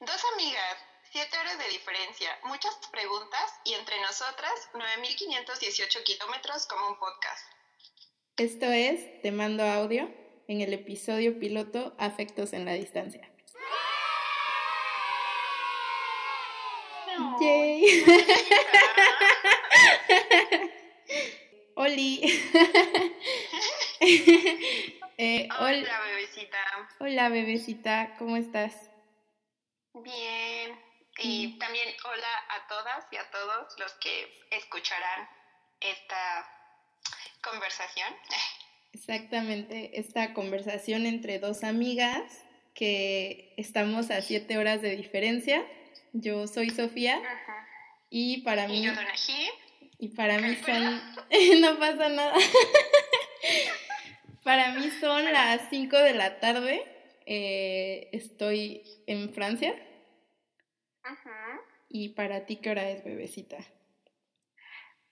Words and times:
Dos 0.00 0.22
amigas, 0.34 0.76
siete 1.10 1.38
horas 1.38 1.58
de 1.58 1.68
diferencia, 1.70 2.28
muchas 2.44 2.74
preguntas 2.92 3.54
y 3.64 3.72
entre 3.74 3.98
nosotras 4.02 4.52
9.518 4.74 6.02
kilómetros 6.04 6.66
como 6.66 6.88
un 6.88 6.98
podcast. 6.98 7.46
Esto 8.36 8.66
es 8.66 9.22
Te 9.22 9.32
mando 9.32 9.64
audio 9.64 10.10
en 10.48 10.60
el 10.60 10.74
episodio 10.74 11.38
piloto 11.38 11.94
Afectos 11.98 12.52
en 12.52 12.66
la 12.66 12.74
distancia. 12.74 13.30
No, 17.18 17.40
Yay. 17.40 18.04
Oli. 21.76 22.42
Eh, 25.18 25.48
hol- 25.58 25.82
Hola, 25.82 26.00
bebecita. 26.02 26.58
Hola 27.00 27.28
bebecita, 27.30 28.14
¿cómo 28.18 28.36
estás? 28.36 28.85
Bien. 30.02 30.78
Y 31.18 31.58
también 31.58 31.88
hola 32.04 32.28
a 32.50 32.68
todas 32.68 33.06
y 33.10 33.16
a 33.16 33.30
todos 33.30 33.74
los 33.78 33.92
que 33.94 34.38
escucharán 34.50 35.28
esta 35.80 36.46
conversación. 37.42 38.14
Exactamente, 38.92 39.98
esta 39.98 40.34
conversación 40.34 41.06
entre 41.06 41.38
dos 41.38 41.64
amigas 41.64 42.44
que 42.74 43.54
estamos 43.56 44.10
a 44.10 44.20
siete 44.20 44.58
horas 44.58 44.82
de 44.82 44.96
diferencia. 44.96 45.64
Yo 46.12 46.46
soy 46.46 46.70
Sofía 46.70 47.16
Ajá. 47.16 47.66
y 48.10 48.42
para 48.42 48.66
Y 48.66 48.68
mí 48.68 48.82
yo, 48.82 48.94
Donají. 48.94 49.48
y 49.98 50.08
para 50.08 50.38
mí 50.38 50.54
son 50.56 51.02
no 51.60 51.78
pasa 51.78 52.08
nada. 52.10 52.34
para 54.44 54.72
mí 54.72 54.90
son 55.00 55.24
las 55.32 55.62
5 55.70 55.96
de 55.96 56.12
la 56.14 56.40
tarde. 56.40 56.84
Eh, 57.26 58.08
estoy 58.12 58.82
en 59.06 59.34
Francia 59.34 59.74
y 61.88 62.10
para 62.10 62.46
ti 62.46 62.56
qué 62.56 62.70
hora 62.70 62.88
es 62.90 63.04
bebecita. 63.04 63.58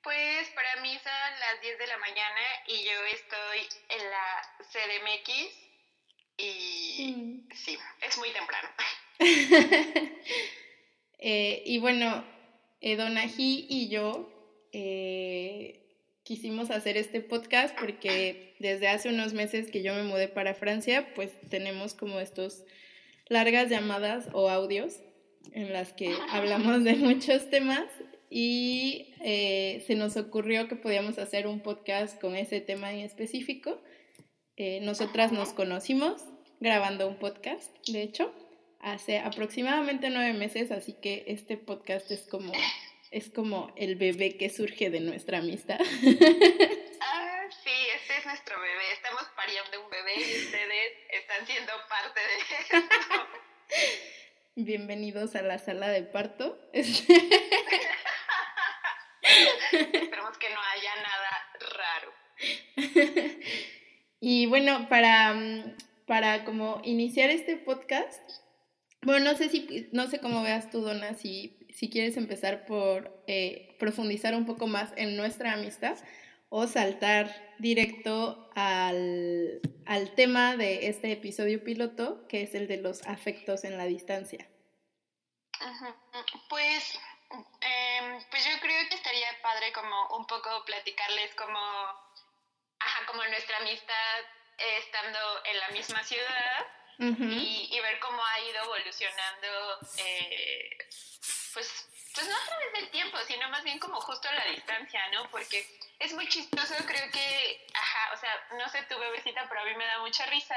Pues 0.03 0.51
para 0.51 0.83
mí 0.83 0.91
son 1.03 1.41
las 1.41 1.61
10 1.63 1.79
de 1.79 1.87
la 1.87 1.99
mañana 1.99 2.41
y 2.67 2.85
yo 2.85 3.05
estoy 3.13 3.61
en 3.89 4.11
la 4.11 4.43
CDMX 4.61 5.65
y 6.37 7.47
sí, 7.55 7.79
es 8.03 8.19
muy 8.19 8.31
temprano. 8.33 8.69
Eh, 11.27 11.63
y 11.65 11.79
bueno, 11.79 12.23
eh, 12.83 12.97
Donají 12.97 13.67
y 13.71 13.89
yo 13.89 14.29
eh, 14.73 15.84
quisimos 16.25 16.71
hacer 16.71 16.97
este 16.97 17.21
podcast 17.21 17.79
porque 17.79 18.55
desde 18.59 18.89
hace 18.89 19.11
unos 19.11 19.35
meses 19.35 19.71
que 19.71 19.83
yo 19.83 19.95
me 19.95 20.03
mudé 20.03 20.27
para 20.27 20.55
Francia, 20.55 21.07
pues 21.15 21.31
tenemos 21.51 21.95
como 21.95 22.19
estos 22.19 22.65
largas 23.29 23.71
llamadas 23.71 24.29
o 24.33 24.49
audios 24.49 25.01
en 25.53 25.73
las 25.73 25.93
que 25.93 26.15
hablamos 26.31 26.83
de 26.83 26.95
muchos 26.97 27.51
temas 27.51 27.87
y 28.31 29.15
eh, 29.21 29.85
se 29.87 29.95
nos 29.95 30.17
ocurrió 30.17 30.67
que 30.67 30.77
podíamos 30.77 31.19
hacer 31.19 31.47
un 31.47 31.61
podcast 31.61 32.21
con 32.21 32.35
ese 32.35 32.61
tema 32.61 32.93
en 32.93 33.01
específico. 33.01 33.81
Eh, 34.57 34.81
nosotras 34.81 35.31
nos 35.31 35.53
conocimos 35.53 36.23
grabando 36.59 37.07
un 37.07 37.17
podcast, 37.17 37.71
de 37.89 38.03
hecho, 38.03 38.33
hace 38.81 39.19
aproximadamente 39.19 40.09
nueve 40.11 40.33
meses, 40.33 40.71
así 40.71 40.95
que 40.95 41.25
este 41.27 41.57
podcast 41.59 42.11
es 42.11 42.23
como, 42.23 42.53
es 43.15 43.31
como 43.31 43.73
el 43.77 43.95
bebé 43.95 44.37
que 44.37 44.51
surge 44.51 44.91
de 44.91 45.01
nuestra 45.01 45.39
amistad. 45.39 45.79
Ah, 47.07 47.47
sí, 47.63 47.71
este 47.95 48.17
es 48.19 48.25
nuestro 48.27 48.59
bebé. 48.59 48.93
Estamos 48.95 49.23
pariendo 49.37 49.85
un 49.85 49.91
bebé 49.91 50.15
y 50.17 50.45
ustedes 50.47 50.93
están 51.11 51.47
siendo 51.47 51.73
parte 51.89 52.21
de 52.21 52.39
esto. 52.61 52.77
Bienvenidos 54.57 55.37
a 55.37 55.43
la 55.43 55.59
sala 55.59 55.89
de 55.91 56.03
parto. 56.03 56.59
Esperemos 56.73 57.19
que 60.39 60.51
no 60.51 60.61
haya 60.73 60.95
nada 61.03 61.51
raro. 61.77 62.13
Y 64.21 64.47
bueno, 64.47 64.89
para, 64.89 65.35
mm, 65.35 65.77
para 66.07 66.45
como 66.45 66.81
iniciar 66.85 67.29
este 67.29 67.59
podcast, 67.59 68.23
bueno, 69.03 69.31
no 69.31 69.37
sé 69.37 69.51
si, 69.51 69.91
no 69.93 70.09
sé 70.09 70.21
cómo 70.21 70.43
veas 70.43 70.71
tú, 70.71 70.81
Donna, 70.81 71.15
si, 71.15 71.64
si 71.75 71.91
quieres 71.91 72.17
empezar 72.17 72.67
por 72.67 73.11
eh, 73.27 73.77
profundizar 73.79 74.35
un 74.35 74.47
poco 74.47 74.69
más 74.69 74.93
en 74.97 75.17
nuestra 75.17 75.53
amistad 75.53 75.99
o 76.49 76.69
saltar 76.69 77.55
directo 77.59 78.49
al, 78.55 79.61
al 79.85 80.15
tema 80.15 80.57
de 80.57 80.87
este 80.87 81.11
episodio 81.11 81.65
piloto, 81.65 82.29
que 82.29 82.43
es 82.43 82.55
el 82.55 82.69
de 82.69 82.77
los 82.77 83.03
afectos 83.07 83.65
en 83.65 83.77
la 83.77 83.87
distancia. 83.87 84.49
Pues, 86.49 86.99
em, 87.61 88.23
pues 88.31 88.45
yo 88.45 88.61
creo 88.61 88.89
que 88.89 88.95
estaría 88.95 89.27
padre 89.43 89.73
como 89.73 90.17
un 90.17 90.27
poco 90.29 90.65
platicarles 90.65 91.35
como, 91.35 91.59
ajá, 92.79 93.07
como 93.07 93.25
nuestra 93.25 93.57
amistad 93.59 94.21
eh, 94.59 94.79
estando 94.79 95.19
en 95.45 95.59
la 95.59 95.69
misma 95.71 96.05
ciudad 96.05 96.67
y, 96.99 97.69
y 97.73 97.81
ver 97.81 97.99
cómo 97.99 98.23
ha 98.25 98.41
ido 98.41 98.63
evolucionando, 98.63 99.81
eh, 99.99 100.79
pues, 101.55 101.89
pues 102.15 102.29
no 102.29 102.35
a 102.35 102.47
través 102.47 102.73
del 102.75 102.91
tiempo, 102.91 103.17
sino 103.27 103.49
más 103.49 103.65
bien 103.65 103.79
como 103.79 104.01
justo 104.01 104.29
a 104.29 104.35
la 104.35 104.45
distancia, 104.47 105.01
¿no? 105.13 105.29
Porque 105.31 105.65
es 105.99 106.13
muy 106.13 106.29
chistoso, 106.29 106.75
creo 106.87 107.11
que, 107.11 107.67
ajá, 107.73 108.15
o 108.15 108.17
sea, 108.19 108.31
no 108.59 108.69
sé 108.69 108.83
tu 108.83 108.99
bebecita, 108.99 109.47
pero 109.49 109.63
a 109.63 109.65
mí 109.65 109.75
me 109.77 109.87
da 109.87 110.01
mucha 110.01 110.27
risa, 110.27 110.57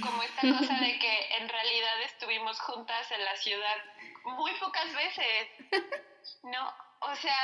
como 0.00 0.22
esta 0.22 0.40
cosa 0.58 0.74
de 0.80 0.98
que 0.98 1.36
en 1.36 1.48
realidad 1.48 2.02
estuvimos 2.02 2.58
juntas 2.60 3.10
en 3.12 3.24
la 3.24 3.36
ciudad 3.36 3.76
muy 4.24 4.52
pocas 4.58 4.92
veces, 4.94 5.48
¿no? 6.44 6.74
O 7.00 7.14
sea, 7.16 7.36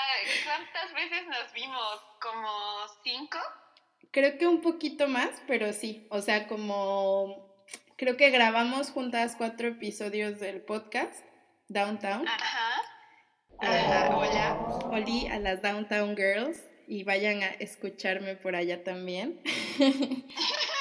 ¿cuántas 0.44 0.92
veces 0.94 1.26
nos 1.26 1.52
vimos? 1.52 2.00
¿Como 2.20 2.86
cinco? 3.02 3.38
Creo 4.12 4.38
que 4.38 4.46
un 4.46 4.62
poquito 4.62 5.08
más, 5.08 5.42
pero 5.46 5.72
sí, 5.72 6.06
o 6.10 6.22
sea, 6.22 6.46
como 6.46 7.48
creo 7.96 8.16
que 8.16 8.30
grabamos 8.30 8.90
juntas 8.90 9.34
cuatro 9.36 9.68
episodios 9.68 10.38
del 10.38 10.62
podcast 10.62 11.24
Downtown. 11.68 12.26
Ajá. 12.26 12.77
Ajá, 13.60 14.16
hola. 14.16 14.54
Oli 14.90 15.26
a 15.28 15.38
las 15.38 15.60
Downtown 15.62 16.16
Girls 16.16 16.62
y 16.86 17.02
vayan 17.04 17.42
a 17.42 17.48
escucharme 17.48 18.36
por 18.36 18.54
allá 18.56 18.84
también. 18.84 19.40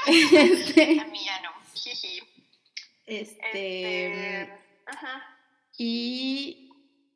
este, 0.07 0.99
A 0.99 1.05
mí 1.05 1.25
ya 1.25 1.41
no. 1.41 1.51
Jiji. 1.73 2.21
este, 3.05 4.07
Este, 4.07 4.53
ajá. 4.85 5.23
y 5.77 6.69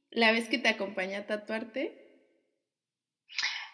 la 0.09 0.31
vez 0.31 0.49
que 0.49 0.57
te 0.57 0.69
acompañé 0.69 1.15
a 1.17 1.27
tatuarte, 1.27 1.97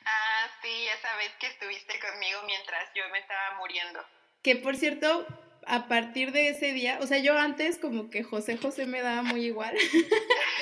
Ah, 0.10 0.48
sí, 0.62 0.70
esa 0.98 1.18
vez 1.18 1.32
que 1.40 1.48
estuviste 1.48 2.00
conmigo 2.00 2.40
mientras 2.46 2.84
yo 2.96 3.04
me 3.12 3.20
estaba 3.20 3.58
muriendo. 3.60 4.00
que 4.42 4.56
por 4.56 4.76
cierto, 4.78 5.26
a 5.68 5.88
partir 5.88 6.32
de 6.32 6.50
ese 6.50 6.74
día, 6.74 7.00
o 7.02 7.08
sea, 7.08 7.20
yo 7.20 7.38
antes 7.38 7.78
como 7.78 8.10
que 8.10 8.24
José 8.24 8.58
José 8.58 8.86
me 8.86 9.02
daba 9.02 9.24
muy 9.24 9.46
igual. 9.46 9.76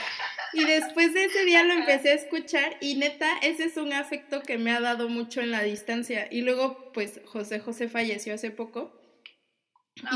Y 0.56 0.64
después 0.64 1.14
de 1.14 1.26
ese 1.26 1.44
día 1.44 1.64
lo 1.64 1.74
empecé 1.74 2.12
a 2.12 2.14
escuchar 2.14 2.78
y 2.80 2.96
neta, 2.96 3.30
ese 3.42 3.66
es 3.66 3.76
un 3.76 3.92
afecto 3.92 4.42
que 4.42 4.58
me 4.58 4.72
ha 4.72 4.80
dado 4.80 5.10
mucho 5.10 5.42
en 5.42 5.52
la 5.52 5.62
distancia. 5.62 6.30
Y 6.32 6.42
luego, 6.42 6.94
pues, 6.94 7.20
José 7.26 7.60
José 7.60 7.90
falleció 7.90 8.34
hace 8.34 8.52
poco. 8.52 8.98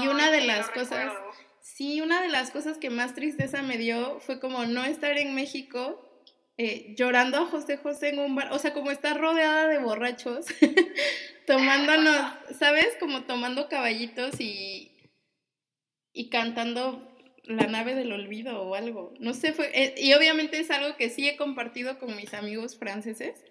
Y 0.01 0.07
una 0.07 0.31
de 0.31 0.41
las 0.41 0.69
cosas, 0.69 1.11
recuerdo. 1.11 1.31
sí, 1.61 1.99
una 1.99 2.21
de 2.21 2.29
las 2.29 2.51
cosas 2.51 2.77
que 2.77 2.89
más 2.89 3.15
tristeza 3.15 3.63
me 3.63 3.77
dio 3.77 4.21
fue 4.21 4.39
como 4.39 4.65
no 4.65 4.85
estar 4.85 5.17
en 5.17 5.35
México 5.35 6.09
eh, 6.61 6.93
llorando 6.97 7.37
a 7.37 7.45
José 7.45 7.77
José 7.77 8.09
en 8.09 8.19
un 8.19 8.35
bar, 8.35 8.51
o 8.51 8.59
sea, 8.59 8.73
como 8.73 8.91
estar 8.91 9.17
rodeada 9.17 9.67
de 9.69 9.79
borrachos, 9.79 10.45
tomándonos, 11.49 12.31
¿sabes? 12.59 12.95
Como 12.99 13.23
tomando 13.23 13.69
caballitos 13.69 14.39
y, 14.39 14.91
y 16.13 16.29
cantando 16.29 17.11
la 17.43 17.65
nave 17.65 17.95
del 17.95 18.11
olvido 18.11 18.61
o 18.61 18.75
algo. 18.75 19.15
No 19.19 19.33
sé, 19.33 19.51
fue, 19.53 19.71
eh, 19.73 19.95
y 19.97 20.13
obviamente 20.13 20.59
es 20.59 20.69
algo 20.69 20.95
que 20.95 21.09
sí 21.09 21.27
he 21.27 21.37
compartido 21.37 21.97
con 21.97 22.15
mis 22.15 22.35
amigos 22.35 22.77
franceses, 22.77 23.43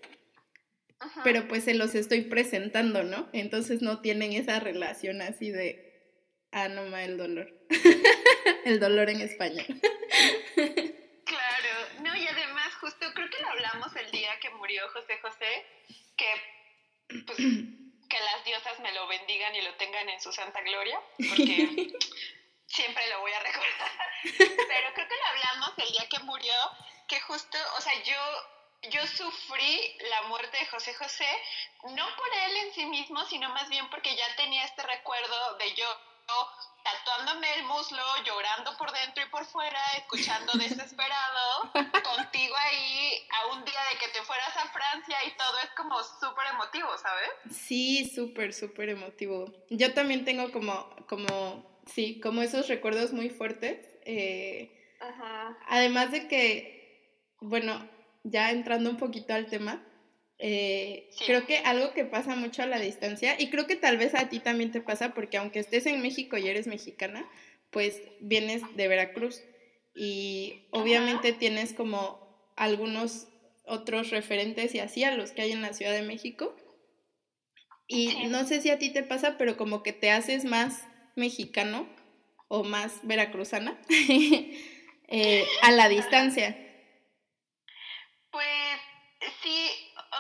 Ajá. 1.01 1.23
pero 1.25 1.49
pues 1.49 1.65
se 1.65 1.75
los 1.75 1.97
estoy 1.97 2.23
presentando, 2.23 3.03
¿no? 3.03 3.29
Entonces 3.33 3.83
no 3.83 4.01
tienen 4.01 4.33
esa 4.33 4.61
relación 4.61 5.21
así 5.21 5.51
de, 5.51 6.15
ah, 6.53 6.69
no, 6.69 6.85
ma, 6.87 7.03
el 7.03 7.19
dolor. 7.19 7.53
el 8.65 8.79
dolor 8.79 9.11
en 9.11 9.23
español. 9.23 9.67
Claro, 10.55 11.75
no, 12.05 12.17
y 12.17 12.27
además 12.29 12.75
justo 12.81 13.07
creo 13.13 13.29
que 13.29 13.43
lo 13.43 13.49
hablamos 13.49 13.89
el 13.97 14.09
día 14.13 14.31
que 14.41 14.51
murió 14.51 14.83
José 14.93 15.19
José, 15.21 15.67
que 16.17 17.25
pues 17.27 17.39
que 18.09 18.21
las 18.21 18.45
diosas 18.45 18.79
me 18.81 18.93
lo 18.93 19.07
bendigan 19.07 19.55
y 19.55 19.63
lo 19.63 19.75
tengan 19.75 20.09
en 20.09 20.21
su 20.21 20.33
santa 20.33 20.61
gloria, 20.63 21.01
porque 21.29 21.93
siempre 22.67 23.09
lo 23.11 23.21
voy 23.21 23.33
a 23.33 23.41
recordar. 23.41 23.91
Pero 24.23 24.95
creo 24.95 25.09
que 25.09 25.17
lo 25.17 25.27
hablamos 25.27 25.73
el 25.79 25.93
día 25.93 26.09
que 26.09 26.19
murió, 26.21 26.55
que 27.07 27.21
justo, 27.21 27.59
o 27.77 27.81
sea, 27.81 28.03
yo, 28.03 28.91
yo 28.91 29.07
sufrí 29.07 29.97
la 30.11 30.23
muerte 30.23 30.59
de 30.59 30.67
José 30.67 30.95
José, 30.95 31.29
no 31.91 32.17
por 32.17 32.29
él 32.35 32.57
en 32.57 32.75
sí 32.75 32.87
mismo, 32.87 33.25
sino 33.27 33.49
más 33.51 33.69
bien 33.69 33.89
porque 33.91 34.15
ya 34.17 34.37
tenía 34.37 34.65
este 34.65 34.83
recuerdo 34.83 35.57
de 35.57 35.75
yo 35.75 35.87
tatuándome 36.83 37.47
el 37.55 37.65
muslo, 37.65 38.03
llorando 38.25 38.77
por 38.77 38.91
dentro 38.93 39.23
y 39.23 39.31
por 39.31 39.45
fuera, 39.45 39.81
escuchando 39.97 40.53
desesperado, 40.59 41.73
contigo 41.73 42.55
ahí 42.57 43.27
a 43.31 43.55
un 43.55 43.65
día 43.65 43.81
de 43.93 43.99
que 43.99 44.09
te 44.13 44.25
fueras 44.25 44.57
a 44.57 44.69
Francia 44.69 45.17
y 45.27 45.37
todo 45.37 45.59
es 45.63 45.71
como 45.77 45.97
súper 46.03 46.47
emotivo, 46.55 46.89
¿sabes? 46.99 47.29
Sí, 47.51 48.11
súper, 48.15 48.55
súper 48.55 48.91
emotivo. 48.91 49.53
Yo 49.71 49.93
también 49.95 50.25
tengo 50.25 50.51
como, 50.53 50.89
como, 51.09 51.81
sí, 51.87 52.21
como 52.21 52.43
esos 52.43 52.69
recuerdos 52.69 53.13
muy 53.13 53.31
fuertes. 53.31 53.87
Eh, 54.05 54.75
además 55.69 56.11
de 56.11 56.29
que, 56.29 57.35
bueno, 57.41 57.89
ya 58.25 58.51
entrando 58.51 58.91
un 58.91 58.97
poquito 58.97 59.35
al 59.35 59.47
tema, 59.47 59.83
eh, 60.39 61.11
creo 61.27 61.47
que 61.47 61.59
algo 61.59 61.93
que 61.93 62.05
pasa 62.05 62.37
mucho 62.37 62.63
a 62.63 62.67
la 62.67 62.79
distancia, 62.79 63.37
y 63.39 63.51
creo 63.51 63.67
que 63.67 63.77
tal 63.77 63.97
vez 63.97 64.15
a 64.15 64.29
ti 64.29 64.41
también 64.41 64.73
te 64.73 64.81
pasa, 64.81 65.15
porque 65.15 65.37
aunque 65.37 65.59
estés 65.59 65.87
en 65.87 66.01
México 66.01 66.37
y 66.37 66.49
eres 66.49 66.67
mexicana, 66.67 67.29
pues 67.71 68.01
vienes 68.21 68.63
de 68.77 68.89
Veracruz 68.89 69.43
y 69.95 70.67
obviamente 70.71 71.33
tienes 71.33 71.73
como 71.73 72.53
algunos 72.57 73.29
otros 73.65 74.11
referentes 74.11 74.75
y 74.75 74.81
así 74.81 75.05
a 75.05 75.15
los 75.15 75.33
que 75.33 75.43
hay 75.43 75.53
en 75.53 75.63
la 75.63 75.73
Ciudad 75.73 75.93
de 75.93 76.03
México. 76.03 76.57
Y 77.87 78.27
no 78.27 78.47
sé 78.47 78.61
si 78.61 78.71
a 78.71 78.79
ti 78.79 78.91
te 78.91 79.03
pasa, 79.03 79.39
pero 79.39 79.57
como 79.57 79.83
que 79.83 79.93
te 79.93 80.11
haces 80.11 80.45
más 80.45 80.87
mexicano 81.17 81.89
o 82.49 82.63
más 82.63 83.01
veracruzana 83.03 83.79
eh, 85.09 85.47
a 85.63 85.71
la 85.73 85.89
distancia. 85.89 86.57
Pues 88.31 88.81
sí, 89.43 89.71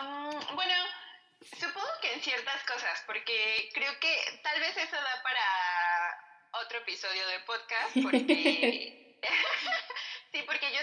um, 0.00 0.56
bueno, 0.56 0.74
supongo 1.40 1.86
que 2.00 2.14
en 2.14 2.20
porque 3.06 3.70
creo 3.74 3.98
que 4.00 4.40
tal 4.42 4.60
vez 4.60 4.76
eso 4.76 4.96
da 4.96 5.22
para 5.22 6.62
otro 6.62 6.78
episodio 6.78 7.26
de 7.28 7.40
podcast, 7.40 7.96
porque 8.02 9.18
sí, 10.32 10.42
porque 10.46 10.72
yo, 10.72 10.80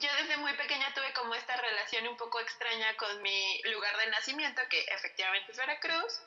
yo 0.00 0.14
desde 0.16 0.36
muy 0.38 0.52
pequeña 0.54 0.92
tuve 0.94 1.12
como 1.12 1.34
esta 1.34 1.56
relación 1.56 2.08
un 2.08 2.16
poco 2.16 2.40
extraña 2.40 2.96
con 2.96 3.22
mi 3.22 3.62
lugar 3.72 3.96
de 3.98 4.06
nacimiento, 4.08 4.62
que 4.68 4.80
efectivamente 4.80 5.52
es 5.52 5.58
Veracruz, 5.58 6.20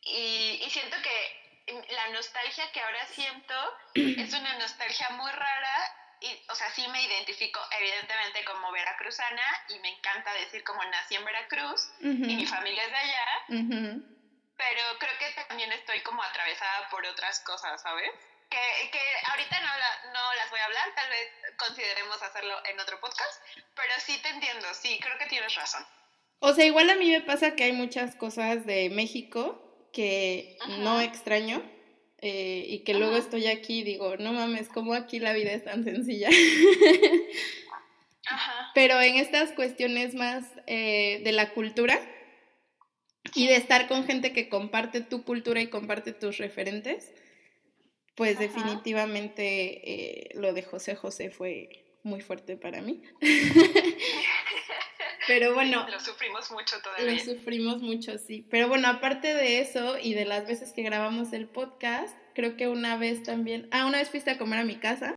y, 0.00 0.60
y 0.64 0.70
siento 0.70 0.96
que 1.02 1.44
la 1.66 2.08
nostalgia 2.10 2.70
que 2.72 2.80
ahora 2.80 3.06
siento 3.06 3.54
es 3.94 4.32
una 4.34 4.58
nostalgia 4.58 5.08
muy 5.10 5.30
rara 5.30 5.94
y, 6.20 6.50
o 6.50 6.54
sea, 6.54 6.70
sí 6.70 6.86
me 6.88 7.02
identifico 7.04 7.60
evidentemente 7.78 8.44
como 8.44 8.72
veracruzana 8.72 9.42
y 9.68 9.78
me 9.80 9.88
encanta 9.90 10.32
decir 10.34 10.62
como 10.64 10.82
nací 10.84 11.14
en 11.14 11.24
Veracruz 11.24 11.90
y 12.00 12.06
mi 12.06 12.46
familia 12.46 12.84
es 12.84 12.90
de 12.90 12.96
allá, 12.96 13.26
pero 14.56 14.80
creo 14.98 15.12
que 15.18 15.42
también 15.48 15.72
estoy 15.72 16.00
como 16.00 16.22
atravesada 16.22 16.88
por 16.90 17.04
otras 17.06 17.40
cosas, 17.40 17.80
¿sabes? 17.82 18.10
Que, 18.50 18.90
que 18.90 19.00
ahorita 19.30 19.60
no, 19.60 20.12
no 20.12 20.34
las 20.34 20.50
voy 20.50 20.60
a 20.60 20.64
hablar, 20.66 20.94
tal 20.94 21.10
vez 21.10 21.28
consideremos 21.56 22.22
hacerlo 22.22 22.54
en 22.66 22.78
otro 22.78 23.00
podcast, 23.00 23.42
pero 23.74 23.92
sí 23.98 24.20
te 24.22 24.28
entiendo, 24.28 24.66
sí, 24.74 25.00
creo 25.02 25.18
que 25.18 25.26
tienes 25.26 25.54
razón. 25.54 25.84
O 26.40 26.52
sea, 26.52 26.64
igual 26.64 26.90
a 26.90 26.96
mí 26.96 27.10
me 27.10 27.22
pasa 27.22 27.56
que 27.56 27.64
hay 27.64 27.72
muchas 27.72 28.14
cosas 28.16 28.66
de 28.66 28.90
México 28.90 29.60
que 29.92 30.58
no 30.80 31.00
extraño, 31.00 31.62
eh, 32.26 32.64
y 32.68 32.78
que 32.84 32.94
luego 32.94 33.18
estoy 33.18 33.48
aquí 33.48 33.80
y 33.80 33.82
digo, 33.82 34.16
no 34.16 34.32
mames, 34.32 34.70
¿cómo 34.70 34.94
aquí 34.94 35.18
la 35.18 35.34
vida 35.34 35.52
es 35.52 35.62
tan 35.62 35.84
sencilla? 35.84 36.30
Pero 38.74 38.98
en 38.98 39.16
estas 39.16 39.52
cuestiones 39.52 40.14
más 40.14 40.42
eh, 40.66 41.20
de 41.22 41.32
la 41.32 41.50
cultura 41.50 42.00
y 43.34 43.46
de 43.46 43.56
estar 43.56 43.88
con 43.88 44.04
gente 44.04 44.32
que 44.32 44.48
comparte 44.48 45.00
tu 45.00 45.24
cultura 45.24 45.60
y 45.60 45.68
comparte 45.68 46.12
tus 46.12 46.38
referentes, 46.38 47.12
pues 48.14 48.38
definitivamente 48.38 49.90
eh, 49.90 50.30
lo 50.34 50.52
de 50.52 50.62
José 50.62 50.94
José 50.94 51.30
fue 51.30 51.84
muy 52.02 52.20
fuerte 52.20 52.56
para 52.56 52.80
mí. 52.80 53.02
Pero 55.26 55.54
bueno. 55.54 55.86
Lo 55.90 56.00
sufrimos 56.00 56.50
mucho 56.50 56.76
todavía. 56.82 57.12
Lo 57.12 57.18
sufrimos 57.18 57.80
mucho, 57.80 58.18
sí. 58.18 58.46
Pero 58.50 58.68
bueno, 58.68 58.88
aparte 58.88 59.34
de 59.34 59.60
eso 59.60 59.98
y 59.98 60.14
de 60.14 60.26
las 60.26 60.46
veces 60.46 60.72
que 60.72 60.82
grabamos 60.82 61.32
el 61.32 61.48
podcast, 61.48 62.16
creo 62.34 62.56
que 62.56 62.68
una 62.68 62.96
vez 62.96 63.22
también. 63.22 63.68
Ah, 63.70 63.86
una 63.86 63.98
vez 63.98 64.10
fuiste 64.10 64.30
a 64.30 64.38
comer 64.38 64.60
a 64.60 64.64
mi 64.64 64.76
casa. 64.76 65.14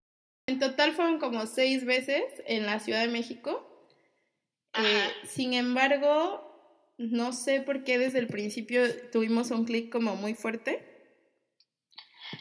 En 0.47 0.59
total 0.59 0.93
fueron 0.93 1.19
como 1.19 1.45
seis 1.45 1.83
veces 1.85 2.23
en 2.45 2.65
la 2.65 2.79
Ciudad 2.79 3.01
de 3.01 3.09
México. 3.09 3.67
Eh, 4.75 5.11
sin 5.25 5.53
embargo, 5.53 6.46
no 6.97 7.31
sé 7.31 7.61
por 7.61 7.83
qué 7.83 7.97
desde 7.97 8.19
el 8.19 8.27
principio 8.27 8.81
tuvimos 9.11 9.51
un 9.51 9.65
clic 9.65 9.91
como 9.91 10.15
muy 10.15 10.33
fuerte. 10.33 10.93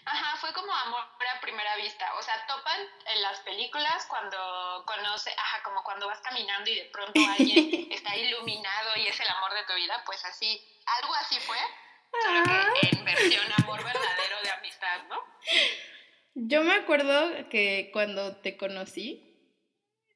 Ajá, 0.05 0.37
fue 0.39 0.53
como 0.53 0.73
amor 0.73 1.01
a 1.01 1.41
primera 1.41 1.77
vista. 1.77 2.07
O 2.19 2.23
sea, 2.23 2.35
topan 2.47 2.81
en 3.15 3.23
las 3.23 3.41
películas 3.41 4.07
cuando 4.09 4.85
conoce, 4.87 5.31
ajá, 5.31 5.63
como 5.63 5.83
cuando 5.83 6.07
vas 6.07 6.21
caminando 6.21 6.71
y 6.71 6.77
de 6.77 6.85
pronto 6.87 7.21
alguien 7.39 7.89
está 7.93 8.17
iluminado 8.17 8.97
y 8.97 9.07
es 9.07 9.21
el 9.21 9.29
amor 9.29 9.53
de 9.55 9.65
tu 9.67 9.75
vida, 9.75 10.03
pues 10.07 10.25
así, 10.25 10.61
algo 11.01 11.15
así 11.15 11.37
fue, 11.41 11.59
solo 12.23 12.43
que 12.45 12.51
ah. 12.51 12.73
en 12.93 13.05
versión 13.05 13.47
amor 13.59 13.85
verdadero 13.85 14.43
de 14.43 14.51
amistad, 14.51 15.03
¿no? 15.09 15.17
Yo 16.35 16.63
me 16.63 16.75
acuerdo 16.75 17.49
que 17.49 17.91
cuando 17.93 18.37
te 18.37 18.57
conocí, 18.57 19.23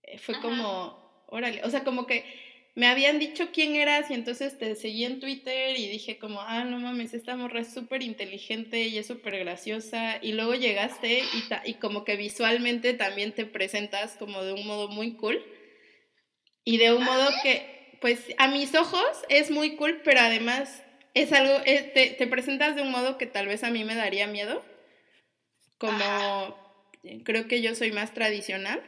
eh, 0.02 0.18
fue 0.18 0.40
como, 0.40 1.24
órale, 1.28 1.62
o 1.64 1.70
sea, 1.70 1.84
como 1.84 2.06
que 2.06 2.49
me 2.74 2.86
habían 2.86 3.18
dicho 3.18 3.50
quién 3.52 3.74
eras 3.74 4.10
y 4.10 4.14
entonces 4.14 4.56
te 4.58 4.74
seguí 4.76 5.04
en 5.04 5.20
Twitter 5.20 5.76
y 5.76 5.88
dije 5.88 6.18
como, 6.18 6.40
ah, 6.40 6.64
no 6.64 6.78
mames, 6.78 7.14
esta 7.14 7.36
morra 7.36 7.60
es 7.60 7.72
súper 7.72 8.02
inteligente 8.02 8.82
y 8.82 8.98
es 8.98 9.06
súper 9.06 9.38
graciosa. 9.38 10.18
Y 10.22 10.32
luego 10.32 10.54
llegaste 10.54 11.20
y, 11.20 11.70
y 11.70 11.74
como 11.74 12.04
que 12.04 12.16
visualmente 12.16 12.94
también 12.94 13.32
te 13.32 13.44
presentas 13.44 14.16
como 14.16 14.42
de 14.42 14.52
un 14.52 14.66
modo 14.66 14.88
muy 14.88 15.16
cool. 15.16 15.44
Y 16.64 16.78
de 16.78 16.92
un 16.92 17.04
modo 17.04 17.30
que, 17.42 17.98
pues 18.00 18.20
a 18.38 18.48
mis 18.48 18.74
ojos 18.74 19.04
es 19.28 19.50
muy 19.50 19.76
cool, 19.76 20.00
pero 20.04 20.20
además 20.20 20.82
es 21.14 21.32
algo, 21.32 21.60
te, 21.62 22.14
te, 22.16 22.26
presentas 22.26 22.76
de 22.76 22.82
un 22.82 22.90
modo 22.90 23.18
que 23.18 23.26
tal 23.26 23.48
vez 23.48 23.64
a 23.64 23.70
mí 23.70 23.84
me 23.84 23.96
daría 23.96 24.26
miedo. 24.26 24.64
Como 25.78 26.56
creo 27.24 27.48
que 27.48 27.62
yo 27.62 27.74
soy 27.74 27.90
más 27.90 28.14
tradicional. 28.14 28.80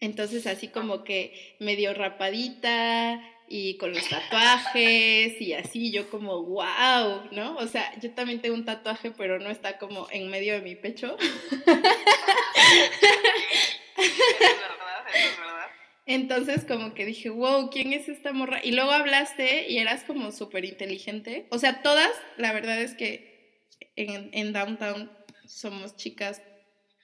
Entonces 0.00 0.46
así 0.46 0.68
como 0.68 1.04
que 1.04 1.56
medio 1.58 1.92
rapadita 1.92 3.22
y 3.48 3.76
con 3.78 3.92
los 3.92 4.08
tatuajes 4.08 5.40
y 5.40 5.52
así, 5.52 5.90
yo 5.90 6.08
como, 6.08 6.42
wow, 6.44 7.28
¿no? 7.32 7.56
O 7.56 7.66
sea, 7.66 7.92
yo 8.00 8.12
también 8.12 8.40
tengo 8.40 8.54
un 8.54 8.64
tatuaje, 8.64 9.10
pero 9.10 9.40
no 9.40 9.50
está 9.50 9.76
como 9.76 10.06
en 10.10 10.30
medio 10.30 10.54
de 10.54 10.62
mi 10.62 10.76
pecho. 10.76 11.18
es 11.18 11.66
verdad, 13.96 15.06
es 15.12 15.38
verdad. 15.38 15.66
Entonces 16.06 16.64
como 16.64 16.94
que 16.94 17.04
dije, 17.04 17.28
wow, 17.28 17.68
¿quién 17.70 17.92
es 17.92 18.08
esta 18.08 18.32
morra? 18.32 18.60
Y 18.62 18.70
luego 18.70 18.92
hablaste 18.92 19.68
y 19.68 19.78
eras 19.78 20.04
como 20.04 20.32
súper 20.32 20.64
inteligente. 20.64 21.46
O 21.50 21.58
sea, 21.58 21.82
todas, 21.82 22.12
la 22.38 22.52
verdad 22.52 22.80
es 22.80 22.94
que 22.94 23.68
en, 23.96 24.30
en 24.32 24.52
Downtown 24.52 25.10
somos 25.44 25.96
chicas 25.96 26.40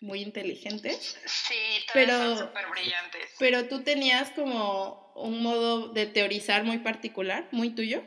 muy 0.07 0.23
inteligentes. 0.23 1.19
Sí, 1.27 1.55
pero, 1.93 2.13
son 2.13 2.39
súper 2.39 2.67
brillantes. 2.69 3.35
Pero 3.39 3.67
tú 3.69 3.83
tenías 3.83 4.31
como 4.31 5.13
un 5.17 5.43
modo 5.43 5.89
de 5.93 6.07
teorizar 6.07 6.65
muy 6.65 6.79
particular, 6.79 7.49
muy 7.51 7.71
tuyo. 7.71 8.03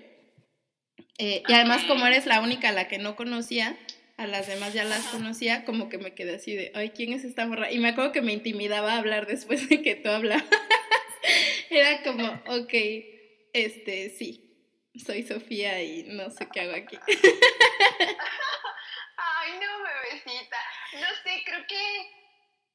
Eh, 1.17 1.43
y 1.47 1.53
además, 1.53 1.83
como 1.83 2.07
eres 2.07 2.25
la 2.25 2.39
única 2.41 2.69
a 2.69 2.71
la 2.71 2.87
que 2.87 2.97
no 2.97 3.15
conocía, 3.15 3.77
a 4.17 4.25
las 4.25 4.47
demás 4.47 4.73
ya 4.73 4.85
las 4.85 5.05
conocía, 5.07 5.65
como 5.65 5.89
que 5.89 5.97
me 5.97 6.13
quedé 6.13 6.35
así 6.35 6.55
de, 6.55 6.71
ay, 6.75 6.91
¿quién 6.91 7.13
es 7.13 7.23
esta 7.23 7.45
morra? 7.45 7.71
Y 7.71 7.79
me 7.79 7.89
acuerdo 7.89 8.11
que 8.11 8.21
me 8.21 8.33
intimidaba 8.33 8.97
hablar 8.97 9.27
después 9.27 9.67
de 9.69 9.81
que 9.81 9.95
tú 9.95 10.09
hablabas. 10.09 10.45
Era 11.69 12.01
como, 12.03 12.27
ok, 12.47 12.73
este, 13.53 14.09
sí, 14.17 14.49
soy 15.05 15.23
Sofía 15.23 15.83
y 15.83 16.03
no 16.03 16.29
sé 16.31 16.47
qué 16.51 16.61
hago 16.61 16.75
aquí. 16.75 16.97
Ay, 19.17 19.51
no, 19.59 19.83
bebecita. 19.83 20.57
No 20.93 21.07
sé, 21.23 21.41
creo 21.45 21.65
que, 21.67 22.11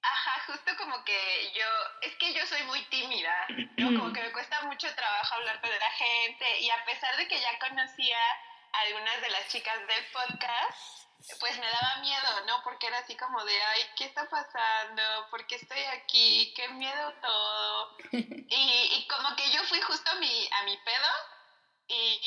ajá, 0.03 0.34
justo 0.47 0.77
como 0.77 1.05
que 1.05 1.53
yo, 1.55 1.67
es 2.03 2.15
que 2.17 2.33
yo 2.33 2.47
soy 2.47 2.63
muy 2.65 2.83
tímida, 2.87 3.47
¿no? 3.77 3.99
Como 3.99 4.13
que 4.13 4.23
me 4.23 4.33
cuesta 4.33 4.63
mucho 4.63 4.93
trabajo 4.95 5.35
hablar 5.37 5.61
con 5.61 5.71
la 5.71 5.91
gente 5.91 6.61
y 6.61 6.71
a 6.71 6.85
pesar 6.85 7.17
de 7.17 7.29
que 7.29 7.41
ya 7.41 7.59
conocía 7.59 8.19
a 8.73 8.81
algunas 8.87 9.21
de 9.21 9.31
las 9.31 9.49
chicas 9.49 9.79
del 9.87 10.07
podcast, 10.13 11.05
pues 11.41 11.59
me 11.59 11.67
daba 11.67 11.97
miedo, 12.01 12.47
¿no? 12.47 12.63
Porque 12.63 12.87
era 12.87 12.99
así 12.99 13.17
como 13.17 13.45
de, 13.45 13.63
ay, 13.63 13.83
¿qué 13.97 14.05
está 14.05 14.29
pasando? 14.29 15.03
¿Por 15.31 15.47
qué 15.47 15.57
estoy 15.57 15.83
aquí? 15.85 16.53
¿Qué 16.55 16.69
miedo 16.69 17.13
todo? 17.21 17.97
Y, 18.47 18.91
y 18.93 19.09
como 19.09 19.35
que 19.35 19.51
yo 19.51 19.65
fui 19.65 19.81
justo 19.81 20.09
a 20.11 20.15
mi, 20.17 20.49
a 20.53 20.63
mi 20.65 20.77
pedo 20.85 21.09
y, 21.89 22.21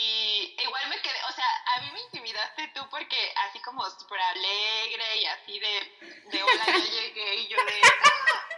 me 0.87 1.01
quedé, 1.01 1.23
o 1.29 1.31
sea, 1.31 1.45
a 1.75 1.81
mí 1.81 1.91
me 1.91 2.01
intimidaste 2.01 2.67
tú 2.69 2.87
porque 2.89 3.33
así 3.47 3.61
como 3.61 3.83
súper 3.91 4.19
alegre 4.19 5.17
y 5.17 5.25
así 5.25 5.59
de, 5.59 5.97
de 6.31 6.43
hola, 6.43 6.65
yo 6.65 6.91
llegué 6.91 7.35
y 7.35 7.47
yo 7.47 7.57
de, 7.57 7.81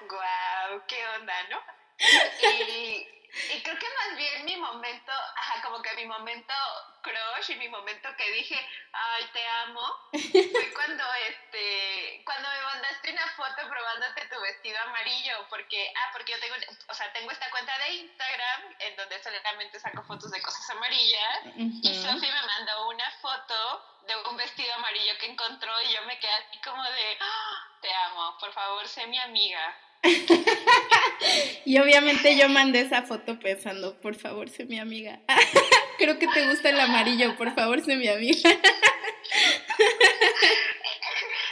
guau, 0.09 0.85
qué 0.87 1.07
onda, 1.07 1.43
¿no? 1.49 1.61
Y, 1.99 3.07
y 3.53 3.63
creo 3.63 3.77
que 3.77 3.87
más 3.89 4.17
bien 4.17 4.45
mi 4.45 4.57
momento, 4.57 5.11
ajá, 5.11 5.61
como 5.61 5.81
que 5.81 5.93
mi 5.95 6.05
momento 6.05 6.53
crush 7.01 7.51
y 7.51 7.55
mi 7.55 7.69
momento 7.69 8.09
que 8.17 8.31
dije, 8.31 8.59
ay, 8.91 9.23
te 9.33 9.47
amo, 9.47 9.81
fue 10.11 10.73
cuando, 10.73 11.03
este, 11.27 12.21
cuando 12.25 12.49
me 12.49 12.61
mandaste 12.61 13.11
una 13.11 13.27
foto 13.35 13.69
probándote 13.69 14.27
tu 14.27 14.41
vestido 14.41 14.77
amarillo, 14.87 15.45
porque, 15.49 15.91
ah, 15.95 16.09
porque 16.13 16.33
yo 16.33 16.39
tengo, 16.39 16.55
o 16.87 16.93
sea, 16.93 17.11
tengo 17.13 17.31
esta 17.31 17.49
cuenta 17.51 17.77
de 17.79 17.93
Instagram 17.95 18.75
en 18.79 18.95
donde 18.95 19.21
solamente 19.23 19.79
saco 19.79 20.03
fotos 20.03 20.31
de 20.31 20.41
cosas 20.41 20.69
amarillas 20.71 21.39
y 21.55 21.93
Sofi 21.95 22.27
me 22.27 22.45
mandó 22.47 22.89
una 22.89 23.11
foto 23.21 23.99
de 24.07 24.29
un 24.29 24.37
vestido 24.37 24.73
amarillo 24.75 25.13
que 25.19 25.27
encontró 25.27 25.71
y 25.83 25.93
yo 25.93 26.01
me 26.05 26.19
quedé 26.19 26.33
así 26.33 26.59
como 26.63 26.83
de, 26.83 27.17
¡Ah! 27.19 27.77
te 27.81 27.89
amo, 27.93 28.37
por 28.39 28.51
favor, 28.53 28.87
sé 28.87 29.07
mi 29.07 29.19
amiga. 29.19 29.77
y 31.65 31.77
obviamente 31.77 32.37
yo 32.37 32.47
mandé 32.49 32.81
esa 32.81 33.03
foto 33.03 33.37
pensando, 33.39 33.99
por 33.99 34.15
favor, 34.15 34.49
sé 34.49 34.65
mi 34.65 34.79
amiga. 34.79 35.19
Creo 35.99 36.17
que 36.17 36.27
te 36.27 36.47
gusta 36.47 36.69
el 36.69 36.79
amarillo, 36.79 37.35
por 37.37 37.53
favor, 37.53 37.81
sé 37.83 37.97
mi 37.97 38.07
amiga. 38.07 38.49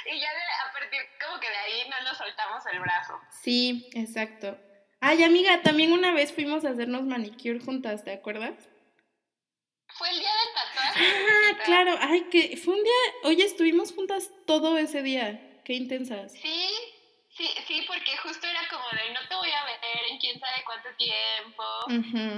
y 0.05 0.19
ya 0.19 0.29
a 0.65 0.71
partir 0.71 1.01
como 1.23 1.39
que 1.39 1.49
de 1.49 1.55
ahí 1.57 1.89
no 1.89 2.01
nos 2.03 2.17
soltamos 2.17 2.63
el 2.71 2.79
brazo. 2.79 3.19
Sí, 3.29 3.89
exacto. 3.93 4.57
Ay, 5.01 5.23
amiga, 5.23 5.61
también 5.61 5.91
una 5.91 6.13
vez 6.13 6.31
fuimos 6.33 6.63
a 6.65 6.69
hacernos 6.69 7.03
manicure 7.03 7.59
juntas, 7.59 8.03
¿te 8.05 8.13
acuerdas? 8.13 8.55
Fue 9.89 10.09
el 10.09 10.19
día 10.19 10.29
del 10.29 10.53
tatuaje. 10.53 11.05
Ah, 11.05 11.57
claro. 11.65 11.97
Ay, 11.99 12.23
que 12.29 12.55
fue 12.57 12.75
un 12.75 12.83
día. 12.83 12.93
Oye, 13.23 13.43
estuvimos 13.43 13.91
juntas 13.91 14.31
todo 14.45 14.77
ese 14.77 15.01
día. 15.01 15.61
Qué 15.65 15.73
intensas. 15.73 16.31
Sí, 16.33 16.69
Sí, 17.37 17.47
sí, 17.67 17.85
porque 17.87 18.17
justo 18.17 18.47
era 18.47 18.67
como 18.67 18.89
de 18.89 19.13
no 19.13 19.19
te 19.27 19.35
voy 19.35 19.51
a 19.51 19.63
ver 19.65 19.79
en 20.09 20.17
quién 20.17 20.39
sabe 20.39 20.63
cuánto 20.65 20.89
tiempo. 20.97 21.63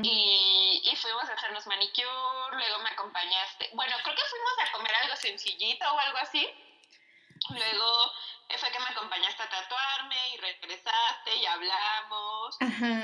y, 0.03 0.81
y, 0.83 0.95
fuimos 0.97 1.23
a 1.29 1.33
hacernos 1.33 1.65
manicure, 1.67 2.57
luego 2.57 2.79
me 2.83 2.89
acompañaste. 2.89 3.69
Bueno, 3.73 3.95
creo 4.03 4.15
que 4.15 4.21
fuimos 4.29 4.51
a 4.59 4.71
comer 4.73 4.93
algo 4.95 5.15
sencillito 5.15 5.85
o 5.89 5.99
algo 5.99 6.17
así. 6.17 6.45
Luego 7.49 8.11
fue 8.57 8.71
que 8.71 8.79
me 8.79 8.89
acompañaste 8.89 9.41
a 9.41 9.49
tatuarme 9.49 10.15
y 10.33 10.37
regresaste 10.37 11.35
y 11.35 11.45
hablamos. 11.45 12.57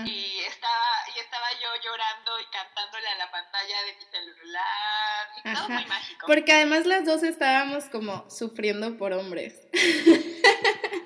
Y 0.05 0.39
estaba, 0.39 0.87
y 1.15 1.19
estaba 1.19 1.47
yo 1.61 1.69
llorando 1.81 2.39
y 2.41 2.45
cantándole 2.47 3.07
a 3.07 3.15
la 3.15 3.31
pantalla 3.31 3.83
de 3.83 3.93
mi 3.95 4.05
celular. 4.05 5.29
Y 5.37 5.53
todo 5.53 5.69
muy 5.69 5.85
mágico. 5.85 6.27
Porque 6.27 6.51
además 6.51 6.85
las 6.85 7.05
dos 7.05 7.23
estábamos 7.23 7.85
como 7.85 8.29
sufriendo 8.29 8.97
por 8.97 9.13
hombres. 9.13 9.67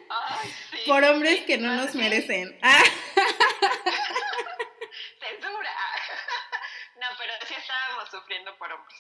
Por 0.90 1.04
hombres 1.04 1.42
que 1.42 1.58
no 1.58 1.76
nos 1.76 1.96
merecen. 1.96 2.58
Ah. 2.64 2.84
Censura. 5.20 5.70
No, 7.00 7.06
pero 7.18 7.32
sí 7.48 7.54
estábamos 7.58 8.10
sufriendo 8.12 8.52
por 8.58 8.70
hombres. 8.74 9.00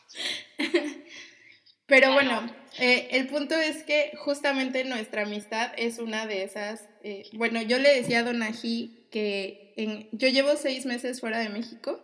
Pero 1.85 2.13
bueno, 2.13 2.49
eh, 2.77 3.09
el 3.11 3.27
punto 3.27 3.55
es 3.55 3.83
que 3.83 4.13
justamente 4.15 4.85
nuestra 4.85 5.23
amistad 5.23 5.73
es 5.75 5.99
una 5.99 6.25
de 6.25 6.43
esas. 6.43 6.87
Eh, 7.03 7.23
bueno, 7.33 7.61
yo 7.61 7.77
le 7.77 7.93
decía 7.93 8.19
a 8.19 8.23
Donají 8.23 9.09
que 9.11 9.73
en, 9.75 10.07
yo 10.13 10.29
llevo 10.29 10.55
seis 10.55 10.85
meses 10.85 11.19
fuera 11.19 11.39
de 11.39 11.49
México 11.49 11.99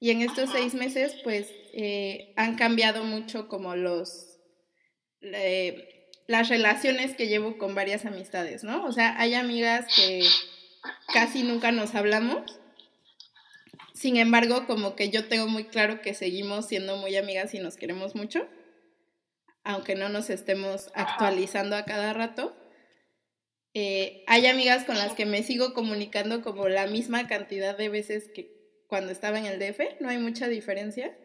y 0.00 0.10
en 0.10 0.20
estos 0.20 0.50
seis 0.50 0.74
meses, 0.74 1.16
pues, 1.24 1.48
eh, 1.72 2.34
han 2.36 2.56
cambiado 2.56 3.04
mucho 3.04 3.48
como 3.48 3.74
los 3.74 4.38
las 6.26 6.48
relaciones 6.48 7.14
que 7.14 7.28
llevo 7.28 7.58
con 7.58 7.74
varias 7.74 8.04
amistades, 8.04 8.64
¿no? 8.64 8.84
O 8.84 8.92
sea, 8.92 9.18
hay 9.18 9.34
amigas 9.34 9.86
que 9.94 10.24
casi 11.12 11.42
nunca 11.42 11.72
nos 11.72 11.94
hablamos. 11.94 12.58
Sin 13.94 14.16
embargo, 14.16 14.66
como 14.66 14.96
que 14.96 15.10
yo 15.10 15.28
tengo 15.28 15.46
muy 15.46 15.64
claro 15.64 16.02
que 16.02 16.14
seguimos 16.14 16.66
siendo 16.66 16.96
muy 16.96 17.16
amigas 17.16 17.54
y 17.54 17.60
nos 17.60 17.76
queremos 17.76 18.14
mucho, 18.14 18.46
aunque 19.64 19.94
no 19.94 20.08
nos 20.08 20.30
estemos 20.30 20.90
actualizando 20.94 21.76
a 21.76 21.84
cada 21.84 22.12
rato. 22.12 22.56
Eh, 23.72 24.24
hay 24.26 24.46
amigas 24.46 24.84
con 24.84 24.98
las 24.98 25.12
que 25.12 25.26
me 25.26 25.42
sigo 25.42 25.74
comunicando 25.74 26.42
como 26.42 26.68
la 26.68 26.86
misma 26.86 27.28
cantidad 27.28 27.76
de 27.76 27.88
veces 27.88 28.30
que 28.34 28.56
cuando 28.86 29.12
estaba 29.12 29.38
en 29.38 29.46
el 29.46 29.58
DF, 29.58 30.00
no 30.00 30.08
hay 30.08 30.18
mucha 30.18 30.48
diferencia. 30.48 31.16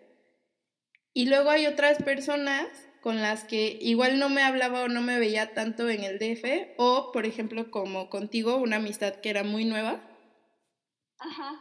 Y 1.14 1.26
luego 1.26 1.50
hay 1.50 1.68
otras 1.68 2.02
personas 2.04 2.68
con 3.02 3.22
las 3.22 3.44
que 3.44 3.78
igual 3.82 4.20
no 4.20 4.30
me 4.30 4.44
hablaba 4.44 4.84
o 4.84 4.88
no 4.88 5.02
me 5.02 5.20
veía 5.20 5.54
tanto 5.54 5.90
en 5.90 6.04
el 6.04 6.20
DF, 6.20 6.76
o 6.78 7.12
por 7.12 7.26
ejemplo 7.26 7.72
como 7.72 8.10
contigo, 8.10 8.56
una 8.56 8.78
amistad 8.78 9.16
que 9.16 9.30
era 9.30 9.44
muy 9.44 9.66
nueva 9.66 10.00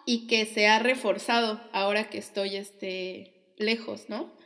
y 0.06 0.26
que 0.26 0.46
se 0.46 0.68
ha 0.68 0.78
reforzado 0.78 1.60
ahora 1.72 2.08
que 2.08 2.18
estoy 2.18 2.56
este, 2.56 3.54
lejos, 3.58 4.08
¿no? 4.08 4.36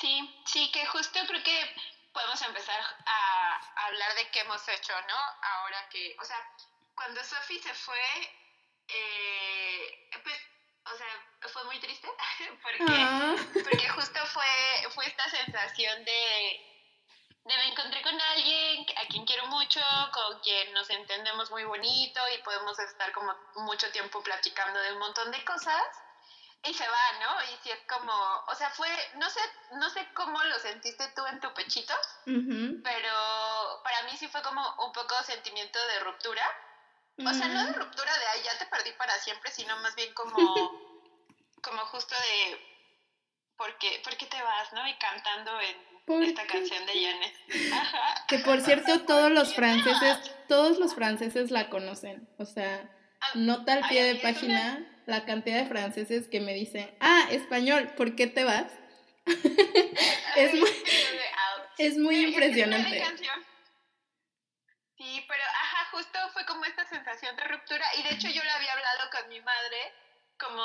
Sí, 0.00 0.42
sí, 0.46 0.70
que 0.72 0.84
justo 0.86 1.18
creo 1.26 1.42
que 1.42 1.58
podemos 2.12 2.40
empezar 2.42 2.80
a 3.06 3.86
hablar 3.86 4.14
de 4.14 4.30
qué 4.30 4.40
hemos 4.40 4.62
hecho, 4.68 4.92
¿no? 5.08 5.16
Ahora 5.42 5.88
que, 5.90 6.16
o 6.20 6.24
sea, 6.24 6.36
cuando 6.94 7.22
Sophie 7.22 7.62
se 7.62 7.74
fue, 7.74 7.98
eh, 8.88 10.10
pues 10.22 10.36
o 10.92 10.96
sea, 10.96 11.48
fue 11.48 11.64
muy 11.64 11.78
triste 11.80 12.08
porque, 12.62 12.84
ah. 12.88 13.36
porque 13.52 13.88
justo 13.88 14.26
fue, 14.26 14.90
fue 14.94 15.06
esta 15.06 15.28
sensación 15.28 16.04
de, 16.04 16.60
de 17.44 17.56
me 17.56 17.68
encontré 17.68 18.02
con 18.02 18.20
alguien 18.20 18.86
a 18.96 19.06
quien 19.08 19.24
quiero 19.24 19.46
mucho, 19.46 19.80
con 20.12 20.40
quien 20.40 20.72
nos 20.72 20.88
entendemos 20.90 21.50
muy 21.50 21.64
bonito 21.64 22.20
y 22.34 22.42
podemos 22.42 22.78
estar 22.78 23.12
como 23.12 23.34
mucho 23.56 23.90
tiempo 23.92 24.22
platicando 24.22 24.80
de 24.80 24.92
un 24.92 24.98
montón 24.98 25.30
de 25.30 25.44
cosas 25.44 25.82
y 26.64 26.74
se 26.74 26.88
va, 26.88 27.12
¿no? 27.20 27.44
Y 27.44 27.56
si 27.62 27.70
es 27.70 27.78
como, 27.86 28.12
o 28.48 28.54
sea, 28.54 28.70
fue, 28.70 28.88
no 29.16 29.30
sé, 29.30 29.40
no 29.72 29.88
sé 29.90 30.08
cómo 30.14 30.42
lo 30.42 30.58
sentiste 30.58 31.06
tú 31.14 31.24
en 31.26 31.40
tu 31.40 31.52
pechito, 31.54 31.94
pero 32.82 33.80
para 33.84 34.02
mí 34.02 34.16
sí 34.16 34.26
fue 34.28 34.42
como 34.42 34.62
un 34.84 34.92
poco 34.92 35.14
sentimiento 35.22 35.78
de 35.86 36.00
ruptura 36.00 36.44
o 37.18 37.34
sea, 37.34 37.48
no 37.48 37.66
de 37.66 37.72
ruptura 37.72 38.12
de, 38.18 38.26
ay, 38.34 38.40
ya 38.44 38.58
te 38.58 38.66
perdí 38.66 38.92
para 38.98 39.18
siempre, 39.18 39.50
sino 39.50 39.76
más 39.78 39.94
bien 39.94 40.12
como, 40.14 40.36
como 41.62 41.80
justo 41.86 42.14
de, 42.14 42.60
¿por 43.56 43.76
qué, 43.78 44.00
¿por 44.04 44.16
qué 44.16 44.26
te 44.26 44.42
vas, 44.42 44.72
no? 44.72 44.86
Y 44.86 44.94
cantando 44.98 45.60
en 45.60 46.22
esta 46.22 46.46
canción 46.46 46.84
de 46.86 46.92
Janet. 46.92 47.34
Que 48.28 48.38
por 48.40 48.60
cierto, 48.60 49.00
todos 49.02 49.30
los 49.30 49.54
franceses, 49.54 50.18
todos 50.48 50.78
los 50.78 50.94
franceses 50.94 51.50
la 51.50 51.70
conocen. 51.70 52.28
O 52.38 52.44
sea, 52.44 52.90
ah, 53.20 53.30
nota 53.34 53.72
al 53.72 53.88
pie 53.88 54.04
de 54.04 54.16
página 54.16 54.86
la 55.06 55.24
cantidad 55.24 55.58
de 55.58 55.66
franceses 55.66 56.28
que 56.28 56.40
me 56.40 56.52
dicen, 56.52 56.94
ah, 57.00 57.28
español, 57.30 57.92
¿por 57.96 58.14
qué 58.14 58.26
te 58.26 58.44
vas? 58.44 58.72
es 60.36 60.54
muy, 60.54 60.70
es 61.78 61.98
muy 61.98 62.26
impresionante. 62.26 63.04
Sí, 64.96 65.24
pero 65.28 65.42
justo 65.96 66.18
fue 66.34 66.44
como 66.44 66.62
esta 66.66 66.84
sensación 66.84 67.34
de 67.36 67.44
ruptura 67.44 67.86
y 67.94 68.02
de 68.02 68.10
hecho 68.10 68.28
yo 68.28 68.44
le 68.44 68.50
había 68.50 68.72
hablado 68.72 69.08
con 69.10 69.28
mi 69.28 69.40
madre 69.40 69.94
como, 70.38 70.62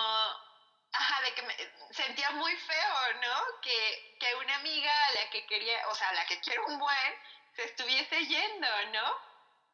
ajá, 0.91 1.21
de 1.21 1.33
que 1.35 1.41
me 1.43 1.55
sentía 1.91 2.31
muy 2.31 2.53
feo, 2.57 3.13
¿no? 3.21 3.61
Que, 3.61 4.17
que 4.19 4.35
una 4.35 4.55
amiga 4.55 4.91
a 5.07 5.11
la 5.13 5.29
que 5.29 5.45
quería, 5.47 5.87
o 5.87 5.95
sea, 5.95 6.09
a 6.09 6.13
la 6.13 6.25
que 6.25 6.41
quiero 6.41 6.65
un 6.65 6.77
buen, 6.77 7.13
se 7.55 7.63
estuviese 7.63 8.25
yendo, 8.25 8.67
¿no? 8.91 9.17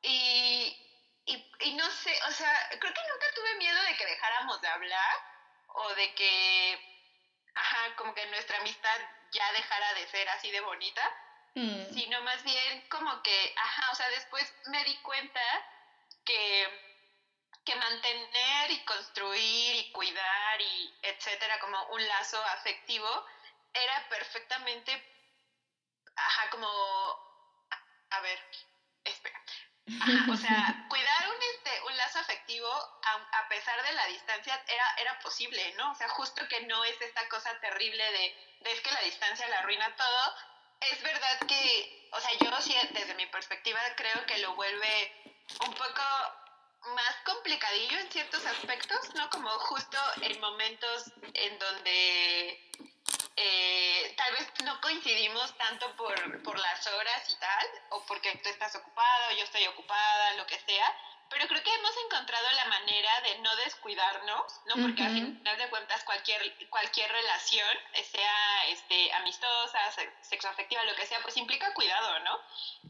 Y, 0.03 0.77
y, 1.25 1.51
y 1.61 1.73
no 1.73 1.89
sé, 1.89 2.15
o 2.27 2.31
sea, 2.31 2.69
creo 2.79 2.93
que 2.93 3.09
nunca 3.09 3.33
tuve 3.33 3.55
miedo 3.55 3.81
de 3.81 3.97
que 3.97 4.05
dejáramos 4.05 4.61
de 4.61 4.67
hablar 4.67 5.15
o 5.69 5.95
de 5.95 6.13
que, 6.13 6.79
ajá, 7.55 7.95
como 7.95 8.13
que 8.13 8.27
nuestra 8.27 8.59
amistad 8.59 8.99
ya 9.31 9.51
dejara 9.53 9.93
de 9.95 10.07
ser 10.07 10.29
así 10.29 10.51
de 10.51 10.61
bonita 10.61 11.01
Mm. 11.57 11.91
sino 11.91 12.21
más 12.21 12.43
bien 12.43 12.87
como 12.87 13.19
que, 13.23 13.53
ajá, 13.57 13.91
o 13.91 13.95
sea, 13.95 14.07
después 14.09 14.53
me 14.67 14.83
di 14.83 14.95
cuenta 14.97 15.41
que, 16.23 16.67
que 17.65 17.75
mantener 17.75 18.69
y 18.69 18.85
construir 18.85 19.75
y 19.75 19.91
cuidar 19.91 20.61
y 20.61 20.99
etcétera, 21.01 21.59
como 21.59 21.83
un 21.87 22.07
lazo 22.07 22.39
afectivo, 22.45 23.09
era 23.73 24.07
perfectamente, 24.07 25.03
ajá, 26.15 26.49
como, 26.51 26.67
a 28.11 28.19
ver, 28.21 28.39
espera. 29.03 29.41
Ajá, 29.99 30.31
o 30.31 30.37
sea, 30.37 30.85
cuidar 30.89 31.27
un, 31.27 31.41
este, 31.41 31.81
un 31.87 31.97
lazo 31.97 32.19
afectivo 32.19 32.69
a, 32.69 33.39
a, 33.39 33.47
pesar 33.47 33.81
de 33.81 33.93
la 33.93 34.05
distancia 34.05 34.63
era, 34.67 34.93
era 34.97 35.19
posible, 35.21 35.73
¿no? 35.73 35.91
O 35.91 35.95
sea, 35.95 36.07
justo 36.09 36.47
que 36.47 36.61
no 36.67 36.83
es 36.83 37.01
esta 37.01 37.27
cosa 37.29 37.59
terrible 37.61 38.03
de, 38.11 38.35
de 38.59 38.71
es 38.73 38.81
que 38.81 38.91
la 38.91 39.01
distancia 39.01 39.47
la 39.47 39.57
arruina 39.57 39.95
todo, 39.95 40.35
es 40.81 41.03
verdad 41.03 41.39
que, 41.47 42.09
o 42.11 42.19
sea, 42.19 42.31
yo 42.39 42.47
sí, 42.61 42.75
desde 42.91 43.15
mi 43.15 43.25
perspectiva 43.27 43.79
creo 43.95 44.25
que 44.25 44.37
lo 44.39 44.55
vuelve 44.55 45.11
un 45.65 45.73
poco 45.73 46.01
más 46.95 47.15
complicadillo 47.25 47.99
en 47.99 48.11
ciertos 48.11 48.45
aspectos, 48.45 49.13
¿no? 49.15 49.29
Como 49.29 49.49
justo 49.49 49.97
en 50.21 50.39
momentos 50.39 51.11
en 51.33 51.59
donde 51.59 52.71
eh, 53.35 54.13
tal 54.17 54.33
vez 54.33 54.47
no 54.63 54.79
coincidimos 54.81 55.55
tanto 55.57 55.95
por, 55.95 56.43
por 56.43 56.57
las 56.59 56.87
horas 56.87 57.29
y 57.29 57.35
tal, 57.35 57.67
o 57.89 58.05
porque 58.05 58.35
tú 58.43 58.49
estás 58.49 58.75
ocupada 58.75 59.29
o 59.29 59.35
yo 59.35 59.43
estoy 59.43 59.67
ocupada, 59.67 60.33
lo 60.33 60.45
que 60.47 60.59
sea, 60.59 60.95
pero 61.29 61.47
creo 61.47 61.63
que 61.63 61.73
hemos 61.73 61.91
encontrado 62.05 62.47
la 62.55 62.65
manera 62.65 63.21
de 63.21 63.39
no 63.39 63.55
descuidarnos, 63.57 64.61
¿no? 64.67 64.81
Porque 64.81 65.03
al 65.03 65.13
final 65.13 65.57
de 65.57 65.69
cuentas 65.69 66.03
cualquier, 66.03 66.41
cualquier 66.69 67.11
relación, 67.11 67.77
sea 68.11 68.67
este, 68.69 69.11
amistosa, 69.13 69.79
sexoafectiva, 70.21 70.83
lo 70.85 70.95
que 70.95 71.05
sea, 71.05 71.19
pues 71.21 71.37
implica 71.37 71.73
cuidado, 71.73 72.19
¿no? 72.19 72.39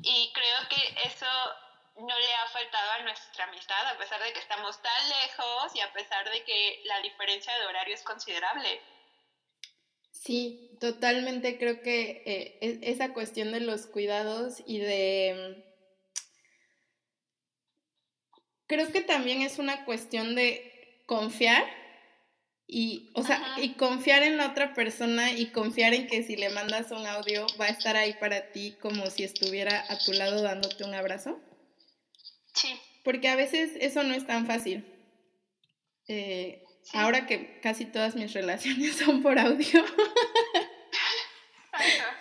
Y 0.01 0.31
creo 0.33 0.69
que 0.69 1.01
eso 1.07 1.25
no 1.97 2.19
le 2.19 2.33
ha 2.33 2.47
faltado 2.49 2.91
a 2.91 3.03
nuestra 3.03 3.45
amistad, 3.45 3.87
a 3.87 3.97
pesar 3.97 4.21
de 4.21 4.33
que 4.33 4.39
estamos 4.39 4.81
tan 4.81 5.09
lejos 5.09 5.75
y 5.75 5.81
a 5.81 5.91
pesar 5.93 6.29
de 6.29 6.43
que 6.43 6.81
la 6.85 6.99
diferencia 7.01 7.57
de 7.57 7.65
horario 7.65 7.95
es 7.95 8.03
considerable. 8.03 8.81
Sí, 10.11 10.77
totalmente 10.79 11.57
creo 11.57 11.81
que 11.81 12.23
eh, 12.25 12.57
e, 12.61 12.91
esa 12.91 13.13
cuestión 13.13 13.51
de 13.51 13.61
los 13.61 13.87
cuidados 13.87 14.61
y 14.65 14.79
de... 14.79 15.63
Creo 18.67 18.91
que 18.91 19.01
también 19.01 19.41
es 19.41 19.59
una 19.59 19.85
cuestión 19.85 20.35
de 20.35 21.01
confiar 21.05 21.63
y, 22.67 23.11
o 23.15 23.23
sea, 23.23 23.41
y 23.61 23.73
confiar 23.73 24.23
en 24.23 24.37
la 24.37 24.49
otra 24.49 24.73
persona 24.73 25.31
y 25.31 25.47
confiar 25.51 25.93
en 25.93 26.07
que 26.07 26.23
si 26.23 26.35
le 26.35 26.49
mandas 26.49 26.91
un 26.91 27.05
audio 27.07 27.47
va 27.59 27.65
a 27.65 27.69
estar 27.69 27.95
ahí 27.95 28.13
para 28.19 28.51
ti 28.51 28.75
como 28.81 29.09
si 29.09 29.23
estuviera 29.23 29.85
a 29.89 29.97
tu 29.99 30.11
lado 30.11 30.41
dándote 30.41 30.83
un 30.83 30.93
abrazo. 30.93 31.39
Sí. 32.53 32.69
Porque 33.03 33.29
a 33.29 33.35
veces 33.35 33.71
eso 33.79 34.03
no 34.03 34.13
es 34.13 34.27
tan 34.27 34.45
fácil. 34.47 34.85
Eh, 36.09 36.63
Ahora 36.93 37.25
que 37.25 37.59
casi 37.61 37.85
todas 37.85 38.15
mis 38.15 38.33
relaciones 38.33 38.95
son 38.95 39.21
por 39.21 39.39
audio. 39.39 39.85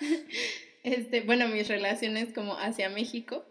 este, 0.82 1.20
bueno, 1.22 1.48
mis 1.48 1.68
relaciones 1.68 2.32
como 2.34 2.58
hacia 2.58 2.88
México. 2.88 3.44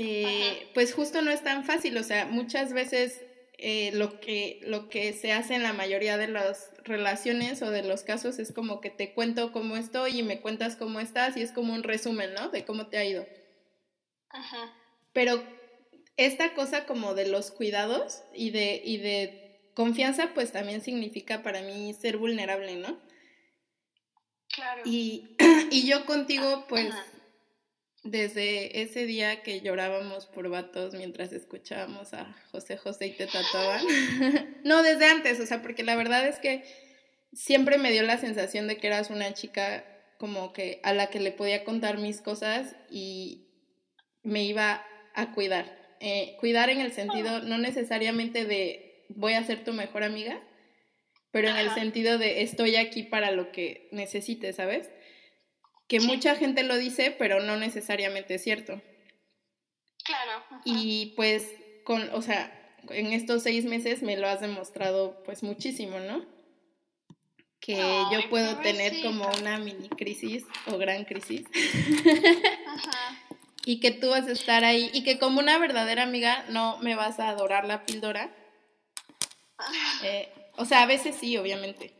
Eh, 0.00 0.70
pues 0.74 0.94
justo 0.94 1.22
no 1.22 1.32
es 1.32 1.42
tan 1.42 1.64
fácil, 1.64 1.98
o 1.98 2.04
sea, 2.04 2.26
muchas 2.26 2.72
veces 2.72 3.20
eh, 3.58 3.90
lo, 3.94 4.20
que, 4.20 4.60
lo 4.62 4.88
que 4.88 5.12
se 5.12 5.32
hace 5.32 5.56
en 5.56 5.64
la 5.64 5.72
mayoría 5.72 6.16
de 6.16 6.28
las 6.28 6.70
relaciones 6.84 7.62
o 7.62 7.70
de 7.72 7.82
los 7.82 8.04
casos 8.04 8.38
es 8.38 8.52
como 8.52 8.80
que 8.80 8.90
te 8.90 9.12
cuento 9.12 9.50
cómo 9.50 9.76
estoy 9.76 10.20
y 10.20 10.22
me 10.22 10.40
cuentas 10.40 10.76
cómo 10.76 11.00
estás 11.00 11.36
y 11.36 11.42
es 11.42 11.50
como 11.50 11.74
un 11.74 11.82
resumen, 11.82 12.32
¿no? 12.32 12.48
De 12.50 12.64
cómo 12.64 12.86
te 12.86 12.98
ha 12.98 13.04
ido. 13.04 13.26
Ajá. 14.30 14.72
Pero 15.12 15.42
esta 16.16 16.54
cosa 16.54 16.86
como 16.86 17.14
de 17.14 17.26
los 17.26 17.50
cuidados 17.50 18.22
y 18.32 18.50
de, 18.50 18.80
y 18.84 18.98
de 18.98 19.72
Confianza 19.74 20.30
pues 20.32 20.52
también 20.52 20.80
significa 20.80 21.42
para 21.42 21.60
mí 21.62 21.92
ser 21.92 22.18
vulnerable, 22.18 22.76
¿no? 22.76 23.00
Claro. 24.54 24.82
Y, 24.84 25.36
yo 25.88 26.06
contigo 26.06 26.66
pues 26.68 26.94
desde 28.04 28.82
ese 28.82 29.06
día 29.06 29.42
que 29.42 29.60
llorábamos 29.60 30.26
por 30.26 30.48
vatos 30.48 30.94
mientras 30.94 31.32
escuchábamos 31.32 32.14
a 32.14 32.34
José 32.50 32.76
José 32.76 33.06
y 33.08 33.10
te 33.12 33.26
tatuaban. 33.26 33.84
no, 34.64 34.82
desde 34.82 35.06
antes, 35.06 35.40
o 35.40 35.46
sea, 35.46 35.62
porque 35.62 35.82
la 35.82 35.96
verdad 35.96 36.26
es 36.26 36.38
que 36.38 36.64
siempre 37.32 37.78
me 37.78 37.90
dio 37.90 38.02
la 38.02 38.18
sensación 38.18 38.68
de 38.68 38.76
que 38.76 38.86
eras 38.86 39.10
una 39.10 39.34
chica 39.34 39.84
como 40.18 40.52
que 40.52 40.80
a 40.82 40.92
la 40.92 41.08
que 41.08 41.20
le 41.20 41.32
podía 41.32 41.64
contar 41.64 41.98
mis 41.98 42.20
cosas 42.20 42.74
y 42.90 43.48
me 44.22 44.44
iba 44.44 44.84
a 45.14 45.32
cuidar. 45.32 45.78
Eh, 46.00 46.36
cuidar 46.38 46.70
en 46.70 46.80
el 46.80 46.92
sentido 46.92 47.40
no 47.40 47.58
necesariamente 47.58 48.44
de 48.44 49.04
voy 49.08 49.32
a 49.32 49.44
ser 49.44 49.64
tu 49.64 49.72
mejor 49.72 50.04
amiga, 50.04 50.40
pero 51.30 51.48
en 51.48 51.56
el 51.56 51.70
sentido 51.70 52.18
de 52.18 52.42
estoy 52.42 52.76
aquí 52.76 53.02
para 53.02 53.30
lo 53.30 53.52
que 53.52 53.88
necesites, 53.92 54.56
¿sabes? 54.56 54.90
Que 55.88 56.00
mucha 56.00 56.36
gente 56.36 56.62
lo 56.62 56.76
dice, 56.76 57.10
pero 57.10 57.40
no 57.40 57.56
necesariamente 57.56 58.34
es 58.34 58.44
cierto. 58.44 58.80
Claro. 60.04 60.44
Y 60.64 61.14
pues, 61.16 61.50
con, 61.84 62.08
o 62.14 62.22
sea, 62.22 62.54
en 62.90 63.12
estos 63.12 63.42
seis 63.42 63.64
meses 63.64 64.02
me 64.02 64.16
lo 64.16 64.28
has 64.28 64.40
demostrado 64.40 65.22
pues 65.24 65.42
muchísimo, 65.42 65.98
¿no? 65.98 66.24
Que 67.60 67.76
yo 68.12 68.28
puedo 68.30 68.58
tener 68.58 69.02
como 69.02 69.28
una 69.38 69.58
mini 69.58 69.88
crisis 69.88 70.44
o 70.66 70.78
gran 70.78 71.04
crisis. 71.04 71.44
Ajá. 72.66 73.24
y 73.68 73.80
que 73.80 73.90
tú 73.90 74.08
vas 74.08 74.26
a 74.26 74.32
estar 74.32 74.64
ahí 74.64 74.90
y 74.94 75.02
que 75.02 75.18
como 75.18 75.40
una 75.40 75.58
verdadera 75.58 76.02
amiga 76.02 76.44
no 76.48 76.78
me 76.78 76.94
vas 76.94 77.20
a 77.20 77.28
adorar 77.28 77.66
la 77.66 77.84
píldora, 77.84 78.34
eh, 80.04 80.32
o 80.56 80.64
sea, 80.64 80.82
a 80.82 80.86
veces 80.86 81.16
sí, 81.16 81.36
obviamente. 81.36 81.92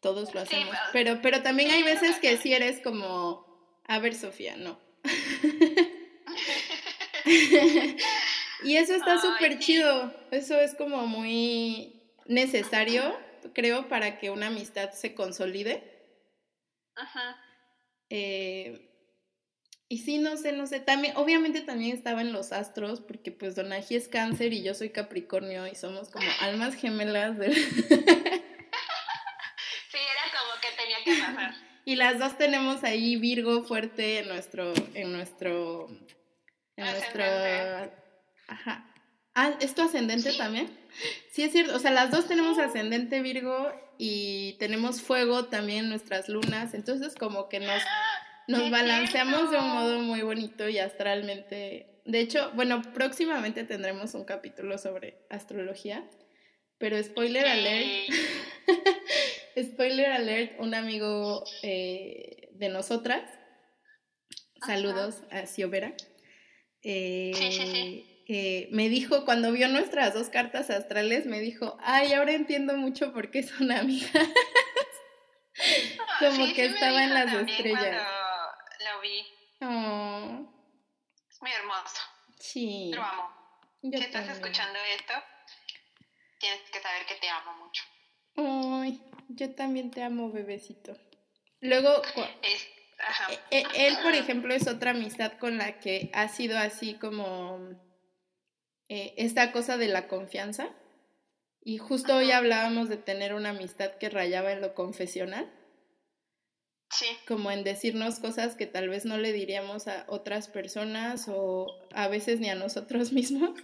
Todos 0.00 0.34
lo 0.34 0.42
hacemos. 0.42 0.76
pero, 0.92 1.20
pero 1.22 1.42
también 1.42 1.72
hay 1.72 1.82
veces 1.82 2.18
que 2.18 2.36
sí 2.36 2.52
eres 2.52 2.80
como, 2.80 3.45
a 3.88 3.98
ver, 3.98 4.14
Sofía, 4.14 4.56
no. 4.56 4.78
y 8.64 8.76
eso 8.76 8.94
está 8.94 9.20
súper 9.20 9.58
chido. 9.58 10.14
Eso 10.30 10.58
es 10.58 10.74
como 10.74 11.06
muy 11.06 12.02
necesario, 12.26 13.18
creo, 13.54 13.88
para 13.88 14.18
que 14.18 14.30
una 14.30 14.48
amistad 14.48 14.90
se 14.90 15.14
consolide. 15.14 15.82
Ajá. 16.94 17.38
Eh, 18.10 18.86
y 19.88 19.98
sí, 19.98 20.18
no 20.18 20.36
sé, 20.36 20.50
no 20.50 20.66
sé, 20.66 20.80
también, 20.80 21.16
obviamente 21.16 21.60
también 21.60 21.96
estaba 21.96 22.20
en 22.20 22.32
los 22.32 22.50
astros, 22.50 23.00
porque 23.00 23.30
pues 23.30 23.54
Donaji 23.54 23.94
es 23.94 24.08
cáncer 24.08 24.52
y 24.52 24.64
yo 24.64 24.74
soy 24.74 24.90
Capricornio 24.90 25.68
y 25.68 25.76
somos 25.76 26.08
como 26.08 26.26
almas 26.40 26.74
gemelas 26.74 27.38
de... 27.38 27.52
sí, 27.54 27.62
era 29.92 30.24
como 30.32 30.60
que 30.60 30.70
tenía 30.76 31.04
que 31.04 31.14
pasar. 31.22 31.54
Y 31.86 31.94
las 31.94 32.18
dos 32.18 32.36
tenemos 32.36 32.82
ahí 32.82 33.14
Virgo 33.16 33.62
fuerte 33.62 34.18
en 34.18 34.28
nuestro, 34.28 34.74
en 34.94 35.12
nuestro, 35.12 35.88
en 36.76 36.84
nuestro, 36.84 37.22
ajá. 38.48 38.92
Ah, 39.36 39.54
¿es 39.60 39.74
tu 39.74 39.82
ascendente 39.82 40.32
también? 40.32 40.68
Sí, 41.30 41.44
es 41.44 41.52
cierto, 41.52 41.76
o 41.76 41.78
sea, 41.78 41.92
las 41.92 42.10
dos 42.10 42.26
tenemos 42.26 42.58
ascendente 42.58 43.22
Virgo 43.22 43.72
y 43.98 44.54
tenemos 44.58 45.00
fuego 45.00 45.44
también 45.44 45.84
en 45.84 45.90
nuestras 45.90 46.28
lunas, 46.28 46.74
entonces 46.74 47.14
como 47.14 47.48
que 47.48 47.60
nos 47.60 47.80
nos 48.48 48.68
balanceamos 48.70 49.52
de 49.52 49.58
un 49.58 49.68
modo 49.68 50.00
muy 50.00 50.22
bonito 50.22 50.68
y 50.68 50.78
astralmente. 50.78 52.00
De 52.04 52.18
hecho, 52.18 52.50
bueno, 52.54 52.82
próximamente 52.94 53.62
tendremos 53.62 54.14
un 54.14 54.24
capítulo 54.24 54.76
sobre 54.78 55.24
astrología, 55.30 56.04
pero 56.78 57.00
spoiler 57.00 57.46
alert, 57.46 58.12
spoiler 59.56 60.12
alert, 60.12 60.58
un 60.58 60.74
amigo 60.74 61.44
eh, 61.62 62.50
de 62.52 62.68
nosotras, 62.68 63.22
saludos 64.66 65.22
a 65.30 65.46
Ciovera, 65.46 65.94
eh, 66.82 68.22
eh, 68.28 68.68
me 68.70 68.88
dijo, 68.88 69.24
cuando 69.24 69.52
vio 69.52 69.68
nuestras 69.68 70.14
dos 70.14 70.28
cartas 70.28 70.70
astrales, 70.70 71.26
me 71.26 71.40
dijo, 71.40 71.76
ay, 71.80 72.12
ahora 72.12 72.32
entiendo 72.32 72.76
mucho 72.76 73.12
por 73.12 73.30
qué 73.30 73.42
son 73.42 73.70
amigas. 73.70 74.28
Como 76.18 76.52
que 76.54 76.66
estaba 76.66 77.02
en 77.04 77.14
las 77.14 77.32
estrellas. 77.32 78.06
Lo 78.80 79.00
vi. 79.00 79.26
Oh. 79.62 80.52
Es 81.30 81.40
muy 81.40 81.50
hermoso. 81.50 82.02
Sí. 82.38 82.90
Lo 82.94 83.02
amo. 83.02 83.32
si 83.80 83.94
estás 83.94 84.28
escuchando 84.28 84.78
esto, 84.96 85.14
tienes 86.38 86.60
que 86.70 86.80
saber 86.80 87.06
que 87.06 87.14
te 87.16 87.28
amo 87.28 87.64
mucho. 87.64 87.82
Ay, 88.36 89.00
yo 89.28 89.54
también 89.54 89.90
te 89.90 90.02
amo, 90.02 90.30
bebecito. 90.30 90.96
Luego, 91.60 91.90
e, 93.50 93.56
e, 93.58 93.86
él, 93.86 93.96
por 94.02 94.14
ejemplo, 94.14 94.54
es 94.54 94.68
otra 94.68 94.90
amistad 94.92 95.32
con 95.38 95.58
la 95.58 95.80
que 95.80 96.10
ha 96.12 96.28
sido 96.28 96.58
así 96.58 96.94
como 96.94 97.58
eh, 98.88 99.14
esta 99.16 99.52
cosa 99.52 99.76
de 99.76 99.88
la 99.88 100.08
confianza. 100.08 100.68
Y 101.62 101.78
justo 101.78 102.16
hoy 102.16 102.30
hablábamos 102.30 102.88
de 102.88 102.96
tener 102.96 103.34
una 103.34 103.50
amistad 103.50 103.92
que 103.92 104.08
rayaba 104.08 104.52
en 104.52 104.60
lo 104.60 104.74
confesional. 104.74 105.50
Como 107.26 107.50
en 107.50 107.64
decirnos 107.64 108.20
cosas 108.20 108.54
que 108.54 108.66
tal 108.66 108.88
vez 108.88 109.04
no 109.04 109.18
le 109.18 109.32
diríamos 109.32 109.88
a 109.88 110.04
otras 110.08 110.48
personas 110.48 111.26
o 111.28 111.66
a 111.92 112.06
veces 112.08 112.38
ni 112.38 112.48
a 112.48 112.54
nosotros 112.54 113.12
mismos. 113.12 113.58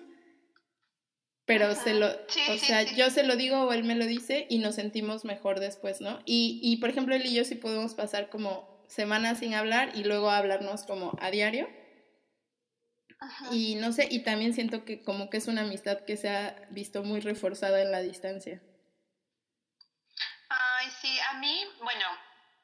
Pero 1.44 1.74
se 1.74 1.94
lo, 1.94 2.06
o 2.06 2.58
sea, 2.58 2.82
yo 2.82 3.10
se 3.10 3.24
lo 3.24 3.34
digo 3.34 3.62
o 3.62 3.72
él 3.72 3.82
me 3.82 3.96
lo 3.96 4.06
dice 4.06 4.46
y 4.48 4.58
nos 4.58 4.76
sentimos 4.76 5.24
mejor 5.24 5.58
después, 5.58 6.00
¿no? 6.00 6.20
Y, 6.24 6.60
y 6.62 6.76
por 6.76 6.90
ejemplo, 6.90 7.16
él 7.16 7.26
y 7.26 7.34
yo 7.34 7.44
sí 7.44 7.56
podemos 7.56 7.94
pasar 7.94 8.28
como 8.28 8.84
semanas 8.88 9.40
sin 9.40 9.54
hablar 9.54 9.90
y 9.94 10.04
luego 10.04 10.30
hablarnos 10.30 10.84
como 10.84 11.16
a 11.20 11.30
diario. 11.30 11.68
Y 13.50 13.76
no 13.76 13.92
sé, 13.92 14.08
y 14.10 14.24
también 14.24 14.52
siento 14.52 14.84
que 14.84 15.02
como 15.02 15.30
que 15.30 15.36
es 15.36 15.46
una 15.46 15.62
amistad 15.62 16.04
que 16.04 16.16
se 16.16 16.28
ha 16.28 16.56
visto 16.70 17.02
muy 17.02 17.20
reforzada 17.20 17.80
en 17.80 17.92
la 17.92 18.00
distancia. 18.00 18.60
Ay, 20.48 20.88
sí, 21.00 21.18
a 21.30 21.38
mí, 21.38 21.64
bueno, 21.82 22.04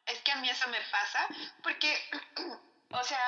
es 0.06 0.18
que 0.20 0.32
a 0.32 0.36
mí 0.36 0.48
eso 0.48 0.68
me 0.68 0.78
pasa, 0.90 1.28
porque, 1.62 1.94
o 2.90 3.04
sea, 3.04 3.20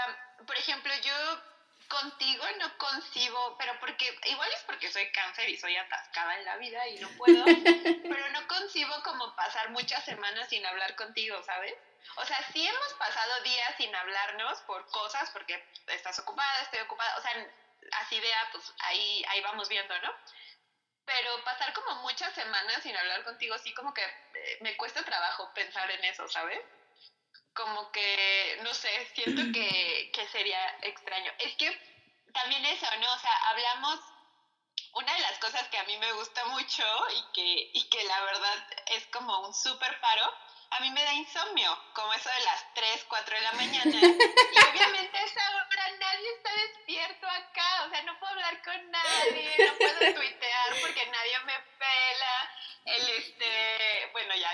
por 0.47 0.57
ejemplo, 0.57 0.93
yo 1.05 1.43
contigo 1.91 2.45
no 2.59 2.79
concibo, 2.79 3.57
pero 3.59 3.79
porque, 3.81 4.19
igual 4.25 4.51
es 4.53 4.63
porque 4.63 4.91
soy 4.91 5.11
cáncer 5.13 5.51
y 5.51 5.59
soy 5.59 5.77
atascada 5.77 6.39
en 6.39 6.45
la 6.47 6.57
vida 6.57 6.89
y 6.89 6.99
no 7.01 7.09
puedo, 7.19 7.45
pero 8.03 8.29
no 8.31 8.49
concibo 8.49 8.95
como 9.03 9.35
pasar 9.37 9.71
muchas 9.71 10.03
semanas 10.05 10.49
sin 10.49 10.65
hablar 10.65 10.95
contigo, 10.97 11.43
¿sabes? 11.43 11.75
O 12.17 12.25
sea, 12.25 12.39
sí 12.53 12.67
hemos 12.67 12.95
pasado 12.95 13.43
días 13.43 13.75
sin 13.77 13.95
hablarnos 13.95 14.59
por 14.63 14.87
cosas, 14.91 15.29
porque 15.31 15.63
estás 15.89 16.19
ocupada, 16.21 16.63
estoy 16.63 16.81
ocupada, 16.81 17.17
o 17.19 17.21
sea, 17.21 17.33
así 18.01 18.19
de, 18.19 18.33
ah, 18.33 18.49
pues 18.53 18.73
ahí, 18.79 19.25
ahí 19.29 19.43
vamos 19.43 19.69
viendo, 19.69 19.99
¿no? 20.01 20.15
Pero 21.05 21.45
pasar 21.45 21.73
como 21.73 21.97
muchas 22.03 22.33
semanas 22.35 22.83
sin 22.83 22.97
hablar 22.97 23.25
contigo, 23.25 23.59
sí 23.59 23.75
como 23.75 23.93
que 23.93 24.05
eh, 24.05 24.59
me 24.61 24.77
cuesta 24.77 25.05
trabajo 25.05 25.53
pensar 25.55 25.91
en 25.91 26.05
eso, 26.05 26.27
¿sabes? 26.29 26.61
Como 27.55 27.91
que, 27.93 28.59
no 28.63 28.73
sé, 28.75 28.89
siento 29.15 29.43
que, 29.53 30.11
que 30.13 30.29
sería 30.29 30.79
extraño. 30.83 31.33
Es 31.39 31.55
que 31.57 31.71
también 32.33 32.65
eso, 32.67 32.87
¿no? 33.01 33.13
O 33.13 33.19
sea, 33.19 33.37
hablamos 33.49 34.01
una 34.93 35.15
de 35.15 35.21
las 35.21 35.39
cosas 35.39 35.69
que 35.69 35.79
a 35.79 35.85
mí 35.85 35.97
me 35.99 36.13
gusta 36.13 36.45
mucho 36.47 36.85
y 37.11 37.33
que, 37.33 37.71
y 37.75 37.89
que 37.89 38.05
la 38.05 38.21
verdad 38.23 38.67
es 38.87 39.07
como 39.07 39.47
un 39.47 39.55
súper 39.55 40.01
paro, 40.01 40.33
a 40.71 40.81
mí 40.81 40.91
me 40.91 41.03
da 41.03 41.13
insomnio, 41.15 41.77
como 41.95 42.13
eso 42.15 42.29
de 42.29 42.45
las 42.45 42.75
3, 42.75 43.05
4 43.09 43.37
de 43.37 43.43
la 43.43 43.53
mañana. 43.53 44.01
Y 44.53 44.59
obviamente 44.71 45.19
a 45.19 45.25
esa 45.25 45.51
hora 45.51 45.91
nadie 45.99 46.29
está 46.37 46.55
despierto 46.55 47.27
acá, 47.27 47.85
o 47.87 47.91
sea, 47.91 48.03
no 48.03 48.19
puedo 48.19 48.33
hablar 48.33 48.63
con 48.63 48.91
nadie, 48.91 49.55
no 49.59 49.75
puedo 49.77 50.15
tuitear 50.15 50.81
porque 50.81 51.07
nadie 51.07 51.39
me 51.41 51.61
pela. 51.79 52.57
El 52.85 53.09
este, 53.11 53.80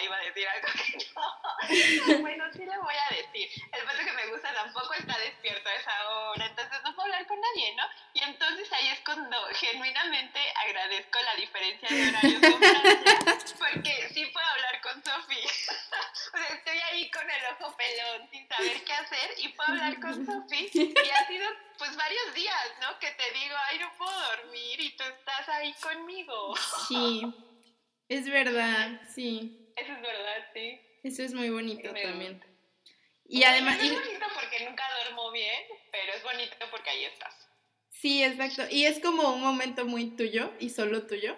iba 0.07 0.17
a 0.17 0.21
decir 0.21 0.49
algo 0.49 0.69
que 0.69 1.07
no. 1.15 2.19
Bueno, 2.21 2.45
sí 2.53 2.65
le 2.65 2.79
voy 2.79 2.95
a 2.95 3.15
decir. 3.15 3.49
El 3.73 3.85
pato 3.85 3.99
que 4.05 4.13
me 4.13 4.27
gusta 4.29 4.53
tampoco 4.55 4.95
está 4.95 5.19
despierto 5.19 5.69
a 5.69 5.75
esa 5.75 6.09
hora, 6.09 6.47
entonces 6.47 6.79
no 6.85 6.95
puedo 6.95 7.07
hablar 7.07 7.27
con 7.27 7.41
nadie, 7.41 7.75
¿no? 7.77 7.85
Y 8.15 8.23
entonces 8.23 8.73
ahí 8.73 8.89
es 8.89 9.01
cuando 9.01 9.37
genuinamente 9.53 10.41
agradezco 10.65 11.19
la 11.21 11.35
diferencia 11.35 11.89
de 11.89 12.09
horarios 12.09 12.41
con 12.41 12.59
Francia, 12.59 13.55
porque 13.59 14.09
sí 14.15 14.27
puedo 14.27 14.47
hablar 14.47 14.81
con 14.81 15.05
Sofía. 15.05 15.51
o 16.35 16.39
sea, 16.39 16.57
estoy 16.57 16.79
ahí 16.79 17.11
con 17.11 17.31
el 17.31 17.43
ojo 17.53 17.77
pelón 17.77 18.29
sin 18.31 18.49
saber 18.49 18.85
qué 18.85 18.93
hacer 18.93 19.35
y 19.39 19.49
puedo 19.49 19.71
hablar 19.71 20.01
con 20.01 20.27
Sofía 20.27 20.69
y 20.73 21.11
ha 21.11 21.27
sido 21.27 21.49
pues 21.79 21.97
varios 21.97 22.35
días, 22.35 22.73
¿no? 22.81 22.99
Que 22.99 23.11
te 23.13 23.31
digo, 23.33 23.55
ay, 23.69 23.79
no 23.79 23.93
puedo 23.99 24.21
dormir 24.37 24.81
y 24.81 24.97
tú 24.97 25.05
estás 25.05 25.49
ahí 25.49 25.75
conmigo. 25.75 26.55
Sí, 26.89 27.23
es 28.09 28.29
verdad, 28.29 29.01
sí. 29.15 29.66
Eso 29.77 29.93
es 29.93 30.01
verdad, 30.01 30.51
sí. 30.55 30.81
Eso 31.03 31.23
es 31.23 31.35
muy 31.35 31.51
bonito 31.51 31.93
también. 31.93 32.43
Y 33.29 33.43
además... 33.45 33.79
es 33.83 33.93
bonito 33.93 34.27
porque 34.35 34.65
nunca 34.65 34.85
duermo 35.03 35.31
bien, 35.33 35.63
pero 35.93 36.13
es 36.15 36.23
bonito 36.23 36.57
porque 36.71 36.91
ahí 36.91 37.05
estás. 37.05 37.35
Sí, 37.91 38.23
exacto. 38.23 38.63
Y 38.71 38.85
es 38.85 39.01
como 39.01 39.35
un 39.35 39.41
momento 39.41 39.85
muy 39.85 40.17
tuyo 40.17 40.53
y 40.61 40.71
solo 40.71 41.07
tuyo, 41.07 41.37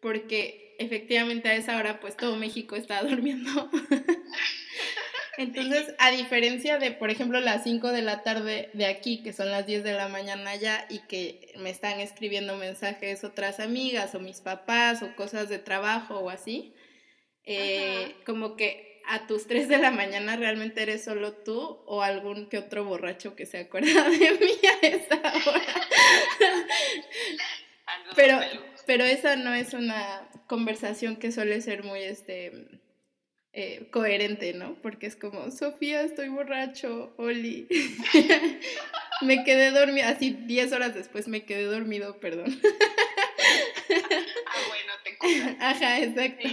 porque 0.00 0.76
efectivamente 0.78 1.48
a 1.48 1.54
esa 1.54 1.76
hora 1.76 2.00
pues 2.00 2.16
todo 2.16 2.36
México 2.36 2.76
está 2.76 3.02
durmiendo. 3.04 3.70
Entonces, 5.36 5.94
a 5.98 6.10
diferencia 6.10 6.78
de, 6.78 6.90
por 6.90 7.08
ejemplo, 7.08 7.40
las 7.40 7.64
5 7.64 7.92
de 7.92 8.02
la 8.02 8.22
tarde 8.22 8.68
de 8.74 8.84
aquí, 8.84 9.22
que 9.22 9.32
son 9.32 9.50
las 9.50 9.64
10 9.66 9.84
de 9.84 9.94
la 9.94 10.08
mañana 10.08 10.54
ya, 10.56 10.86
y 10.90 10.98
que 11.06 11.54
me 11.56 11.70
están 11.70 11.98
escribiendo 11.98 12.56
mensajes 12.56 13.24
otras 13.24 13.58
amigas 13.58 14.14
o 14.14 14.20
mis 14.20 14.42
papás 14.42 15.02
o 15.02 15.16
cosas 15.16 15.48
de 15.48 15.58
trabajo 15.58 16.18
o 16.18 16.28
así, 16.28 16.74
eh, 17.52 18.14
como 18.24 18.56
que 18.56 19.00
a 19.06 19.26
tus 19.26 19.48
3 19.48 19.68
de 19.68 19.78
la 19.78 19.90
mañana 19.90 20.36
realmente 20.36 20.82
eres 20.82 21.02
solo 21.02 21.32
tú 21.32 21.80
o 21.86 22.02
algún 22.02 22.48
que 22.48 22.58
otro 22.58 22.84
borracho 22.84 23.34
que 23.34 23.44
se 23.44 23.58
acuerda 23.58 23.88
de 24.08 24.18
mí 24.18 24.52
a 24.68 24.86
esa 24.86 25.16
hora. 25.16 25.74
pero, 28.16 28.38
pero 28.86 29.04
esa 29.04 29.34
no 29.34 29.52
es 29.52 29.74
una 29.74 30.28
conversación 30.46 31.16
que 31.16 31.32
suele 31.32 31.60
ser 31.60 31.82
muy, 31.82 32.00
este, 32.00 32.52
eh, 33.52 33.88
coherente, 33.90 34.52
¿no? 34.52 34.76
Porque 34.80 35.08
es 35.08 35.16
como, 35.16 35.50
Sofía, 35.50 36.02
estoy 36.02 36.28
borracho, 36.28 37.12
Oli. 37.16 37.66
me 39.22 39.42
quedé 39.42 39.72
dormido, 39.72 40.06
así 40.06 40.30
10 40.30 40.72
horas 40.72 40.94
después 40.94 41.26
me 41.26 41.44
quedé 41.44 41.64
dormido, 41.64 42.20
perdón. 42.20 42.60
ah, 44.46 44.60
bueno, 44.68 44.92
te 45.02 45.18
cuidas. 45.18 45.56
Ajá, 45.58 45.98
exacto. 45.98 46.48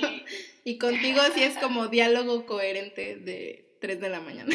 Y 0.68 0.78
contigo 0.78 1.22
sí 1.34 1.44
es 1.46 1.58
como 1.60 1.88
diálogo 1.88 2.46
coherente 2.46 3.16
de 3.16 3.78
3 3.80 4.02
de 4.02 4.10
la 4.10 4.20
mañana. 4.20 4.54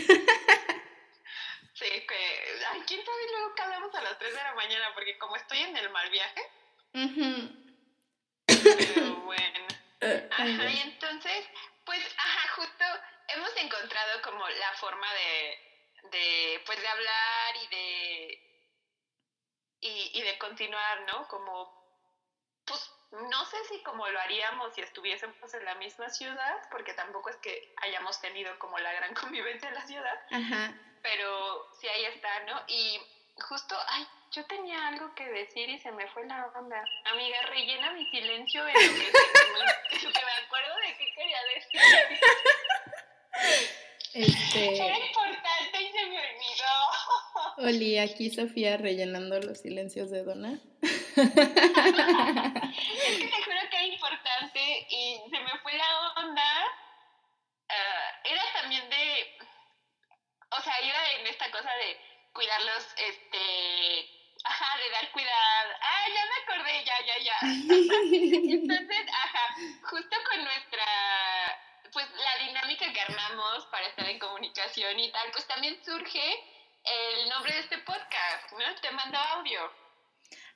sí, 1.73 1.87
que, 1.89 2.51
¿quién 2.87 3.03
sabe 3.03 3.31
luego 3.31 3.55
que 3.55 3.63
hablamos 3.63 3.95
a 3.95 4.03
las 4.03 4.19
3 4.19 4.31
de 4.31 4.43
la 4.43 4.55
mañana? 4.55 4.93
Porque 4.95 5.17
como 5.17 5.37
estoy 5.37 5.61
en 5.61 5.75
el 5.75 5.89
mal 5.89 6.11
viaje. 6.11 6.43
Pero 8.47 9.17
bueno. 9.25 9.67
Ajá, 10.33 10.71
y 10.71 10.81
entonces, 10.81 11.47
pues, 11.87 12.01
ajá, 12.19 12.53
justo 12.57 12.85
hemos 13.29 13.57
encontrado 13.57 14.21
como 14.21 14.47
la 14.47 14.73
forma 14.75 15.07
de, 15.15 15.57
de 16.11 16.61
pues, 16.67 16.79
de 16.79 16.89
hablar 16.89 17.57
y 17.57 17.67
de, 17.69 18.39
y, 19.81 20.11
y 20.13 20.21
de 20.21 20.37
continuar, 20.37 21.07
¿no? 21.07 21.27
Como, 21.29 21.73
pues, 22.67 22.91
no 23.13 23.45
sé 23.45 23.57
si 23.69 23.83
como 23.83 24.09
lo 24.09 24.19
haríamos 24.21 24.75
si 24.75 24.81
estuviésemos 24.81 25.55
en 25.55 25.65
la 25.65 25.75
misma 25.75 26.09
ciudad, 26.09 26.57
porque 26.71 26.95
tampoco 26.95 27.29
es 27.31 27.37
que 27.37 27.75
hayamos 27.83 28.21
tenido 28.21 28.59
como 28.59 28.79
la 28.79 28.93
gran 28.93 29.15
convivencia 29.21 29.69
en 29.69 29.75
la 29.75 29.87
ciudad, 29.87 30.21
Ajá. 30.31 30.75
pero 31.03 31.69
sí 31.79 31.89
ahí 31.89 32.07
está, 32.07 32.41
¿no? 32.45 32.63
Y 32.69 33.01
justo, 33.49 33.77
ay, 33.89 34.07
yo 34.33 34.45
tenía 34.47 34.89
algo 34.89 35.15
que 35.15 35.25
decir 35.29 35.69
y 35.69 35.79
se 35.79 35.93
me 35.93 36.09
fue 36.09 36.27
la 36.27 36.47
onda. 36.57 36.83
Amiga, 37.05 37.43
rellena 37.43 37.93
mi 37.93 38.07
silencio 38.11 38.67
en 38.67 38.75
lo 38.75 38.81
que, 38.81 39.13
me 40.01 40.45
acuerdo 40.45 40.77
de 40.77 40.97
qué 40.97 41.15
quería 41.15 41.39
decir. 41.55 41.81
Este... 44.15 44.77
Era 44.77 44.99
importante 44.99 45.83
y 45.83 45.93
se 45.93 46.07
me 46.07 46.19
olvidó. 46.19 47.67
Oli, 47.69 47.99
aquí 47.99 48.31
Sofía 48.31 48.77
rellenando 48.77 49.41
los 49.41 49.61
silencios 49.61 50.11
de 50.11 50.23
Donna. 50.23 50.59
Es 51.23 53.19
que 53.19 53.29
te 53.29 53.43
juro 53.43 53.61
que 53.71 53.77
era 53.77 53.85
importante 53.87 54.87
y 54.91 55.23
se 55.31 55.41
me 55.41 55.59
fue 55.59 55.73
la 55.75 56.13
onda. 56.17 56.67
Uh, 57.69 58.29
era 58.29 58.43
también 58.55 58.89
de. 58.91 59.39
O 60.51 60.61
sea, 60.63 60.81
iba 60.83 61.11
en 61.13 61.27
esta 61.27 61.51
cosa 61.51 61.73
de 61.75 61.99
cuidarlos, 62.33 62.95
este 62.97 64.23
Ajá, 64.45 64.77
de 64.79 64.91
dar 64.91 65.11
cuidado. 65.13 65.71
Ah, 65.81 66.05
ya 66.09 66.25
me 66.27 66.55
acordé, 66.55 66.85
ya, 66.85 67.01
ya, 67.07 67.19
ya. 67.19 67.37
Entonces, 67.43 69.07
ajá, 69.13 69.55
justo 69.89 70.17
con 70.29 70.45
nuestra, 70.45 70.85
pues 71.93 72.07
la 72.11 72.45
dinámica 72.45 72.93
que 72.93 73.01
armamos 73.01 73.67
para 73.67 73.87
estar 73.87 74.09
en 74.09 74.19
comunicación 74.19 74.99
y 74.99 75.13
tal, 75.13 75.31
pues 75.31 75.47
también 75.47 75.83
surge 75.85 76.45
el 76.85 77.29
nombre 77.29 77.53
de 77.55 77.61
este 77.61 77.79
podcast, 77.79 78.53
¿no? 78.53 78.75
Te 78.81 78.91
mando 78.91 79.19
audio. 79.19 79.82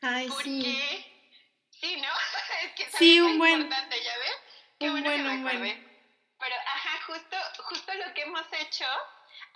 Ay, 0.02 0.28
Porque, 0.28 0.44
sí. 0.44 1.12
Sí, 1.70 1.96
¿no? 2.00 2.08
es 2.64 2.72
que 2.72 2.90
sí, 2.98 3.20
un 3.20 3.38
buen, 3.38 3.62
importante, 3.62 4.02
¿ya 4.02 4.18
ves? 4.18 4.36
Qué 4.78 4.86
un 4.86 5.02
bueno 5.02 5.10
buen, 5.10 5.22
que 5.22 5.56
un 5.56 5.60
buen. 5.60 5.86
Pero, 6.38 6.54
ajá, 6.54 7.02
justo, 7.06 7.36
justo 7.64 7.94
lo 7.94 8.14
que 8.14 8.22
hemos 8.22 8.46
hecho 8.52 8.86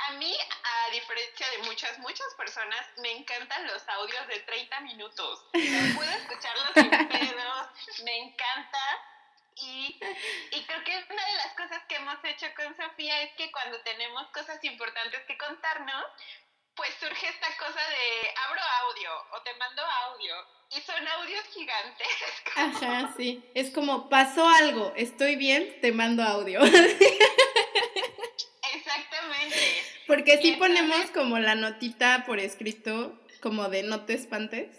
a 0.09 0.13
mí, 0.13 0.35
a 0.35 0.91
diferencia 0.93 1.51
de 1.51 1.59
muchas, 1.59 1.99
muchas 1.99 2.35
personas, 2.35 2.87
me 2.99 3.13
encantan 3.13 3.67
los 3.67 3.87
audios 3.89 4.27
de 4.29 4.41
30 4.41 4.81
minutos. 4.81 5.45
puedo 5.53 6.11
escucharlos 6.11 6.71
sin 6.75 6.91
pedos, 7.09 7.67
me 8.05 8.19
encanta. 8.19 8.79
Y, 9.57 10.01
y 10.53 10.65
creo 10.65 10.85
que 10.85 11.05
una 11.11 11.27
de 11.27 11.35
las 11.35 11.53
cosas 11.55 11.83
que 11.87 11.97
hemos 11.97 12.17
hecho 12.25 12.47
con 12.57 12.75
Sofía 12.77 13.23
es 13.23 13.33
que 13.35 13.53
cuando 13.53 13.79
tenemos 13.83 14.27
cosas 14.29 14.63
importantes 14.65 15.21
que 15.27 15.37
contarnos, 15.37 16.07
pues 16.81 16.91
surge 16.99 17.29
esta 17.29 17.55
cosa 17.59 17.79
de 17.79 18.31
abro 18.49 18.63
audio 18.89 19.11
o 19.33 19.43
te 19.43 19.53
mando 19.57 19.83
audio. 19.83 20.35
Y 20.71 20.81
son 20.81 21.07
audios 21.07 21.45
gigantescos. 21.53 22.57
Ajá, 22.57 23.13
sí. 23.19 23.45
Es 23.55 23.71
como, 23.71 24.09
pasó 24.09 24.49
algo, 24.49 24.95
estoy 24.97 25.37
bien, 25.37 25.79
te 25.83 25.93
mando 25.93 26.23
audio. 26.23 26.59
Exactamente. 28.73 29.85
Porque 30.07 30.41
si 30.41 30.53
ponemos 30.53 31.11
como 31.11 31.39
la 31.39 31.55
notita 31.55 32.25
por 32.27 32.41
escrito, 32.41 33.21
como 33.43 33.69
de 33.69 33.83
no 33.83 34.07
te 34.07 34.15
espantes, 34.15 34.75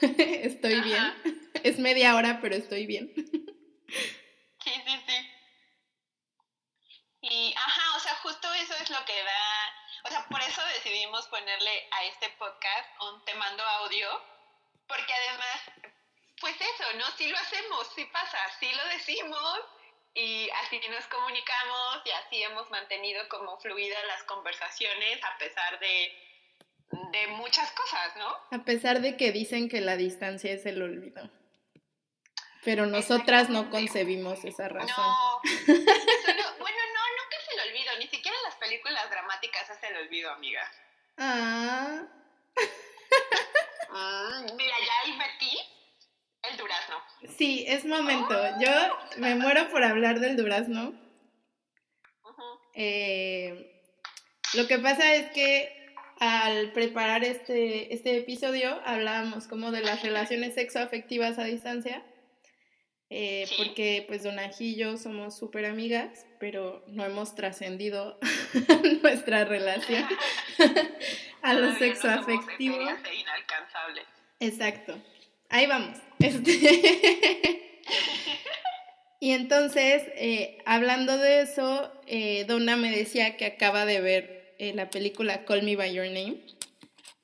estoy 0.00 0.80
bien. 0.80 1.14
Es 1.62 1.78
media 1.78 2.16
hora, 2.16 2.40
pero 2.42 2.56
estoy 2.56 2.86
bien. 2.86 3.12
Sí, 3.14 4.72
sí, 4.86 5.00
sí. 5.06 5.30
Y, 7.20 7.54
ajá, 7.56 7.96
o 7.96 8.00
sea, 8.00 8.16
justo 8.16 8.52
eso 8.54 8.74
es 8.82 8.90
lo 8.90 9.04
que 9.04 9.22
da, 9.22 9.72
o 10.04 10.08
sea, 10.08 10.26
por 10.28 10.40
eso 10.40 10.60
decidimos 11.14 11.26
ponerle 11.28 11.88
a 11.90 12.04
este 12.04 12.28
podcast 12.38 12.88
un 13.02 13.24
te 13.24 13.34
mando 13.34 13.62
audio, 13.62 14.08
porque 14.88 15.12
además, 15.12 15.92
pues 16.40 16.54
eso, 16.56 16.84
¿no? 16.98 17.04
Sí 17.16 17.28
lo 17.28 17.36
hacemos, 17.36 17.88
sí 17.94 18.04
pasa, 18.06 18.38
sí 18.58 18.68
lo 18.72 18.84
decimos, 18.88 19.60
y 20.14 20.48
así 20.50 20.80
nos 20.90 21.06
comunicamos 21.06 22.02
y 22.04 22.10
así 22.10 22.42
hemos 22.42 22.70
mantenido 22.70 23.28
como 23.28 23.58
fluidas 23.58 24.04
las 24.06 24.24
conversaciones 24.24 25.22
a 25.24 25.38
pesar 25.38 25.78
de, 25.78 26.12
de 27.12 27.26
muchas 27.28 27.70
cosas, 27.72 28.16
¿no? 28.16 28.36
A 28.50 28.64
pesar 28.64 29.00
de 29.00 29.16
que 29.16 29.32
dicen 29.32 29.68
que 29.68 29.80
la 29.80 29.96
distancia 29.96 30.52
es 30.52 30.66
el 30.66 30.82
olvido. 30.82 31.30
Pero 32.64 32.86
nosotras 32.86 33.50
no 33.50 33.70
concebimos 33.70 34.44
esa 34.44 34.68
razón. 34.68 34.88
No, 36.34 36.58
bueno, 36.58 36.78
no, 36.94 37.02
nunca 37.22 37.36
es 37.38 37.48
el 37.52 37.70
olvido, 37.70 37.98
ni 37.98 38.08
siquiera 38.08 38.36
en 38.36 38.44
las 38.44 38.56
películas 38.56 39.08
dramáticas 39.10 39.70
es 39.70 39.82
el 39.84 39.96
olvido, 39.96 40.30
amiga. 40.30 40.68
Ah. 41.16 42.02
Mm, 43.90 44.56
mira, 44.56 44.74
ya 44.80 45.10
invertí 45.12 45.56
el 46.50 46.56
durazno. 46.56 46.96
Sí, 47.36 47.64
es 47.68 47.84
momento. 47.84 48.34
Yo 48.60 48.70
me 49.18 49.36
muero 49.36 49.70
por 49.70 49.84
hablar 49.84 50.20
del 50.20 50.36
durazno. 50.36 50.92
Eh, 52.74 53.80
lo 54.54 54.66
que 54.66 54.78
pasa 54.78 55.14
es 55.14 55.30
que 55.30 55.94
al 56.18 56.72
preparar 56.72 57.24
este, 57.24 57.94
este 57.94 58.18
episodio 58.18 58.80
hablábamos 58.84 59.46
como 59.46 59.70
de 59.70 59.82
las 59.82 60.02
relaciones 60.02 60.54
sexoafectivas 60.54 61.38
a 61.38 61.44
distancia. 61.44 62.04
Eh, 63.10 63.46
porque 63.58 64.04
pues 64.08 64.22
Donají 64.22 64.72
y 64.72 64.76
yo 64.76 64.96
somos 64.96 65.36
súper 65.36 65.66
amigas, 65.66 66.26
pero 66.40 66.82
no 66.88 67.04
hemos 67.04 67.34
trascendido 67.34 68.18
nuestra 69.02 69.44
relación 69.44 70.04
a 71.42 71.54
lo 71.54 71.72
sexoafectivo. 71.74 72.78
Exacto. 74.40 74.98
Ahí 75.48 75.66
vamos. 75.66 75.98
Este 76.18 77.64
y 79.20 79.32
entonces, 79.32 80.02
eh, 80.16 80.58
hablando 80.66 81.18
de 81.18 81.40
eso, 81.40 81.90
eh, 82.06 82.44
Donna 82.46 82.76
me 82.76 82.90
decía 82.90 83.36
que 83.36 83.46
acaba 83.46 83.86
de 83.86 84.00
ver 84.00 84.54
eh, 84.58 84.72
la 84.74 84.90
película 84.90 85.44
Call 85.44 85.62
Me 85.62 85.76
By 85.76 85.94
Your 85.94 86.06
Name, 86.06 86.38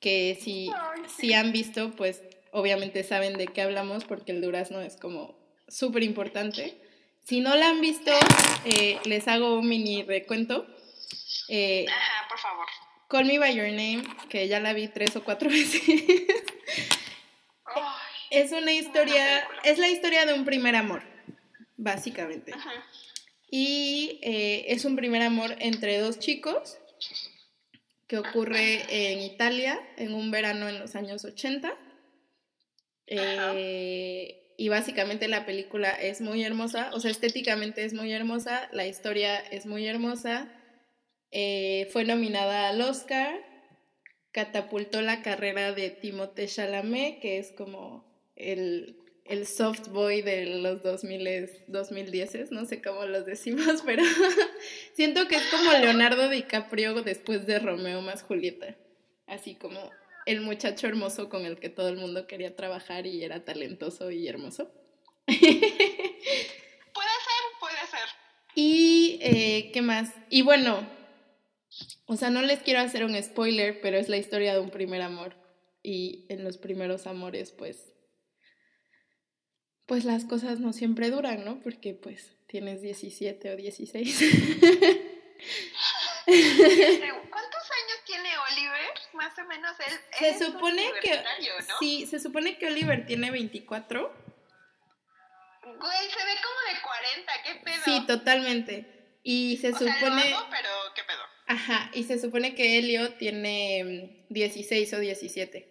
que 0.00 0.38
si, 0.40 0.70
si 1.18 1.34
han 1.34 1.52
visto, 1.52 1.90
pues 1.92 2.22
obviamente 2.52 3.04
saben 3.04 3.36
de 3.36 3.48
qué 3.48 3.62
hablamos 3.62 4.04
porque 4.04 4.32
el 4.32 4.40
durazno 4.40 4.80
es 4.80 4.96
como 4.96 5.39
súper 5.70 6.02
importante. 6.02 6.80
Si 7.24 7.40
no 7.40 7.54
la 7.54 7.68
han 7.70 7.80
visto, 7.80 8.12
les 9.04 9.28
hago 9.28 9.58
un 9.58 9.68
mini 9.68 10.02
recuento. 10.02 10.66
Ajá, 11.48 12.28
por 12.28 12.38
favor. 12.38 12.66
Call 13.10 13.24
Me 13.24 13.40
By 13.40 13.56
Your 13.56 13.70
Name, 13.70 14.04
que 14.28 14.46
ya 14.46 14.60
la 14.60 14.72
vi 14.72 14.86
tres 14.86 15.16
o 15.16 15.24
cuatro 15.24 15.50
veces. 15.50 15.82
es 18.30 18.52
una 18.52 18.72
historia, 18.72 19.48
es 19.64 19.78
la 19.78 19.88
historia 19.88 20.26
de 20.26 20.34
un 20.34 20.44
primer 20.44 20.76
amor, 20.76 21.02
básicamente. 21.76 22.52
Y 23.50 24.20
eh, 24.22 24.66
es 24.68 24.84
un 24.84 24.94
primer 24.94 25.22
amor 25.22 25.56
entre 25.58 25.98
dos 25.98 26.20
chicos 26.20 26.78
que 28.06 28.18
ocurre 28.18 28.84
en 28.88 29.20
Italia 29.20 29.80
en 29.96 30.14
un 30.14 30.30
verano 30.30 30.68
en 30.68 30.78
los 30.78 30.94
años 30.94 31.24
80. 31.24 31.76
Eh, 33.08 34.49
y 34.60 34.68
básicamente 34.68 35.26
la 35.26 35.46
película 35.46 35.88
es 35.88 36.20
muy 36.20 36.44
hermosa, 36.44 36.90
o 36.92 37.00
sea, 37.00 37.10
estéticamente 37.10 37.82
es 37.82 37.94
muy 37.94 38.12
hermosa, 38.12 38.68
la 38.72 38.86
historia 38.86 39.38
es 39.38 39.64
muy 39.64 39.86
hermosa. 39.86 40.52
Eh, 41.30 41.88
fue 41.94 42.04
nominada 42.04 42.68
al 42.68 42.82
Oscar, 42.82 43.40
catapultó 44.32 45.00
la 45.00 45.22
carrera 45.22 45.72
de 45.72 45.88
Timothée 45.88 46.46
Chalamet, 46.46 47.20
que 47.20 47.38
es 47.38 47.52
como 47.52 48.04
el, 48.36 48.98
el 49.24 49.46
soft 49.46 49.88
boy 49.88 50.20
de 50.20 50.44
los 50.44 50.82
2000, 50.82 51.48
2010, 51.68 52.50
no 52.50 52.66
sé 52.66 52.82
cómo 52.82 53.06
los 53.06 53.24
decimos, 53.24 53.82
pero 53.86 54.02
siento 54.92 55.26
que 55.26 55.36
es 55.36 55.46
como 55.50 55.72
Leonardo 55.80 56.28
DiCaprio 56.28 57.00
después 57.02 57.46
de 57.46 57.60
Romeo 57.60 58.02
más 58.02 58.22
Julieta, 58.22 58.76
así 59.26 59.54
como 59.54 59.90
el 60.26 60.40
muchacho 60.40 60.86
hermoso 60.86 61.28
con 61.28 61.46
el 61.46 61.58
que 61.58 61.68
todo 61.68 61.88
el 61.88 61.96
mundo 61.96 62.26
quería 62.26 62.56
trabajar 62.56 63.06
y 63.06 63.24
era 63.24 63.44
talentoso 63.44 64.10
y 64.10 64.28
hermoso. 64.28 64.70
puede 65.26 65.38
ser, 65.38 67.42
puede 67.58 67.86
ser. 67.90 68.08
Y, 68.54 69.18
eh, 69.22 69.70
¿qué 69.72 69.82
más? 69.82 70.12
Y 70.28 70.42
bueno, 70.42 70.86
o 72.06 72.16
sea, 72.16 72.30
no 72.30 72.42
les 72.42 72.60
quiero 72.60 72.80
hacer 72.80 73.04
un 73.04 73.20
spoiler, 73.22 73.80
pero 73.80 73.96
es 73.96 74.08
la 74.08 74.16
historia 74.16 74.54
de 74.54 74.60
un 74.60 74.70
primer 74.70 75.02
amor. 75.02 75.36
Y 75.82 76.26
en 76.28 76.44
los 76.44 76.58
primeros 76.58 77.06
amores, 77.06 77.52
pues, 77.52 77.94
pues 79.86 80.04
las 80.04 80.24
cosas 80.24 80.60
no 80.60 80.72
siempre 80.72 81.10
duran, 81.10 81.44
¿no? 81.44 81.60
Porque 81.60 81.94
pues 81.94 82.36
tienes 82.46 82.82
17 82.82 83.52
o 83.52 83.56
16. 83.56 84.20
¿Cuántos 88.40 88.56
años 88.56 88.56
tiene 88.56 88.70
Oliver? 88.70 88.90
Más 89.14 89.38
o 89.38 89.44
menos 89.44 89.76
él. 89.80 90.00
Se 90.18 90.44
supone 90.44 90.92
que 91.02 91.16
¿no? 91.16 91.78
sí, 91.78 92.06
se 92.06 92.20
supone 92.20 92.58
que 92.58 92.66
Oliver 92.66 93.06
tiene 93.06 93.30
24. 93.30 94.30
Güey, 95.62 96.10
se 96.10 96.24
ve 96.24 96.34
como 96.42 96.60
de 96.68 96.82
40, 96.82 97.32
¿qué 97.44 97.54
pedo? 97.64 97.84
Sí, 97.84 98.06
totalmente. 98.06 99.18
Y 99.22 99.58
se 99.58 99.72
supone 99.72 100.34
pero 100.50 100.70
¿qué 100.94 101.02
pedo? 101.04 101.22
Ajá, 101.46 101.90
y 101.92 102.04
se 102.04 102.18
supone 102.18 102.54
que 102.54 102.78
Elio 102.78 103.14
tiene 103.14 104.26
16 104.30 104.92
mm, 104.92 104.96
o 104.96 104.98
17. 105.00 105.70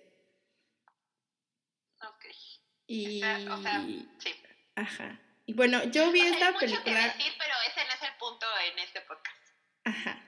Y... 2.90 3.24
o 3.24 3.62
sea, 3.62 3.86
sí. 4.18 4.36
Ajá. 4.76 5.22
Y 5.46 5.54
bueno, 5.54 5.84
yo 5.86 6.12
vi 6.12 6.22
esta 6.22 6.58
película... 6.58 7.04
decir, 7.06 7.34
pero 7.38 7.54
ese 7.68 7.86
no 7.86 7.94
es 7.94 8.02
el 8.02 8.18
punto 8.18 8.46
en 8.72 8.80
este 8.80 9.02
podcast. 9.02 9.38
Ajá. 9.84 10.26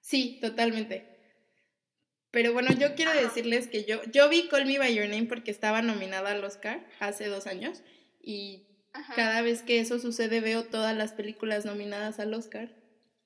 Sí, 0.00 0.38
totalmente. 0.40 1.21
Pero 2.32 2.54
bueno, 2.54 2.70
yo 2.72 2.94
quiero 2.94 3.12
decirles 3.12 3.68
que 3.68 3.84
yo, 3.84 4.02
yo 4.04 4.28
vi 4.30 4.48
Call 4.48 4.64
Me 4.64 4.78
By 4.78 4.94
Your 4.94 5.06
Name 5.06 5.26
porque 5.26 5.50
estaba 5.50 5.82
nominada 5.82 6.32
al 6.32 6.42
Oscar 6.42 6.84
hace 6.98 7.28
dos 7.28 7.46
años 7.46 7.82
y 8.22 8.66
cada 9.14 9.42
vez 9.42 9.62
que 9.62 9.80
eso 9.80 9.98
sucede 9.98 10.40
veo 10.40 10.64
todas 10.64 10.96
las 10.96 11.12
películas 11.12 11.66
nominadas 11.66 12.18
al 12.20 12.32
Oscar 12.32 12.70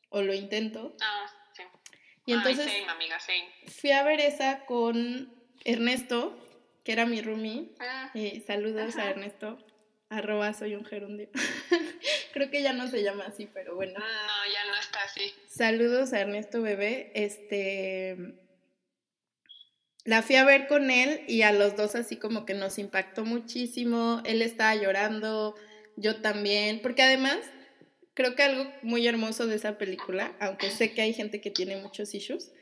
o 0.09 0.23
lo 0.23 0.35
intento. 0.35 0.97
Ah, 1.01 1.27
sí. 1.55 1.63
Y 2.27 2.33
entonces 2.33 2.67
amiga, 2.89 3.19
fui 3.81 3.93
a 3.93 4.03
ver 4.03 4.19
esa 4.19 4.65
con 4.67 5.33
Ernesto 5.65 6.37
que 6.83 6.91
era 6.91 7.07
mi 7.07 7.23
roomie. 7.23 7.75
Ah, 7.79 8.11
eh, 8.15 8.43
saludos 8.45 8.97
a 8.97 9.09
Ernesto, 9.09 9.65
arroba 10.09 10.53
soy 10.53 10.75
un 10.75 10.85
gerundio. 10.85 11.31
Creo 12.33 12.51
que 12.51 12.61
ya 12.61 12.73
no 12.73 12.89
se 12.89 13.05
llama 13.05 13.27
así, 13.27 13.49
pero 13.55 13.77
bueno. 13.77 14.01
No, 14.01 14.53
ya 14.53 14.65
no 14.69 14.77
está 14.81 15.03
así. 15.05 15.33
Saludos 15.47 16.13
a 16.13 16.21
Ernesto 16.21 16.61
Bebé. 16.61 17.13
Este. 17.15 18.46
La 20.07 20.23
fui 20.23 20.37
a 20.37 20.45
ver 20.45 20.69
con 20.69 20.91
él 20.91 21.21
y 21.27 21.43
a 21.43 21.53
los 21.53 21.77
dos 21.77 21.97
así 21.97 22.17
como 22.17 22.47
que 22.47 22.55
nos 22.55 22.79
impactó 22.79 23.25
muchísimo. 23.25 24.23
Él 24.25 24.41
estaba 24.41 24.75
llorando, 24.77 25.57
yo 25.97 26.23
también, 26.23 26.81
porque 26.81 27.03
además 27.03 27.39
creo 28.15 28.35
que 28.35 28.45
algo 28.45 28.71
muy 28.83 29.07
hermoso 29.07 29.47
de 29.47 29.57
esa 29.57 29.79
película, 29.79 30.35
aunque 30.41 30.71
sé 30.71 30.93
que 30.95 31.03
hay 31.03 31.13
gente 31.13 31.41
que 31.41 31.51
tiene 31.51 31.77
muchos 31.77 32.15
issues, 32.15 32.53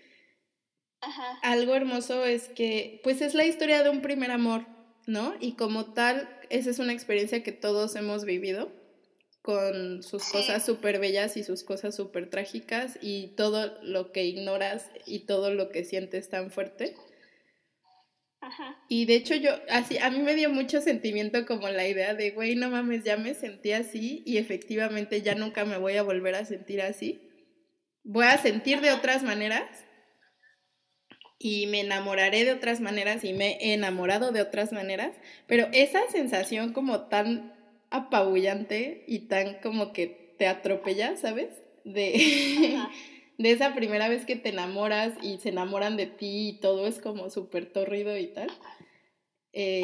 algo 1.42 1.74
hermoso 1.74 2.24
es 2.24 2.48
que, 2.48 3.00
pues 3.04 3.20
es 3.20 3.34
la 3.34 3.44
historia 3.44 3.82
de 3.82 3.90
un 3.90 4.00
primer 4.00 4.30
amor, 4.30 4.66
¿no? 5.06 5.34
Y 5.38 5.52
como 5.52 5.92
tal, 5.92 6.28
esa 6.48 6.70
es 6.70 6.78
una 6.78 6.94
experiencia 6.94 7.42
que 7.42 7.52
todos 7.52 7.94
hemos 7.94 8.24
vivido, 8.24 8.72
con 9.42 10.02
sus 10.02 10.24
cosas 10.30 10.64
súper 10.64 10.98
bellas 10.98 11.36
y 11.36 11.44
sus 11.44 11.64
cosas 11.64 11.94
súper 11.94 12.30
trágicas 12.30 12.98
y 13.02 13.34
todo 13.36 13.78
lo 13.82 14.10
que 14.10 14.24
ignoras 14.24 14.90
y 15.04 15.26
todo 15.26 15.50
lo 15.50 15.68
que 15.68 15.84
sientes 15.84 16.30
tan 16.30 16.50
fuerte. 16.50 16.96
Y 18.88 19.06
de 19.06 19.14
hecho 19.14 19.34
yo, 19.34 19.50
así, 19.70 19.98
a 19.98 20.10
mí 20.10 20.18
me 20.18 20.34
dio 20.34 20.50
mucho 20.50 20.80
sentimiento 20.80 21.46
como 21.46 21.68
la 21.68 21.86
idea 21.86 22.14
de, 22.14 22.30
güey, 22.30 22.54
no 22.56 22.70
mames, 22.70 23.04
ya 23.04 23.16
me 23.16 23.34
sentí 23.34 23.72
así 23.72 24.22
y 24.26 24.38
efectivamente 24.38 25.22
ya 25.22 25.34
nunca 25.34 25.64
me 25.64 25.78
voy 25.78 25.96
a 25.96 26.02
volver 26.02 26.34
a 26.34 26.44
sentir 26.44 26.82
así. 26.82 27.20
Voy 28.02 28.26
a 28.26 28.38
sentir 28.38 28.80
de 28.80 28.92
otras 28.92 29.22
maneras, 29.22 29.84
y 31.44 31.66
me 31.66 31.80
enamoraré 31.80 32.46
de 32.46 32.52
otras 32.52 32.80
maneras 32.80 33.22
y 33.22 33.34
me 33.34 33.58
he 33.60 33.74
enamorado 33.74 34.32
de 34.32 34.40
otras 34.40 34.72
maneras, 34.72 35.10
pero 35.46 35.68
esa 35.72 36.00
sensación 36.10 36.72
como 36.72 37.02
tan 37.08 37.52
apabullante 37.90 39.04
y 39.06 39.28
tan 39.28 39.60
como 39.60 39.92
que 39.92 40.34
te 40.38 40.46
atropella, 40.46 41.18
¿sabes? 41.18 41.50
De, 41.84 42.78
de 43.38 43.50
esa 43.50 43.74
primera 43.74 44.08
vez 44.08 44.24
que 44.24 44.36
te 44.36 44.50
enamoras 44.50 45.14
y 45.22 45.38
se 45.38 45.50
enamoran 45.50 45.96
de 45.96 46.06
ti 46.06 46.48
y 46.48 46.60
todo 46.60 46.86
es 46.86 47.00
como 47.00 47.30
súper 47.30 47.66
torrido 47.66 48.16
y 48.16 48.28
tal. 48.28 48.50
Eh, 49.52 49.82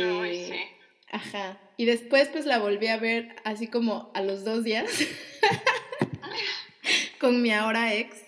ajá. 1.10 1.60
Y 1.76 1.84
después 1.84 2.28
pues 2.28 2.46
la 2.46 2.58
volví 2.58 2.88
a 2.88 2.96
ver 2.96 3.36
así 3.44 3.66
como 3.66 4.10
a 4.14 4.22
los 4.22 4.44
dos 4.44 4.64
días 4.64 4.88
con 7.20 7.42
mi 7.42 7.52
ahora 7.52 7.94
ex, 7.94 8.22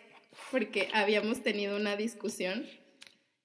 porque 0.51 0.89
habíamos 0.93 1.43
tenido 1.43 1.77
una 1.77 1.97
discusión 1.97 2.67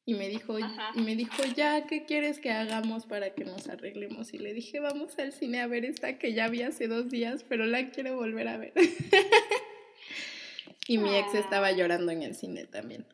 y 0.10 0.14
me 0.14 0.30
dijo, 0.30 0.58
y 0.58 1.02
me 1.02 1.18
dijo, 1.18 1.44
ya, 1.54 1.86
¿qué 1.86 2.06
quieres 2.06 2.40
que 2.40 2.50
hagamos 2.50 3.06
para 3.06 3.36
que 3.36 3.44
nos 3.44 3.68
arreglemos? 3.68 4.34
Y 4.34 4.38
le 4.38 4.54
dije, 4.54 4.80
vamos 4.80 5.20
al 5.20 5.34
cine 5.34 5.60
a 5.60 5.68
ver 5.68 5.84
esta 5.84 6.18
que 6.18 6.34
ya 6.34 6.48
vi 6.48 6.62
hace 6.62 6.88
dos 6.88 7.10
días, 7.10 7.44
pero 7.44 7.66
la 7.66 7.90
quiero 7.90 8.16
volver 8.16 8.48
a 8.48 8.58
ver. 8.58 8.72
y 10.88 10.98
mi 10.98 11.16
ex 11.16 11.34
estaba 11.34 11.72
llorando 11.72 12.12
en 12.12 12.24
el 12.24 12.36
cine 12.36 12.66
también. 12.66 13.06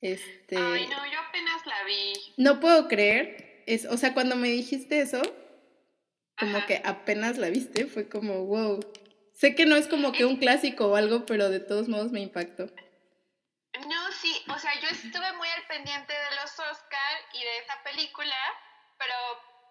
Este... 0.00 0.56
Ay, 0.56 0.86
no, 0.86 1.06
yo 1.10 1.18
apenas 1.28 1.66
la 1.66 1.84
vi. 1.84 2.12
No 2.36 2.60
puedo 2.60 2.88
creer, 2.88 3.62
es, 3.66 3.86
o 3.86 3.96
sea, 3.96 4.14
cuando 4.14 4.36
me 4.36 4.48
dijiste 4.48 5.00
eso, 5.00 5.22
como 6.38 6.64
que 6.66 6.80
apenas 6.84 7.38
la 7.38 7.48
viste, 7.48 7.86
fue 7.86 8.08
como, 8.08 8.46
wow. 8.46 8.80
Sé 9.34 9.54
que 9.54 9.66
no 9.66 9.76
es 9.76 9.88
como 9.88 10.12
que 10.12 10.24
un 10.24 10.36
clásico 10.36 10.88
o 10.88 10.96
algo, 10.96 11.26
pero 11.26 11.48
de 11.48 11.60
todos 11.60 11.88
modos 11.88 12.12
me 12.12 12.20
impactó. 12.20 12.66
No, 13.88 14.12
sí, 14.12 14.34
o 14.48 14.58
sea, 14.58 14.72
yo 14.80 14.88
estuve 14.88 15.32
muy 15.34 15.48
al 15.48 15.66
pendiente 15.66 16.12
de 16.12 16.36
los 16.42 16.50
Oscar 16.52 17.16
y 17.32 17.38
de 17.38 17.58
esa 17.58 17.82
película, 17.84 18.36
pero 18.98 19.14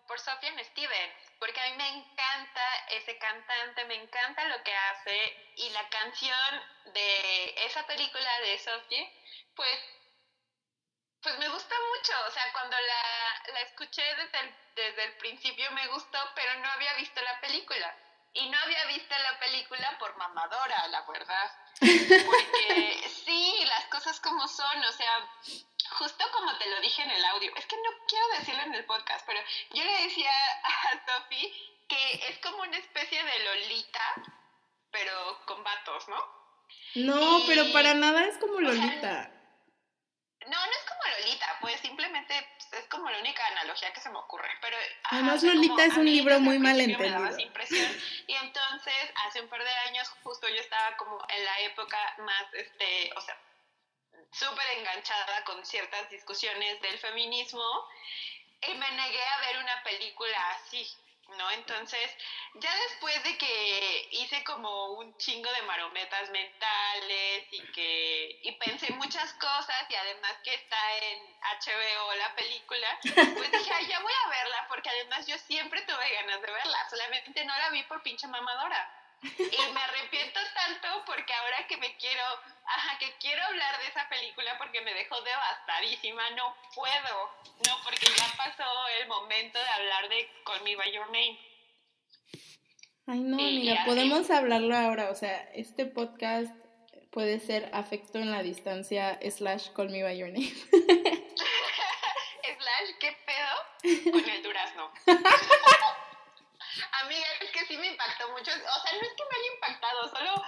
por 0.09 0.19
Sofian 0.19 0.57
Stevens, 0.65 1.13
porque 1.37 1.61
a 1.61 1.69
mí 1.69 1.77
me 1.77 1.87
encanta 1.87 2.85
ese 2.89 3.15
cantante, 3.19 3.85
me 3.85 3.93
encanta 3.93 4.43
lo 4.45 4.61
que 4.63 4.75
hace 4.75 5.53
y 5.55 5.69
la 5.69 5.87
canción 5.87 6.63
de 6.85 7.65
esa 7.65 7.85
película 7.85 8.39
de 8.41 8.57
Sofía, 8.57 9.07
pues, 9.55 9.79
pues 11.21 11.37
me 11.37 11.47
gusta 11.49 11.75
mucho, 11.95 12.13
o 12.27 12.31
sea, 12.31 12.51
cuando 12.53 12.75
la, 12.75 13.53
la 13.53 13.61
escuché 13.61 14.03
desde 14.15 14.39
el, 14.39 14.55
desde 14.75 15.03
el 15.03 15.17
principio 15.17 15.69
me 15.71 15.87
gustó, 15.89 16.17
pero 16.33 16.55
no 16.55 16.69
había 16.71 16.93
visto 16.95 17.21
la 17.21 17.39
película. 17.39 17.95
Y 18.33 18.47
no 18.49 18.59
había 18.59 18.85
visto 18.85 19.15
la 19.17 19.39
película 19.39 19.97
por 19.99 20.15
mamadora, 20.17 20.87
la 20.89 21.01
verdad. 21.01 21.51
Porque 21.79 23.09
sí, 23.25 23.63
las 23.65 23.85
cosas 23.85 24.19
como 24.19 24.47
son, 24.47 24.83
o 24.83 24.91
sea, 24.91 25.27
justo 25.91 26.23
como 26.31 26.57
te 26.57 26.69
lo 26.69 26.79
dije 26.81 27.01
en 27.01 27.11
el 27.11 27.25
audio, 27.25 27.51
es 27.55 27.65
que 27.65 27.75
no 27.75 27.89
quiero 28.07 28.27
decirlo 28.39 28.61
en 28.63 28.75
el 28.75 28.85
podcast, 28.85 29.25
pero 29.25 29.39
yo 29.71 29.83
le 29.83 30.03
decía 30.03 30.31
a 30.63 31.05
Sofi 31.05 31.53
que 31.87 32.13
es 32.29 32.37
como 32.39 32.61
una 32.61 32.77
especie 32.77 33.23
de 33.23 33.39
Lolita, 33.45 34.15
pero 34.91 35.39
con 35.45 35.63
vatos, 35.63 36.07
¿no? 36.07 36.39
No, 36.95 37.41
pero 37.47 37.71
para 37.73 37.93
nada 37.93 38.25
es 38.25 38.37
como 38.37 38.59
Lolita. 38.59 39.31
no, 40.47 40.65
no 40.65 40.71
es 40.71 40.85
como 40.87 41.17
Lolita, 41.17 41.57
pues 41.61 41.79
simplemente 41.81 42.47
pues, 42.57 42.83
es 42.83 42.89
como 42.89 43.09
la 43.09 43.19
única 43.19 43.45
analogía 43.47 43.91
que 43.91 43.99
se 43.99 44.09
me 44.09 44.17
ocurre. 44.17 44.49
Pero 44.61 44.77
además 45.05 45.43
Lolita 45.43 45.85
es 45.85 45.97
un 45.97 46.05
libro 46.05 46.39
muy 46.39 46.59
mal 46.59 46.79
entendido. 46.79 47.37
y 48.27 48.33
entonces 48.35 49.13
hace 49.27 49.41
un 49.41 49.49
par 49.49 49.63
de 49.63 49.73
años 49.87 50.09
justo 50.23 50.47
yo 50.47 50.61
estaba 50.61 50.95
como 50.97 51.17
en 51.29 51.45
la 51.45 51.59
época 51.61 51.97
más, 52.19 52.53
este, 52.53 53.11
o 53.15 53.21
sea, 53.21 53.37
súper 54.31 54.65
enganchada 54.77 55.43
con 55.43 55.65
ciertas 55.65 56.09
discusiones 56.09 56.81
del 56.81 56.97
feminismo 56.99 57.63
y 58.61 58.73
me 58.73 58.91
negué 58.91 59.23
a 59.23 59.39
ver 59.39 59.57
una 59.57 59.83
película 59.83 60.51
así, 60.51 60.87
¿no? 61.37 61.49
Entonces, 61.51 62.11
ya 62.55 62.75
después 62.75 63.23
de 63.23 63.37
que 63.37 64.07
hice 64.11 64.43
como 64.43 64.93
un 64.93 65.15
chingo 65.17 65.51
de 65.51 65.61
marometas 65.63 66.29
mentales 66.29 67.47
y 67.51 67.61
que 67.71 68.39
y 68.43 68.51
pensé 68.53 68.91
muchas 68.93 69.33
cosas 69.33 69.89
y 69.89 69.95
además 69.95 70.33
que 70.43 70.53
está 70.53 70.97
en 70.97 71.19
HBO 71.41 72.15
la 72.15 72.35
película, 72.35 72.99
pues 73.01 73.51
dije, 73.51 73.71
Ay, 73.73 73.87
ya 73.87 73.99
voy 73.99 74.13
a 74.25 74.29
verla 74.29 74.65
porque 74.67 74.89
además 74.89 75.25
yo 75.25 75.37
siempre 75.37 75.81
tuve 75.83 76.13
ganas 76.13 76.41
de 76.41 76.51
verla, 76.51 76.89
solamente 76.89 77.45
no 77.45 77.57
la 77.57 77.69
vi 77.69 77.83
por 77.83 78.03
pinche 78.03 78.27
mamadora. 78.27 78.98
Y 79.21 79.73
me 79.73 79.81
arrepiento 79.81 80.39
tanto 80.53 81.03
porque 81.05 81.33
ahora 81.33 81.67
que 81.67 81.77
me 81.77 81.97
quiero, 81.97 82.23
ajá, 82.65 82.97
que 82.99 83.13
quiero 83.19 83.43
hablar 83.43 83.77
de 83.79 83.87
esa 83.87 84.07
película 84.07 84.57
porque 84.57 84.81
me 84.81 84.93
dejó 84.93 85.19
devastadísima, 85.21 86.29
no 86.31 86.55
puedo, 86.73 87.31
no, 87.67 87.83
porque 87.83 88.07
ya 88.15 88.25
pasó 88.37 88.63
el 89.01 89.07
momento 89.07 89.59
de 89.59 89.69
hablar 89.69 90.09
de 90.09 90.29
Call 90.45 90.63
Me 90.63 90.75
By 90.75 90.91
Your 90.93 91.07
Name. 91.07 91.39
Ay, 93.07 93.19
no, 93.21 93.37
mira, 93.37 93.85
podemos 93.85 94.29
hablarlo 94.29 94.75
ahora, 94.75 95.09
o 95.09 95.15
sea, 95.15 95.49
este 95.53 95.85
podcast 95.85 96.53
puede 97.11 97.39
ser 97.39 97.69
afecto 97.73 98.19
en 98.19 98.31
la 98.31 98.43
distancia 98.43 99.19
slash 99.29 99.69
Call 99.71 99.89
Me 99.89 100.03
By 100.03 100.17
Your 100.17 100.29
Name. 100.29 100.47
slash, 102.59 102.89
¿qué 102.99 103.17
pedo? 103.25 104.11
Con 104.11 104.29
el 104.29 104.43
durazno. 104.43 104.91
Amiga, 107.03 107.27
es 107.41 107.51
que 107.51 107.65
sí 107.65 107.77
me 107.77 107.87
impactó 107.87 108.29
mucho. 108.29 108.51
O 108.51 108.81
sea, 108.81 108.93
no 108.93 109.01
es 109.01 109.13
que 109.15 109.23
me 109.23 109.37
haya 109.37 109.53
impactado, 109.55 110.09
solo, 110.09 110.43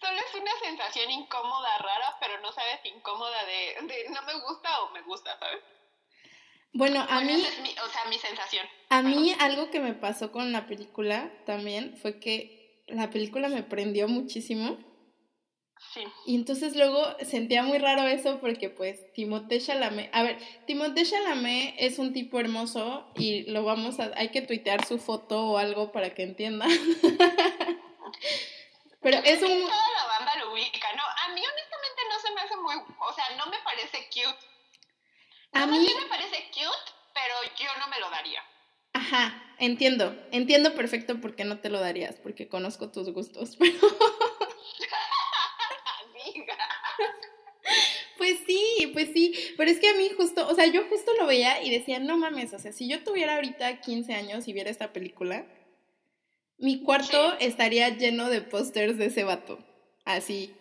solo 0.00 0.18
es 0.18 0.34
una 0.34 0.52
sensación 0.62 1.10
incómoda, 1.10 1.78
rara, 1.78 2.16
pero 2.20 2.40
no 2.40 2.52
sabes 2.52 2.80
incómoda 2.84 3.44
de, 3.44 3.76
de 3.82 4.08
no 4.10 4.22
me 4.22 4.34
gusta 4.40 4.80
o 4.82 4.90
me 4.90 5.02
gusta, 5.02 5.38
¿sabes? 5.38 5.62
Bueno, 6.72 7.06
a 7.08 7.20
mí... 7.20 7.32
es 7.32 7.60
mi, 7.60 7.70
o 7.70 7.88
sea, 7.88 8.04
mi 8.10 8.18
sensación. 8.18 8.66
A 8.90 9.02
mí 9.02 9.34
algo 9.40 9.70
que 9.70 9.80
me 9.80 9.94
pasó 9.94 10.30
con 10.30 10.52
la 10.52 10.66
película 10.66 11.30
también 11.46 11.96
fue 11.96 12.20
que 12.20 12.84
la 12.88 13.10
película 13.10 13.48
me 13.48 13.62
prendió 13.62 14.08
muchísimo. 14.08 14.78
Sí. 15.92 16.04
Y 16.26 16.34
entonces 16.34 16.76
luego 16.76 17.16
sentía 17.24 17.62
muy 17.62 17.78
raro 17.78 18.02
eso 18.02 18.38
porque 18.40 18.68
pues 18.68 19.12
Timothée 19.12 19.60
Chalamet, 19.60 20.10
a 20.14 20.22
ver, 20.22 20.38
Timothée 20.66 21.04
Chalamet 21.04 21.74
es 21.78 21.98
un 21.98 22.12
tipo 22.12 22.38
hermoso 22.38 23.10
y 23.16 23.44
lo 23.50 23.64
vamos 23.64 23.98
a, 23.98 24.12
hay 24.16 24.30
que 24.30 24.42
tuitear 24.42 24.84
su 24.84 24.98
foto 24.98 25.50
o 25.50 25.58
algo 25.58 25.92
para 25.92 26.14
que 26.14 26.22
entienda. 26.22 26.66
Pero 29.00 29.18
es 29.18 29.40
un... 29.40 29.48
Toda 29.48 29.90
la 29.92 30.06
banda 30.06 30.32
lo 30.40 30.52
ubica, 30.52 30.88
¿no? 30.96 31.02
A 31.02 31.28
mí 31.32 31.40
honestamente 31.40 32.02
no 32.10 32.18
se 32.20 32.32
me 32.32 32.40
hace 32.40 32.56
muy, 32.56 32.74
o 32.74 33.12
sea, 33.12 33.36
no 33.36 33.46
me 33.46 33.58
parece 33.58 34.08
cute. 34.08 34.46
a 35.52 35.66
mí 35.66 35.78
me 35.78 36.06
parece 36.06 36.48
cute, 36.52 36.92
pero 37.14 37.34
yo 37.56 37.68
no 37.78 37.86
me 37.88 38.00
lo 38.00 38.10
daría. 38.10 38.42
Ajá, 38.94 39.54
entiendo, 39.58 40.16
entiendo 40.32 40.74
perfecto 40.74 41.20
por 41.20 41.36
qué 41.36 41.44
no 41.44 41.60
te 41.60 41.68
lo 41.68 41.78
darías, 41.78 42.16
porque 42.16 42.48
conozco 42.48 42.90
tus 42.90 43.10
gustos, 43.12 43.56
pero... 43.58 43.78
Pues 48.26 48.40
sí, 48.44 48.90
pues 48.92 49.10
sí, 49.12 49.32
pero 49.56 49.70
es 49.70 49.78
que 49.78 49.88
a 49.88 49.94
mí 49.94 50.10
justo, 50.16 50.48
o 50.48 50.54
sea, 50.56 50.66
yo 50.66 50.88
justo 50.88 51.12
lo 51.16 51.28
veía 51.28 51.62
y 51.62 51.70
decía, 51.70 52.00
no 52.00 52.18
mames, 52.18 52.52
o 52.54 52.58
sea, 52.58 52.72
si 52.72 52.88
yo 52.88 53.04
tuviera 53.04 53.36
ahorita 53.36 53.80
15 53.80 54.14
años 54.14 54.48
y 54.48 54.52
viera 54.52 54.68
esta 54.68 54.92
película, 54.92 55.46
mi 56.58 56.82
cuarto 56.82 57.38
estaría 57.38 57.88
lleno 57.90 58.28
de 58.28 58.40
pósters 58.40 58.98
de 58.98 59.06
ese 59.06 59.22
vato, 59.22 59.60
así, 60.04 60.52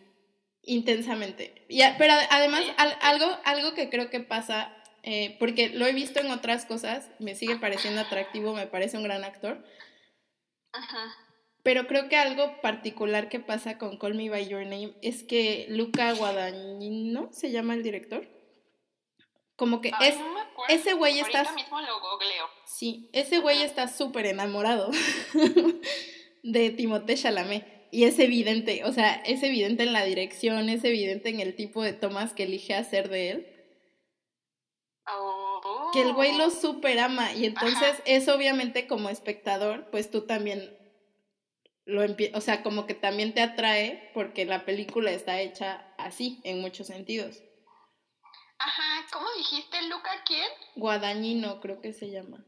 intensamente. 0.62 1.65
Y, 1.67 1.82
pero 1.97 2.13
además, 2.30 2.62
algo, 3.01 3.36
algo 3.45 3.73
que 3.73 3.89
creo 3.89 4.12
que 4.12 4.19
pasa, 4.19 4.71
eh, 5.01 5.36
porque 5.39 5.69
lo 5.69 5.88
he 5.88 5.93
visto 5.93 6.19
en 6.19 6.30
otras 6.30 6.65
cosas, 6.65 7.10
me 7.17 7.34
sigue 7.34 7.56
pareciendo 7.56 7.99
atractivo, 8.01 8.54
me 8.54 8.67
parece 8.67 8.97
un 8.97 9.04
gran 9.06 9.23
actor. 9.23 9.65
Ajá. 10.71 11.24
Pero 11.65 11.88
creo 11.88 12.08
que 12.10 12.15
algo 12.15 12.62
particular 12.62 13.28
que 13.28 13.39
pasa 13.39 13.80
con 13.80 13.97
Call 13.97 14.13
Me 14.13 14.30
By 14.30 14.47
Your 14.47 14.62
Name 14.67 14.93
es 15.01 15.23
que 15.23 15.65
Luca 15.67 16.13
Guadagnino 16.13 17.30
se 17.34 17.49
llama 17.49 17.73
el 17.73 17.82
director. 17.82 18.30
Como 19.56 19.82
que 19.82 19.91
es, 19.99 20.15
ese 20.69 20.93
güey 20.93 21.19
está... 21.19 21.41
mismo 21.54 21.82
lo 21.82 21.99
googleo. 22.01 22.45
Sí, 22.67 23.10
ese 23.13 23.39
güey 23.39 23.63
está 23.63 23.88
súper 23.88 24.28
enamorado 24.28 24.91
de 26.43 26.69
Timothée 26.69 27.17
Chalamet. 27.17 27.65
Y 27.89 28.04
es 28.04 28.19
evidente, 28.19 28.84
o 28.84 28.93
sea, 28.93 29.15
es 29.25 29.41
evidente 29.41 29.82
en 29.82 29.93
la 29.93 30.06
dirección, 30.06 30.69
es 30.69 30.84
evidente 30.84 31.30
en 31.30 31.39
el 31.39 31.56
tipo 31.56 31.82
de 31.82 31.93
tomas 31.93 32.34
que 32.34 32.43
elige 32.43 32.75
hacer 32.75 33.10
de 33.10 33.32
él. 33.32 33.47
Que 35.93 36.01
el 36.04 36.13
güey 36.13 36.38
lo 36.38 36.45
oh. 36.45 36.51
súper 36.51 36.99
ama. 36.99 37.34
Y 37.34 37.45
entonces 37.45 38.04
es 38.06 38.28
obviamente 38.28 38.86
como 38.86 39.10
espectador, 39.10 39.89
pues 39.89 40.12
tú 40.12 40.28
también 40.28 40.84
lo 41.85 42.01
o 42.33 42.41
sea, 42.41 42.63
como 42.63 42.87
que 42.87 42.95
también 42.95 43.33
te 43.33 43.41
atrae 43.41 44.11
porque 44.13 44.45
la 44.45 44.65
película 44.65 45.11
está 45.11 45.39
hecha 45.39 45.93
así, 45.97 46.41
en 46.43 46.59
muchos 46.59 46.87
sentidos. 46.87 47.41
Ajá, 48.57 49.05
¿cómo 49.11 49.27
dijiste, 49.37 49.81
Luca 49.83 50.23
quién? 50.25 50.47
Guadañino, 50.75 51.61
creo 51.61 51.81
que 51.81 51.93
se 51.93 52.09
llama. 52.09 52.43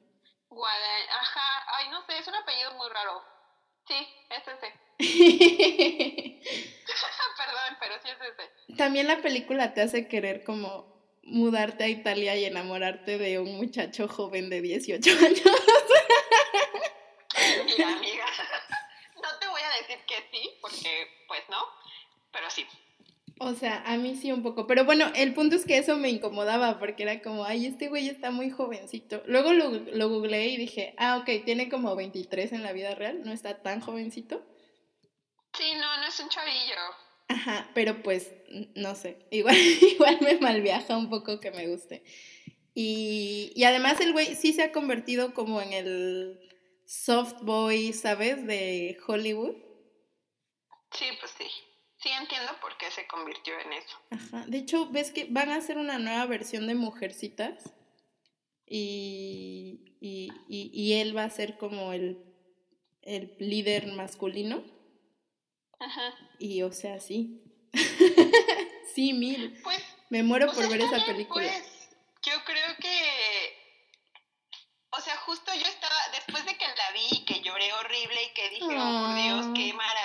Guadañino, 0.49 1.11
ajá, 1.21 1.65
ay, 1.77 1.89
no 1.89 2.03
sé, 2.05 2.17
es 2.17 2.27
un 2.27 2.35
apellido 2.35 2.73
muy 2.73 2.89
raro. 2.89 3.21
Sí, 3.87 4.07
es 4.31 4.41
ese. 4.47 4.73
Perdón, 7.37 7.77
pero 7.79 7.95
sí 8.01 8.09
es 8.09 8.17
ese. 8.19 8.75
También 8.75 9.07
la 9.07 9.21
película 9.21 9.73
te 9.73 9.81
hace 9.81 10.07
querer 10.07 10.43
como 10.43 10.97
mudarte 11.21 11.83
a 11.83 11.89
Italia 11.89 12.35
y 12.35 12.45
enamorarte 12.45 13.17
de 13.19 13.37
un 13.37 13.57
muchacho 13.57 14.07
joven 14.07 14.49
de 14.49 14.61
18 14.61 15.09
años. 15.11 15.41
Mira, 17.65 17.93
amiga 17.93 18.25
decir 19.79 20.03
que 20.05 20.15
sí, 20.31 20.57
porque 20.61 21.07
pues 21.27 21.43
no, 21.49 21.57
pero 22.31 22.49
sí. 22.49 22.67
O 23.39 23.53
sea, 23.53 23.83
a 23.85 23.97
mí 23.97 24.15
sí 24.15 24.31
un 24.31 24.41
poco. 24.41 24.65
Pero 24.65 24.85
bueno, 24.85 25.11
el 25.15 25.33
punto 25.33 25.55
es 25.55 25.65
que 25.65 25.77
eso 25.77 25.97
me 25.97 26.09
incomodaba 26.09 26.79
porque 26.79 27.03
era 27.03 27.21
como, 27.21 27.45
ay, 27.45 27.67
este 27.67 27.87
güey 27.87 28.09
está 28.09 28.31
muy 28.31 28.49
jovencito. 28.49 29.21
Luego 29.27 29.53
lo, 29.53 29.69
lo 29.69 30.09
googleé 30.09 30.47
y 30.47 30.57
dije, 30.57 30.95
ah, 30.97 31.17
ok, 31.17 31.43
tiene 31.45 31.69
como 31.69 31.95
23 31.95 32.53
en 32.53 32.63
la 32.63 32.73
vida 32.73 32.95
real, 32.95 33.21
no 33.23 33.31
está 33.31 33.61
tan 33.61 33.81
jovencito. 33.81 34.43
Sí, 35.53 35.73
no, 35.73 35.97
no 35.97 36.07
es 36.07 36.19
un 36.19 36.29
chavillo. 36.29 36.75
Ajá, 37.29 37.69
pero 37.73 38.01
pues, 38.01 38.31
no 38.75 38.95
sé, 38.95 39.17
igual, 39.31 39.55
igual 39.81 40.17
me 40.21 40.39
malviaja 40.39 40.97
un 40.97 41.09
poco 41.09 41.39
que 41.39 41.51
me 41.51 41.67
guste. 41.67 42.03
Y, 42.73 43.51
y 43.55 43.63
además 43.63 43.99
el 44.01 44.13
güey 44.13 44.35
sí 44.35 44.53
se 44.53 44.63
ha 44.63 44.71
convertido 44.71 45.33
como 45.33 45.61
en 45.61 45.73
el 45.73 46.39
soft 46.85 47.41
boy, 47.41 47.91
¿sabes? 47.93 48.45
De 48.45 48.97
Hollywood. 49.07 49.55
Sí, 50.91 51.05
pues 51.19 51.31
sí 51.37 51.47
sí 51.99 52.09
entiendo 52.09 52.51
por 52.61 52.77
qué 52.77 52.91
se 52.91 53.07
convirtió 53.07 53.53
en 53.59 53.73
eso. 53.73 53.97
Ajá. 54.11 54.45
De 54.47 54.57
hecho, 54.59 54.89
ves 54.89 55.11
que 55.11 55.27
van 55.29 55.49
a 55.49 55.55
hacer 55.55 55.77
una 55.77 55.99
nueva 55.99 56.25
versión 56.25 56.67
de 56.67 56.75
Mujercitas 56.75 57.73
y, 58.65 59.97
y, 60.01 60.29
y, 60.47 60.71
y 60.73 60.93
él 60.99 61.15
va 61.15 61.23
a 61.23 61.29
ser 61.29 61.57
como 61.57 61.93
el, 61.93 62.23
el 63.01 63.35
líder 63.39 63.87
masculino. 63.93 64.63
Ajá. 65.79 66.13
Y 66.39 66.61
o 66.63 66.71
sea, 66.71 66.99
sí. 66.99 67.41
sí, 68.95 69.13
mil. 69.13 69.59
Pues, 69.63 69.83
Me 70.09 70.23
muero 70.23 70.51
por 70.51 70.67
ver 70.69 70.81
esa 70.81 71.05
película. 71.05 71.47
Pues, 71.47 71.89
yo 72.23 72.43
creo 72.45 72.75
que. 72.79 73.57
O 74.89 75.01
sea, 75.01 75.15
justo 75.17 75.51
yo 75.53 75.65
estaba. 75.65 75.95
Después 76.13 76.45
de 76.45 76.57
que 76.57 76.65
la 76.65 76.91
vi 76.93 77.17
y 77.19 77.25
que 77.25 77.41
lloré 77.41 77.71
horrible 77.73 78.23
y 78.23 78.33
que 78.33 78.49
dije, 78.49 78.77
oh, 78.77 79.11
oh 79.11 79.15
Dios, 79.15 79.45
qué 79.55 79.73
maravilla 79.73 79.96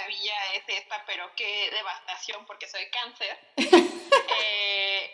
pero 1.13 1.31
qué 1.37 1.71
devastación 1.71 2.47
porque 2.47 2.67
soy 2.67 2.89
cáncer. 2.91 3.39
eh, 3.59 5.11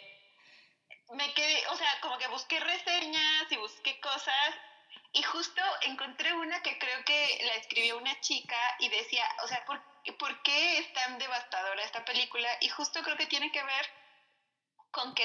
me 1.11 1.35
quedé, 1.35 1.67
o 1.69 1.77
sea, 1.77 1.89
como 2.01 2.17
que 2.19 2.29
busqué 2.29 2.61
reseñas 2.61 3.51
y 3.51 3.57
busqué 3.57 3.99
cosas 3.99 4.55
y 5.13 5.23
justo 5.25 5.61
encontré 5.83 6.33
una 6.35 6.63
que 6.63 6.79
creo 6.79 7.05
que 7.05 7.41
la 7.45 7.55
escribió 7.55 7.99
una 7.99 8.21
chica 8.21 8.77
y 8.79 8.89
decía, 8.91 9.25
o 9.43 9.49
sea, 9.49 9.65
¿por, 9.65 9.83
¿por 10.19 10.43
qué 10.43 10.79
es 10.79 10.93
tan 10.93 11.19
devastadora 11.19 11.83
esta 11.83 12.05
película? 12.05 12.49
Y 12.61 12.69
justo 12.69 13.03
creo 13.03 13.17
que 13.17 13.27
tiene 13.27 13.51
que 13.51 13.65
ver 13.65 13.91
con 14.93 15.17
que 15.17 15.25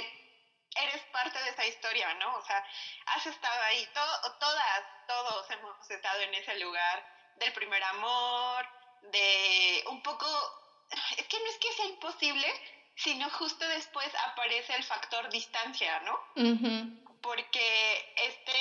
eres 0.75 1.03
parte 1.11 1.37
de 1.37 1.49
esa 1.51 1.67
historia, 1.67 2.15
¿no? 2.15 2.35
O 2.35 2.41
sea, 2.41 2.65
has 3.05 3.27
estado 3.27 3.61
ahí, 3.61 3.87
todo, 3.93 4.37
todas, 4.39 4.83
todos 5.07 5.51
hemos 5.51 5.91
estado 5.91 6.19
en 6.21 6.33
ese 6.33 6.57
lugar 6.57 7.05
del 7.35 7.53
primer 7.53 7.83
amor, 7.83 8.67
de 9.11 9.83
un 9.89 10.01
poco, 10.01 10.27
es 11.17 11.27
que 11.27 11.39
no 11.39 11.45
es 11.45 11.57
que 11.57 11.71
sea 11.73 11.85
imposible, 11.85 12.47
sino 12.95 13.29
justo 13.31 13.67
después 13.69 14.07
aparece 14.31 14.75
el 14.75 14.83
factor 14.83 15.29
distancia, 15.29 15.99
¿no? 16.01 16.19
Porque 17.21 18.13
este 18.17 18.51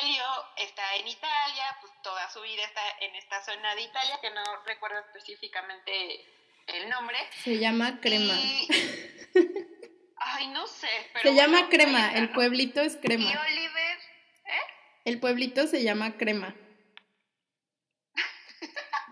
Helio 0.00 0.24
está 0.56 0.96
en 0.96 1.08
Italia, 1.08 1.76
pues 1.80 1.92
toda 2.02 2.28
su 2.30 2.40
vida 2.40 2.64
está 2.64 2.82
en 3.00 3.14
esta 3.14 3.44
zona 3.44 3.74
de 3.74 3.82
Italia, 3.82 4.18
que 4.20 4.30
no 4.30 4.42
recuerdo 4.64 4.98
específicamente 5.00 6.24
el 6.68 6.88
nombre. 6.88 7.18
Se 7.44 7.58
llama 7.58 8.00
Crema. 8.00 8.34
Ay, 10.18 10.48
no 10.48 10.66
sé. 10.66 10.88
Pero 11.12 11.30
se 11.30 11.34
llama 11.34 11.68
Crema, 11.68 12.14
el 12.14 12.30
pueblito 12.30 12.80
es 12.80 12.96
Crema. 12.96 13.30
¿Y 13.30 13.36
Oliver? 13.36 13.98
¿Eh? 14.46 14.62
El 15.04 15.20
pueblito 15.20 15.66
se 15.66 15.82
llama 15.82 16.16
Crema. 16.16 16.54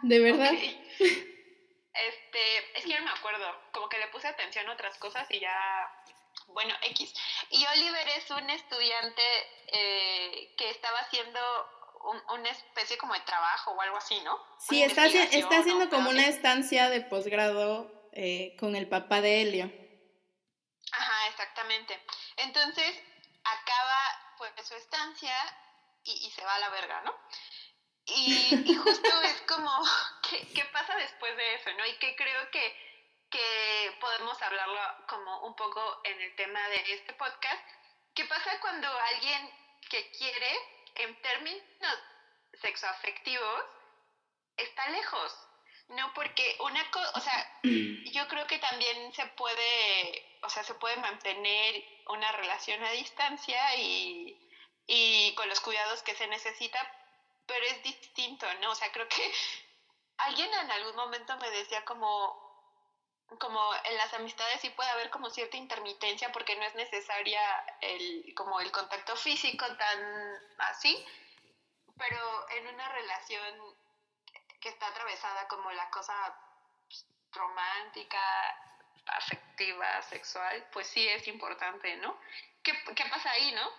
¿De 0.03 0.19
verdad? 0.21 0.53
Este, 1.95 2.79
es 2.79 2.85
que 2.85 2.99
no 2.99 3.05
me 3.05 3.11
acuerdo, 3.11 3.47
como 3.73 3.89
que 3.89 3.99
le 3.99 4.09
puse 4.09 4.27
atención 4.29 4.69
a 4.69 4.73
otras 4.73 4.99
cosas 4.99 5.27
y 5.31 5.41
ya, 5.41 5.57
bueno, 6.49 6.75
X. 6.83 7.15
Y 7.51 7.65
Oliver 7.67 8.09
es 8.09 8.31
un 8.31 8.51
estudiante 8.51 9.23
eh, 9.69 10.55
que 10.57 10.71
estaba 10.71 10.99
haciendo 10.99 11.41
una 12.35 12.51
especie 12.51 12.99
como 12.99 13.15
de 13.15 13.21
trabajo 13.21 13.71
o 13.71 13.81
algo 13.81 13.97
así, 13.97 14.21
¿no? 14.21 14.39
Sí, 14.59 14.83
está, 14.83 15.07
está 15.07 15.59
haciendo 15.59 15.89
como 15.89 16.11
una 16.11 16.27
estancia 16.27 16.91
de 16.91 17.01
posgrado 17.01 17.91
eh, 18.13 18.57
con 18.59 18.77
el 18.77 18.89
papá 18.89 19.21
de 19.21 19.41
Helio. 19.41 19.73
Ajá, 20.93 21.29
exactamente. 21.29 21.99
Entonces, 22.37 23.03
acaba 23.43 24.35
pues 24.39 24.53
su 24.67 24.75
estancia 24.75 25.35
y, 26.05 26.31
se 26.31 26.45
va 26.45 26.55
a 26.55 26.59
la 26.59 26.69
verga, 26.71 27.01
¿no? 27.03 27.15
Y, 28.07 28.75
justo 28.77 29.23
es 29.23 29.41
como, 29.43 29.71
¿qué, 30.55 30.65
pasa 30.67 30.97
después 30.97 31.37
de 31.37 31.55
eso, 31.55 31.73
no? 31.79 31.87
Y 31.87 31.97
que 31.99 32.15
creo 32.17 32.51
que, 32.51 32.77
que 33.31 33.97
podemos 34.01 34.41
hablarlo 34.43 34.81
como 35.09 35.47
un 35.47 35.57
poco 35.57 36.01
en 36.05 36.21
el 36.21 36.35
tema 36.37 36.69
de 36.69 36.93
este 36.93 37.15
podcast. 37.15 37.63
¿Qué 38.15 38.25
pasa 38.27 38.61
cuando 38.61 38.89
alguien 38.89 39.51
que 39.89 40.11
quiere, 40.13 40.59
en 40.97 41.21
términos 41.23 41.99
sexoafectivos, 42.61 43.65
está 44.57 44.89
lejos? 44.91 45.33
No, 45.89 46.13
porque 46.15 46.57
una 46.61 46.91
cosa, 46.91 47.11
o 47.15 47.21
sea, 47.21 47.61
yo 47.63 48.29
creo 48.29 48.47
que 48.47 48.59
también 48.59 49.13
se 49.15 49.27
puede, 49.29 50.39
o 50.43 50.49
sea, 50.49 50.63
se 50.63 50.75
puede 50.75 50.97
mantener 50.97 51.85
una 52.09 52.33
relación 52.33 52.83
a 52.85 52.91
distancia 52.91 53.77
y, 53.77 54.39
y 54.87 55.35
con 55.35 55.49
los 55.49 55.61
cuidados 55.61 56.03
que 56.03 56.15
se 56.15 56.27
necesita, 56.27 56.79
pero 57.47 57.65
es 57.67 57.83
distinto, 57.83 58.47
¿no? 58.61 58.71
O 58.71 58.75
sea, 58.75 58.91
creo 58.93 59.09
que 59.09 59.33
alguien 60.19 60.53
en 60.53 60.71
algún 60.71 60.97
momento 60.97 61.37
me 61.39 61.51
decía 61.51 61.85
como, 61.85 62.43
como 63.39 63.75
en 63.85 63.97
las 63.97 64.13
amistades 64.15 64.61
sí 64.61 64.71
puede 64.71 64.91
haber 64.91 65.11
como 65.11 65.31
cierta 65.31 65.57
intermitencia 65.57 66.33
porque 66.33 66.57
no 66.57 66.65
es 66.65 66.75
necesaria 66.75 67.41
el, 67.81 68.35
como 68.37 68.61
el 68.61 68.71
contacto 68.71 69.17
físico 69.17 69.67
tan 69.77 70.39
así, 70.59 71.05
pero 71.99 72.51
en 72.51 72.67
una 72.69 72.89
relación 72.89 73.77
que 74.61 74.69
está 74.69 74.89
atravesada 74.89 75.47
como 75.49 75.71
la 75.73 75.91
cosa 75.91 76.15
romántica, 77.33 78.21
afectiva, 79.07 80.03
sexual, 80.03 80.67
pues 80.73 80.87
sí 80.87 81.07
es 81.07 81.27
importante, 81.29 81.97
¿no? 81.97 82.19
¿Qué, 82.63 82.75
pasa 83.11 83.31
ahí, 83.31 83.53
no? 83.53 83.71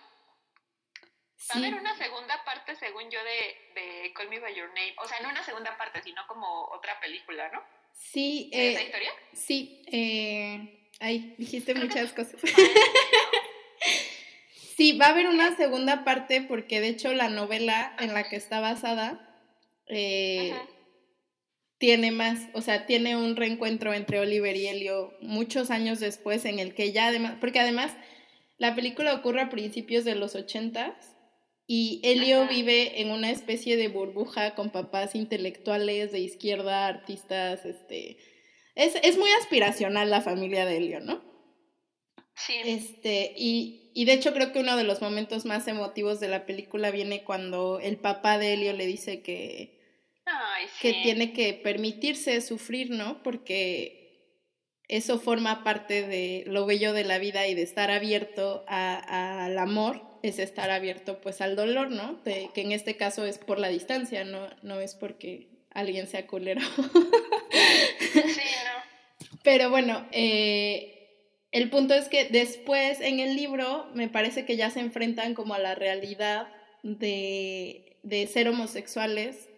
Va 1.50 1.54
a 1.54 1.58
haber 1.58 1.74
una 1.74 1.96
segunda 1.96 2.42
parte, 2.44 2.74
según 2.76 3.10
yo, 3.10 3.18
de, 3.22 3.80
de, 3.80 4.12
Call 4.14 4.28
Me 4.28 4.40
By 4.40 4.54
Your 4.54 4.68
Name. 4.68 4.94
O 4.98 5.06
sea, 5.06 5.20
no 5.20 5.28
una 5.28 5.44
segunda 5.44 5.76
parte, 5.76 6.02
sino 6.02 6.26
como 6.26 6.64
otra 6.70 6.98
película, 6.98 7.50
¿no? 7.52 7.62
Sí. 7.92 8.50
Eh, 8.52 8.72
¿Esa 8.72 8.82
historia? 8.82 9.10
Sí. 9.32 9.82
Eh, 9.92 10.88
ay, 10.98 11.34
dijiste 11.38 11.74
muchas 11.74 12.12
cosas. 12.12 12.40
sí, 14.76 14.98
va 14.98 15.06
a 15.06 15.10
haber 15.10 15.28
una 15.28 15.54
segunda 15.56 16.04
parte 16.04 16.40
porque, 16.40 16.80
de 16.80 16.88
hecho, 16.88 17.12
la 17.12 17.28
novela 17.28 17.94
en 18.00 18.14
la 18.14 18.28
que 18.28 18.36
está 18.36 18.60
basada 18.60 19.26
eh, 19.88 20.54
tiene 21.78 22.10
más, 22.10 22.48
o 22.54 22.62
sea, 22.62 22.86
tiene 22.86 23.16
un 23.16 23.36
reencuentro 23.36 23.92
entre 23.92 24.20
Oliver 24.20 24.56
y 24.56 24.66
Helio 24.66 25.14
muchos 25.20 25.70
años 25.70 26.00
después 26.00 26.44
en 26.44 26.58
el 26.58 26.74
que 26.74 26.92
ya 26.92 27.08
además, 27.08 27.34
porque 27.40 27.60
además 27.60 27.92
la 28.58 28.74
película 28.74 29.14
ocurre 29.14 29.42
a 29.42 29.50
principios 29.50 30.04
de 30.04 30.14
los 30.14 30.34
ochentas 30.34 31.15
y 31.66 32.00
Helio 32.04 32.46
vive 32.46 33.00
en 33.00 33.10
una 33.10 33.30
especie 33.30 33.76
de 33.76 33.88
burbuja 33.88 34.54
con 34.54 34.70
papás 34.70 35.14
intelectuales 35.14 36.12
de 36.12 36.20
izquierda, 36.20 36.86
artistas, 36.86 37.64
este, 37.64 38.18
es, 38.76 38.94
es 39.02 39.18
muy 39.18 39.30
aspiracional 39.40 40.10
la 40.10 40.20
familia 40.20 40.64
de 40.64 40.76
Helio, 40.76 41.00
¿no? 41.00 41.24
Sí. 42.36 42.54
Este, 42.64 43.34
y, 43.36 43.90
y 43.94 44.04
de 44.04 44.12
hecho 44.12 44.32
creo 44.32 44.52
que 44.52 44.60
uno 44.60 44.76
de 44.76 44.84
los 44.84 45.00
momentos 45.00 45.44
más 45.44 45.66
emotivos 45.66 46.20
de 46.20 46.28
la 46.28 46.46
película 46.46 46.90
viene 46.90 47.24
cuando 47.24 47.80
el 47.80 47.96
papá 47.96 48.38
de 48.38 48.52
Helio 48.52 48.72
le 48.74 48.86
dice 48.86 49.22
que, 49.22 49.80
que 50.80 50.92
tiene 51.02 51.32
que 51.32 51.54
permitirse 51.54 52.40
sufrir, 52.42 52.90
¿no? 52.90 53.22
Porque 53.22 53.96
eso 54.86 55.18
forma 55.18 55.64
parte 55.64 56.06
de 56.06 56.44
lo 56.46 56.66
bello 56.66 56.92
de 56.92 57.04
la 57.04 57.18
vida 57.18 57.48
y 57.48 57.54
de 57.54 57.62
estar 57.62 57.90
abierto 57.90 58.64
al 58.68 59.58
amor 59.58 60.15
es 60.28 60.38
estar 60.38 60.70
abierto 60.70 61.20
pues 61.20 61.40
al 61.40 61.56
dolor, 61.56 61.90
¿no? 61.90 62.20
De, 62.24 62.50
que 62.54 62.62
en 62.62 62.72
este 62.72 62.96
caso 62.96 63.24
es 63.24 63.38
por 63.38 63.58
la 63.58 63.68
distancia, 63.68 64.24
no, 64.24 64.48
no 64.62 64.80
es 64.80 64.94
porque 64.94 65.48
alguien 65.70 66.06
sea 66.06 66.26
culero. 66.26 66.60
sí, 68.00 68.20
no. 68.20 69.36
Pero 69.42 69.70
bueno, 69.70 70.06
eh, 70.12 70.96
el 71.52 71.70
punto 71.70 71.94
es 71.94 72.08
que 72.08 72.24
después 72.24 73.00
en 73.00 73.20
el 73.20 73.36
libro 73.36 73.86
me 73.94 74.08
parece 74.08 74.44
que 74.44 74.56
ya 74.56 74.70
se 74.70 74.80
enfrentan 74.80 75.34
como 75.34 75.54
a 75.54 75.58
la 75.58 75.74
realidad 75.74 76.48
de, 76.82 77.98
de 78.02 78.26
ser 78.26 78.48
homosexuales 78.48 79.48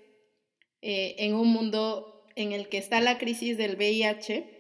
eh, 0.80 1.16
en 1.18 1.34
un 1.34 1.48
mundo 1.48 2.24
en 2.36 2.52
el 2.52 2.68
que 2.68 2.78
está 2.78 3.00
la 3.00 3.18
crisis 3.18 3.58
del 3.58 3.76
VIH, 3.76 4.57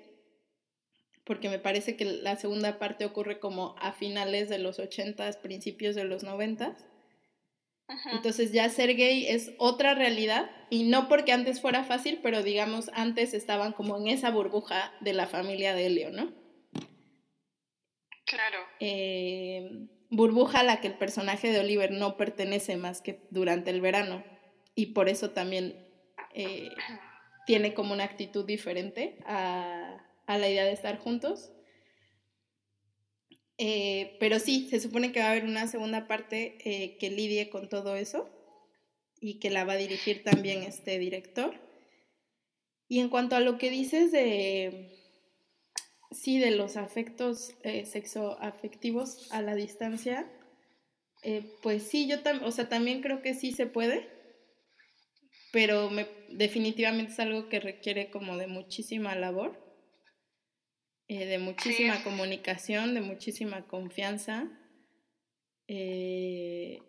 porque 1.28 1.50
me 1.50 1.58
parece 1.58 1.94
que 1.94 2.06
la 2.06 2.36
segunda 2.36 2.78
parte 2.78 3.04
ocurre 3.04 3.38
como 3.38 3.76
a 3.80 3.92
finales 3.92 4.48
de 4.48 4.58
los 4.58 4.78
80, 4.78 5.30
principios 5.42 5.94
de 5.94 6.04
los 6.04 6.24
90. 6.24 6.74
Entonces 8.12 8.50
ya 8.52 8.68
ser 8.70 8.96
gay 8.96 9.26
es 9.26 9.52
otra 9.58 9.94
realidad 9.94 10.50
y 10.70 10.84
no 10.84 11.06
porque 11.06 11.32
antes 11.32 11.60
fuera 11.60 11.84
fácil, 11.84 12.20
pero 12.22 12.42
digamos 12.42 12.90
antes 12.94 13.34
estaban 13.34 13.72
como 13.72 13.98
en 13.98 14.08
esa 14.08 14.30
burbuja 14.30 14.92
de 15.00 15.12
la 15.12 15.26
familia 15.26 15.74
de 15.74 15.86
Helio, 15.86 16.10
¿no? 16.10 16.32
Claro. 18.24 18.58
Eh, 18.80 19.86
burbuja 20.08 20.60
a 20.60 20.64
la 20.64 20.80
que 20.80 20.88
el 20.88 20.96
personaje 20.96 21.52
de 21.52 21.60
Oliver 21.60 21.90
no 21.90 22.16
pertenece 22.16 22.78
más 22.78 23.02
que 23.02 23.20
durante 23.30 23.70
el 23.70 23.82
verano 23.82 24.24
y 24.74 24.86
por 24.86 25.10
eso 25.10 25.30
también 25.30 25.86
eh, 26.32 26.70
tiene 27.44 27.74
como 27.74 27.92
una 27.92 28.04
actitud 28.04 28.46
diferente 28.46 29.18
a, 29.26 30.07
la 30.36 30.50
idea 30.50 30.64
de 30.64 30.72
estar 30.72 30.98
juntos. 30.98 31.50
Eh, 33.56 34.16
pero 34.20 34.38
sí, 34.38 34.68
se 34.68 34.80
supone 34.80 35.10
que 35.10 35.20
va 35.20 35.26
a 35.26 35.30
haber 35.30 35.44
una 35.44 35.66
segunda 35.66 36.06
parte 36.06 36.58
eh, 36.64 36.98
que 36.98 37.10
lidie 37.10 37.48
con 37.48 37.68
todo 37.68 37.96
eso 37.96 38.28
y 39.20 39.38
que 39.38 39.50
la 39.50 39.64
va 39.64 39.72
a 39.72 39.78
dirigir 39.78 40.22
también 40.22 40.62
este 40.62 40.98
director. 40.98 41.54
Y 42.88 43.00
en 43.00 43.08
cuanto 43.08 43.36
a 43.36 43.40
lo 43.40 43.56
que 43.58 43.70
dices 43.70 44.12
de, 44.12 44.94
sí, 46.10 46.38
de 46.38 46.50
los 46.50 46.76
afectos 46.76 47.52
sexoafectivos 47.62 49.32
a 49.32 49.42
la 49.42 49.54
distancia, 49.54 50.30
pues 51.62 51.82
sí, 51.82 52.08
yo 52.08 52.16
o 52.44 52.50
sea, 52.50 52.68
también 52.68 53.02
creo 53.02 53.22
que 53.22 53.34
sí 53.34 53.52
se 53.52 53.66
puede 53.66 54.08
pero 55.52 55.90
me, 55.90 56.06
definitivamente 56.30 57.12
es 57.12 57.20
algo 57.20 57.48
que 57.48 57.60
requiere 57.60 58.10
como 58.10 58.36
de 58.36 58.46
muchísima 58.46 59.14
labor, 59.14 59.67
eh, 61.08 61.26
de 61.26 61.38
muchísima 61.38 62.02
comunicación, 62.04 62.94
de 62.94 63.00
muchísima 63.00 63.66
confianza. 63.66 64.48
Eh, 65.66 66.80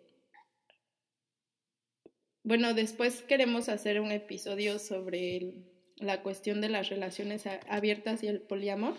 bueno, 2.42 2.74
después 2.74 3.22
queremos 3.22 3.68
hacer 3.68 4.00
un 4.00 4.12
episodio 4.12 4.78
sobre 4.78 5.54
la 5.96 6.22
cuestión 6.22 6.60
de 6.60 6.68
las 6.70 6.88
relaciones 6.88 7.44
abiertas 7.68 8.22
y 8.22 8.28
el 8.28 8.40
poliamor. 8.40 8.94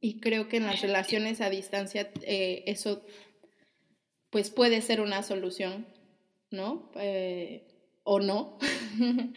Y 0.00 0.20
creo 0.20 0.48
que 0.48 0.58
en 0.58 0.66
las 0.66 0.80
relaciones 0.80 1.40
a 1.40 1.50
distancia 1.50 2.10
eh, 2.22 2.64
eso 2.66 3.04
pues 4.30 4.50
puede 4.50 4.82
ser 4.82 5.00
una 5.00 5.22
solución, 5.22 5.86
¿no? 6.50 6.90
Eh, 6.96 7.66
o 8.04 8.20
no. 8.20 8.58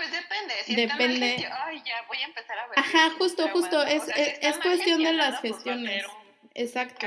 Pues 0.00 0.12
depende. 0.12 0.54
Si 0.64 0.74
depende. 0.74 1.34
Está 1.34 1.66
ay, 1.66 1.82
ya 1.84 2.06
voy 2.08 2.16
a 2.16 2.24
empezar 2.24 2.58
a 2.58 2.68
ver. 2.68 2.78
Ajá, 2.78 3.10
justo, 3.18 3.46
justo. 3.50 3.82
Es, 3.82 4.04
es, 4.16 4.56
cuestión 4.56 5.02
de 5.02 5.12
las 5.12 5.40
pues, 5.40 5.52
gestiones. 5.52 6.06
Exacto. 6.54 7.06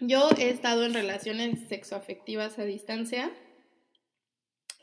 Yo 0.00 0.30
he 0.36 0.48
estado 0.50 0.84
en 0.84 0.94
relaciones 0.94 1.68
sexoafectivas 1.68 2.58
a 2.58 2.64
distancia, 2.64 3.30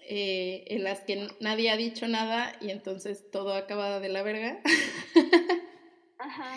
eh, 0.08 0.64
en 0.68 0.86
las 0.86 1.02
que 1.02 1.28
nadie 1.42 1.72
ha 1.72 1.76
dicho 1.76 2.08
nada 2.08 2.56
y 2.62 2.72
entonces 2.72 3.30
todo 3.32 3.54
acaba 3.54 4.00
de 4.00 4.08
la 4.08 4.24
verga. 4.24 4.62
Ajá. 6.20 6.54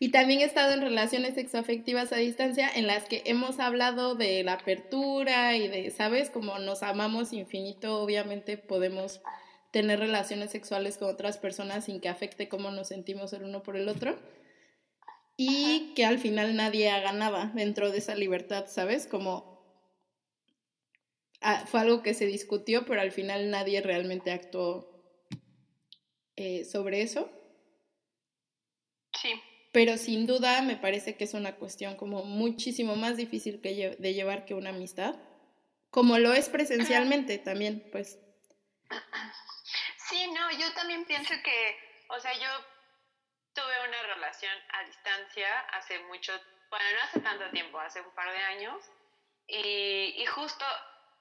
Y 0.00 0.10
también 0.12 0.40
he 0.40 0.44
estado 0.44 0.74
en 0.74 0.80
relaciones 0.80 1.34
sexoafectivas 1.34 2.12
a 2.12 2.16
distancia 2.16 2.70
en 2.72 2.86
las 2.86 3.04
que 3.04 3.22
hemos 3.26 3.58
hablado 3.58 4.14
de 4.14 4.44
la 4.44 4.54
apertura 4.54 5.56
y 5.56 5.66
de, 5.66 5.90
¿sabes? 5.90 6.30
Como 6.30 6.58
nos 6.60 6.84
amamos 6.84 7.32
infinito, 7.32 8.00
obviamente 8.00 8.58
podemos 8.58 9.20
tener 9.72 9.98
relaciones 9.98 10.52
sexuales 10.52 10.98
con 10.98 11.08
otras 11.08 11.36
personas 11.38 11.86
sin 11.86 12.00
que 12.00 12.08
afecte 12.08 12.48
cómo 12.48 12.70
nos 12.70 12.88
sentimos 12.88 13.32
el 13.32 13.42
uno 13.42 13.64
por 13.64 13.76
el 13.76 13.88
otro. 13.88 14.16
Y 15.36 15.94
que 15.94 16.04
al 16.04 16.18
final 16.18 16.54
nadie 16.54 16.90
haga 16.90 17.12
nada 17.12 17.50
dentro 17.54 17.90
de 17.90 17.98
esa 17.98 18.14
libertad, 18.14 18.66
¿sabes? 18.68 19.08
Como 19.08 19.82
ah, 21.40 21.64
fue 21.66 21.80
algo 21.80 22.02
que 22.02 22.14
se 22.14 22.26
discutió, 22.26 22.86
pero 22.86 23.00
al 23.00 23.12
final 23.12 23.50
nadie 23.50 23.80
realmente 23.80 24.30
actuó 24.30 24.88
eh, 26.36 26.64
sobre 26.64 27.02
eso. 27.02 27.30
Pero 29.78 29.96
sin 29.96 30.26
duda 30.26 30.60
me 30.60 30.74
parece 30.74 31.16
que 31.16 31.22
es 31.22 31.34
una 31.34 31.54
cuestión 31.54 31.94
como 31.94 32.24
muchísimo 32.24 32.96
más 32.96 33.16
difícil 33.16 33.62
que 33.62 33.94
de 33.96 34.12
llevar 34.12 34.44
que 34.44 34.54
una 34.54 34.70
amistad, 34.70 35.14
como 35.88 36.18
lo 36.18 36.32
es 36.32 36.48
presencialmente 36.48 37.38
también, 37.38 37.88
pues. 37.92 38.18
Sí, 40.08 40.26
no, 40.32 40.50
yo 40.58 40.72
también 40.74 41.04
pienso 41.04 41.32
que, 41.44 41.76
o 42.08 42.18
sea, 42.18 42.32
yo 42.32 42.48
tuve 43.54 43.88
una 43.88 44.02
relación 44.14 44.50
a 44.72 44.82
distancia 44.82 45.60
hace 45.70 46.00
mucho, 46.10 46.32
bueno, 46.70 46.84
no 46.96 47.02
hace 47.04 47.20
tanto 47.20 47.48
tiempo, 47.52 47.78
hace 47.78 48.00
un 48.00 48.12
par 48.16 48.32
de 48.32 48.38
años, 48.38 48.82
y, 49.46 50.20
y 50.20 50.26
justo, 50.26 50.64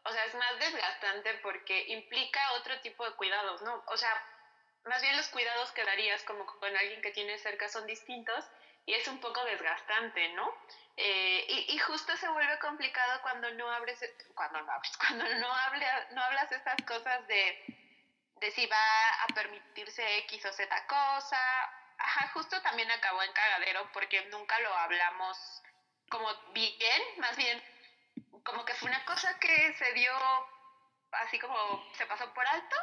o 0.04 0.12
sea, 0.12 0.26
es 0.26 0.34
más 0.34 0.58
desgastante 0.58 1.30
porque 1.44 1.90
implica 1.90 2.40
otro 2.54 2.82
tipo 2.82 3.06
de 3.06 3.16
cuidados, 3.18 3.62
¿no? 3.62 3.84
O 3.86 3.98
sea, 3.98 4.20
más 4.88 5.02
bien 5.02 5.16
los 5.18 5.28
cuidados 5.30 5.72
que 5.72 5.84
darías 5.84 6.24
como 6.24 6.46
con 6.46 6.76
alguien 6.76 7.02
que 7.02 7.12
tienes 7.12 7.42
cerca 7.42 7.70
son 7.70 7.86
distintos 7.86 8.46
y 8.86 8.94
es 8.94 9.08
un 9.08 9.20
poco 9.20 9.44
desgastante, 9.46 10.30
¿no? 10.30 10.54
Eh, 10.96 11.46
y, 11.70 11.78
justo 11.78 12.16
se 12.18 12.28
vuelve 12.30 12.58
complicado 12.60 13.22
cuando 13.22 13.52
no 13.52 13.70
abres, 13.72 14.00
cuando 14.34 14.62
no 14.64 14.72
abres, 14.72 14.98
cuando 14.98 15.26
no, 15.26 15.48
no 16.12 16.24
hablas 16.24 16.52
estas 16.52 16.82
cosas 16.88 17.28
de, 17.28 17.64
de 18.36 18.52
si 18.52 18.66
va 18.66 19.24
a 19.24 19.28
permitirse 19.36 20.18
X 20.20 20.46
o 20.46 20.54
Z 20.54 20.88
cosa. 20.88 21.38
Ajá, 22.00 22.30
justo 22.34 22.62
también 22.62 22.90
acabó 22.92 23.22
en 23.24 23.34
cagadero 23.34 23.92
porque 23.92 24.26
nunca 24.26 24.60
lo 24.60 24.74
hablamos 24.74 25.38
como 26.10 26.34
bien, 26.54 27.02
más 27.18 27.36
bien 27.36 27.62
como 28.44 28.64
que 28.64 28.74
fue 28.76 28.90
una 28.90 29.04
cosa 29.06 29.38
que 29.40 29.74
se 29.74 29.92
dio 29.94 30.14
así 31.12 31.40
como 31.40 31.86
se 31.94 32.06
pasó 32.06 32.34
por 32.34 32.48
alto 32.48 32.76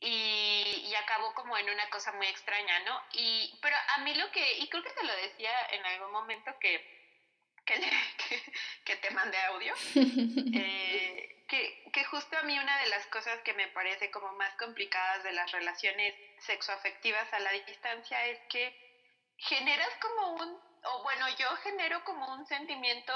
y, 0.00 0.84
y, 0.86 0.94
acabó 0.94 1.34
como 1.34 1.56
en 1.58 1.68
una 1.70 1.90
cosa 1.90 2.12
muy 2.12 2.26
extraña, 2.26 2.78
¿no? 2.80 3.02
Y, 3.12 3.58
pero 3.60 3.76
a 3.96 3.98
mí 3.98 4.14
lo 4.14 4.30
que, 4.30 4.58
y 4.58 4.68
creo 4.68 4.82
que 4.82 4.90
te 4.90 5.04
lo 5.04 5.16
decía 5.16 5.50
en 5.72 5.84
algún 5.84 6.12
momento 6.12 6.56
que, 6.60 6.98
que, 7.64 7.74
que, 8.84 8.96
te 8.96 9.10
mandé 9.10 9.38
audio, 9.42 9.74
eh, 10.54 11.44
que, 11.48 11.90
que 11.92 12.04
justo 12.04 12.38
a 12.38 12.42
mí 12.42 12.56
una 12.58 12.78
de 12.80 12.88
las 12.90 13.06
cosas 13.08 13.40
que 13.42 13.54
me 13.54 13.68
parece 13.68 14.10
como 14.10 14.32
más 14.34 14.54
complicadas 14.54 15.24
de 15.24 15.32
las 15.32 15.50
relaciones 15.50 16.14
sexoafectivas 16.38 17.32
a 17.32 17.40
la 17.40 17.50
distancia 17.50 18.24
es 18.26 18.38
que 18.48 18.72
generas 19.36 19.90
como 20.00 20.34
un, 20.34 20.60
o 20.84 21.02
bueno, 21.02 21.26
yo 21.38 21.48
genero 21.56 22.04
como 22.04 22.34
un 22.34 22.46
sentimiento 22.46 23.12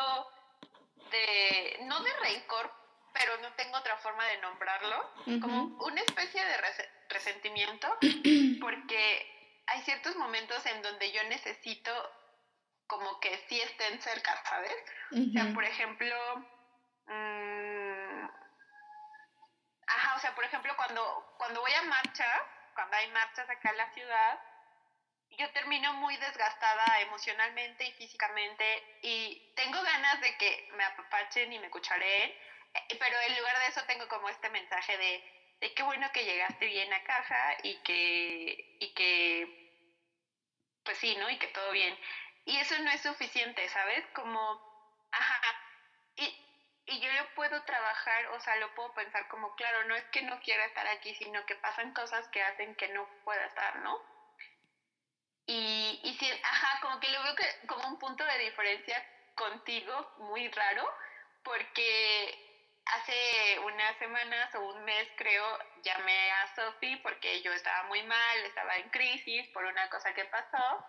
de, 1.11 1.78
no 1.83 2.01
de 2.01 2.12
rencor 2.18 2.82
pero 3.12 3.36
no 3.38 3.52
tengo 3.54 3.76
otra 3.76 3.96
forma 3.98 4.24
de 4.26 4.38
nombrarlo, 4.38 5.14
como 5.40 5.84
una 5.84 6.00
especie 6.00 6.44
de 6.44 6.56
resentimiento, 7.08 7.96
porque 8.60 9.62
hay 9.66 9.82
ciertos 9.82 10.16
momentos 10.16 10.64
en 10.66 10.82
donde 10.82 11.12
yo 11.12 11.22
necesito 11.24 11.92
como 12.86 13.20
que 13.20 13.36
sí 13.48 13.60
estén 13.60 14.00
cerca, 14.02 14.42
¿sabes? 14.44 14.76
O 15.12 15.32
sea, 15.32 15.52
por 15.54 15.64
ejemplo, 15.64 16.14
mmm, 17.06 18.28
ajá, 19.86 20.16
o 20.16 20.18
sea, 20.20 20.34
por 20.34 20.44
ejemplo, 20.44 20.74
cuando, 20.76 21.34
cuando 21.38 21.60
voy 21.60 21.72
a 21.72 21.82
marcha, 21.82 22.26
cuando 22.74 22.96
hay 22.96 23.10
marchas 23.10 23.48
acá 23.48 23.70
en 23.70 23.76
la 23.76 23.90
ciudad, 23.92 24.40
yo 25.38 25.50
termino 25.52 25.94
muy 25.94 26.16
desgastada 26.18 27.00
emocionalmente 27.00 27.84
y 27.86 27.92
físicamente 27.92 28.98
y 29.02 29.52
tengo 29.56 29.82
ganas 29.82 30.20
de 30.20 30.36
que 30.36 30.68
me 30.76 30.84
apapachen 30.84 31.52
y 31.52 31.58
me 31.58 31.70
cuchareen, 31.70 32.30
eh, 32.30 32.51
pero 32.98 33.20
en 33.20 33.36
lugar 33.36 33.58
de 33.58 33.66
eso 33.68 33.84
tengo 33.84 34.08
como 34.08 34.28
este 34.28 34.48
mensaje 34.50 34.96
de, 34.98 35.24
de 35.60 35.74
qué 35.74 35.82
bueno 35.82 36.10
que 36.12 36.24
llegaste 36.24 36.66
bien 36.66 36.92
a 36.92 37.00
casa 37.02 37.56
y 37.62 37.80
que, 37.82 38.56
y 38.78 38.92
que, 38.94 39.46
pues 40.84 40.98
sí, 40.98 41.14
¿no? 41.16 41.30
Y 41.30 41.38
que 41.38 41.48
todo 41.48 41.70
bien. 41.72 41.98
Y 42.44 42.58
eso 42.58 42.78
no 42.80 42.90
es 42.90 43.00
suficiente, 43.02 43.68
¿sabes? 43.68 44.04
Como, 44.12 44.60
ajá, 45.12 45.40
y, 46.16 46.34
y 46.86 47.00
yo 47.00 47.12
lo 47.12 47.26
puedo 47.34 47.62
trabajar, 47.64 48.26
o 48.28 48.40
sea, 48.40 48.56
lo 48.56 48.72
puedo 48.74 48.92
pensar 48.92 49.26
como, 49.28 49.54
claro, 49.54 49.84
no 49.84 49.94
es 49.96 50.04
que 50.10 50.22
no 50.22 50.38
quiera 50.40 50.64
estar 50.66 50.86
aquí, 50.88 51.14
sino 51.14 51.44
que 51.44 51.56
pasan 51.56 51.92
cosas 51.92 52.28
que 52.30 52.42
hacen 52.42 52.74
que 52.76 52.88
no 52.88 53.08
pueda 53.24 53.46
estar, 53.46 53.76
¿no? 53.80 53.98
Y, 55.46 56.00
y 56.02 56.14
si, 56.14 56.30
ajá, 56.42 56.78
como 56.80 57.00
que 57.00 57.08
lo 57.10 57.22
veo 57.22 57.34
que, 57.34 57.44
como 57.66 57.88
un 57.88 57.98
punto 57.98 58.24
de 58.24 58.38
diferencia 58.38 59.04
contigo 59.34 60.12
muy 60.16 60.48
raro, 60.50 60.84
porque 61.42 62.38
hace 62.87 63.59
unas 63.61 63.97
semanas 63.99 64.55
o 64.55 64.61
un 64.61 64.85
mes 64.85 65.09
creo 65.16 65.45
llamé 65.83 66.30
a 66.33 66.55
Sophie 66.55 66.99
porque 67.03 67.43
yo 67.43 67.53
estaba 67.53 67.85
muy 67.89 68.03
mal, 68.03 68.39
estaba 68.47 68.76
en 68.76 68.89
crisis 68.91 69.49
por 69.49 69.64
una 69.64 69.89
cosa 69.89 70.12
que 70.14 70.24
pasó 70.26 70.85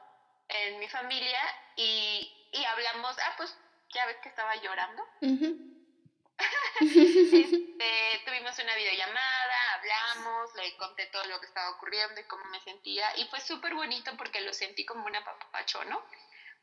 en 0.50 0.80
mi 0.80 0.88
familia 0.88 1.40
y, 1.76 2.50
y 2.52 2.66
hablamos, 2.66 3.18
ah 3.20 3.34
pues 3.38 3.58
ya 3.90 4.06
ves 4.06 4.18
que 4.18 4.30
estaba 4.30 4.56
llorando. 4.58 5.04
este, 6.82 8.22
tuvimos 8.26 8.58
una 8.60 8.76
videollamada, 8.76 9.74
hablamos, 9.76 10.56
le 10.56 10.76
conté 10.78 11.06
todo 11.08 11.24
lo 11.26 11.40
que 11.40 11.46
estaba 11.46 11.70
ocurriendo 11.72 12.20
y 12.20 12.26
cómo 12.26 12.44
me 12.46 12.60
sentía 12.62 13.16
y 13.18 13.26
fue 13.28 13.40
súper 13.40 13.74
bonito 13.76 14.16
porque 14.18 14.42
lo 14.42 14.54
sentí 14.54 14.86
como 14.86 15.06
una 15.06 15.24
papacho, 15.24 15.84
¿no? 15.86 16.04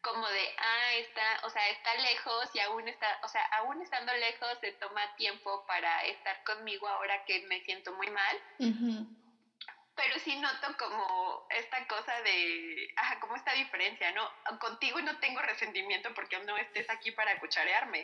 Como 0.03 0.27
de, 0.29 0.49
ah, 0.59 0.95
está, 0.95 1.41
o 1.45 1.51
sea, 1.51 1.69
está 1.71 1.95
lejos 1.97 2.51
y 2.55 2.61
aún 2.61 2.89
está, 2.89 3.21
o 3.23 3.29
sea, 3.29 3.43
aún 3.59 3.83
estando 3.83 4.13
lejos 4.15 4.59
se 4.61 4.73
toma 4.73 5.15
tiempo 5.17 5.65
para 5.67 6.05
estar 6.07 6.43
conmigo 6.45 6.89
ahora 6.89 7.25
que 7.25 7.41
me 7.47 7.61
siento 7.61 7.93
muy 7.95 8.09
mal. 8.11 8.37
Pero 9.97 10.19
sí 10.21 10.37
noto 10.37 10.77
como 10.79 11.47
esta 11.51 11.87
cosa 11.87 12.23
de, 12.23 12.93
ajá, 12.97 13.21
como 13.21 13.37
esta 13.37 13.53
diferencia, 13.53 14.11
¿no? 14.13 14.31
Contigo 14.59 15.01
no 15.03 15.19
tengo 15.19 15.43
resentimiento 15.43 16.15
porque 16.15 16.39
no 16.39 16.57
estés 16.57 16.89
aquí 16.89 17.11
para 17.11 17.39
cucharearme. 17.39 18.01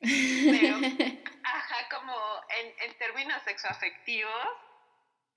Pero, 0.00 0.76
ajá, 1.44 1.88
como 1.90 2.14
en, 2.48 2.90
en 2.90 2.98
términos 2.98 3.42
sexoafectivos, 3.42 4.48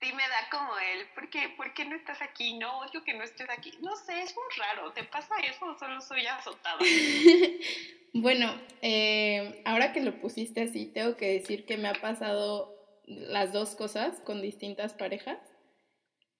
sí 0.00 0.12
me 0.12 0.22
da 0.22 0.48
como 0.50 0.70
el, 0.78 1.08
¿por 1.14 1.30
qué, 1.30 1.48
¿por 1.56 1.72
qué 1.74 1.84
no 1.84 1.96
estás 1.96 2.20
aquí? 2.22 2.58
No 2.58 2.80
odio 2.80 3.02
que 3.04 3.14
no 3.14 3.24
estés 3.24 3.48
aquí. 3.50 3.72
No 3.80 3.96
sé, 3.96 4.22
es 4.22 4.34
muy 4.34 4.44
raro. 4.58 4.92
¿Te 4.92 5.04
pasa 5.04 5.34
eso 5.38 5.66
o 5.66 5.78
solo 5.78 6.00
soy 6.00 6.26
azotada? 6.26 6.78
bueno, 8.12 8.54
eh, 8.82 9.62
ahora 9.64 9.92
que 9.92 10.02
lo 10.02 10.20
pusiste 10.20 10.62
así, 10.62 10.86
tengo 10.86 11.16
que 11.16 11.32
decir 11.32 11.64
que 11.64 11.76
me 11.76 11.88
ha 11.88 11.94
pasado 11.94 12.74
las 13.06 13.52
dos 13.52 13.74
cosas 13.74 14.20
con 14.20 14.42
distintas 14.42 14.92
parejas. 14.92 15.38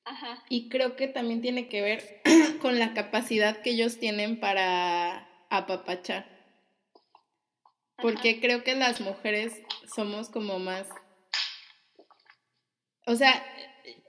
Ajá. 0.05 0.45
Y 0.49 0.69
creo 0.69 0.95
que 0.95 1.09
también 1.09 1.41
tiene 1.41 1.69
que 1.69 1.83
ver 1.83 2.23
con 2.61 2.79
la 2.79 2.95
capacidad 2.95 3.63
que 3.63 3.71
ellos 3.71 3.99
tienen 3.99 4.39
para 4.39 5.29
apapachar. 5.51 6.37
Porque 7.97 8.41
creo 8.41 8.63
que 8.63 8.75
las 8.75 9.01
mujeres 9.01 9.63
somos 9.95 10.29
como 10.29 10.59
más 10.59 10.87
o 13.07 13.17
sea, 13.17 13.43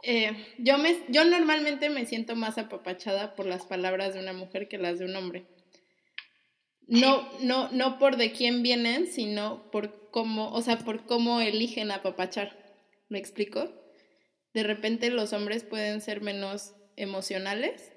eh, 0.03 0.31
yo, 0.57 0.77
me, 0.77 0.97
yo 1.09 1.23
normalmente 1.23 1.89
me 1.89 2.05
siento 2.05 2.35
más 2.35 2.57
apapachada 2.57 3.35
por 3.35 3.45
las 3.45 3.65
palabras 3.65 4.13
de 4.13 4.19
una 4.19 4.33
mujer 4.33 4.67
que 4.67 4.77
las 4.77 4.99
de 4.99 5.05
un 5.05 5.15
hombre. 5.15 5.45
No, 6.87 7.29
no, 7.41 7.69
no 7.71 7.99
por 7.99 8.15
de 8.17 8.31
quién 8.31 8.63
vienen, 8.63 9.07
sino 9.07 9.69
por 9.71 10.09
cómo, 10.09 10.51
o 10.53 10.61
sea, 10.61 10.77
por 10.79 11.05
cómo 11.05 11.41
eligen 11.41 11.91
apapachar. 11.91 12.57
¿Me 13.09 13.19
explico? 13.19 13.69
De 14.53 14.63
repente 14.63 15.09
los 15.09 15.33
hombres 15.33 15.63
pueden 15.63 16.01
ser 16.01 16.21
menos 16.21 16.73
emocionales, 16.95 17.91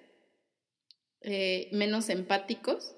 eh, 1.22 1.68
menos 1.72 2.08
empáticos 2.08 2.96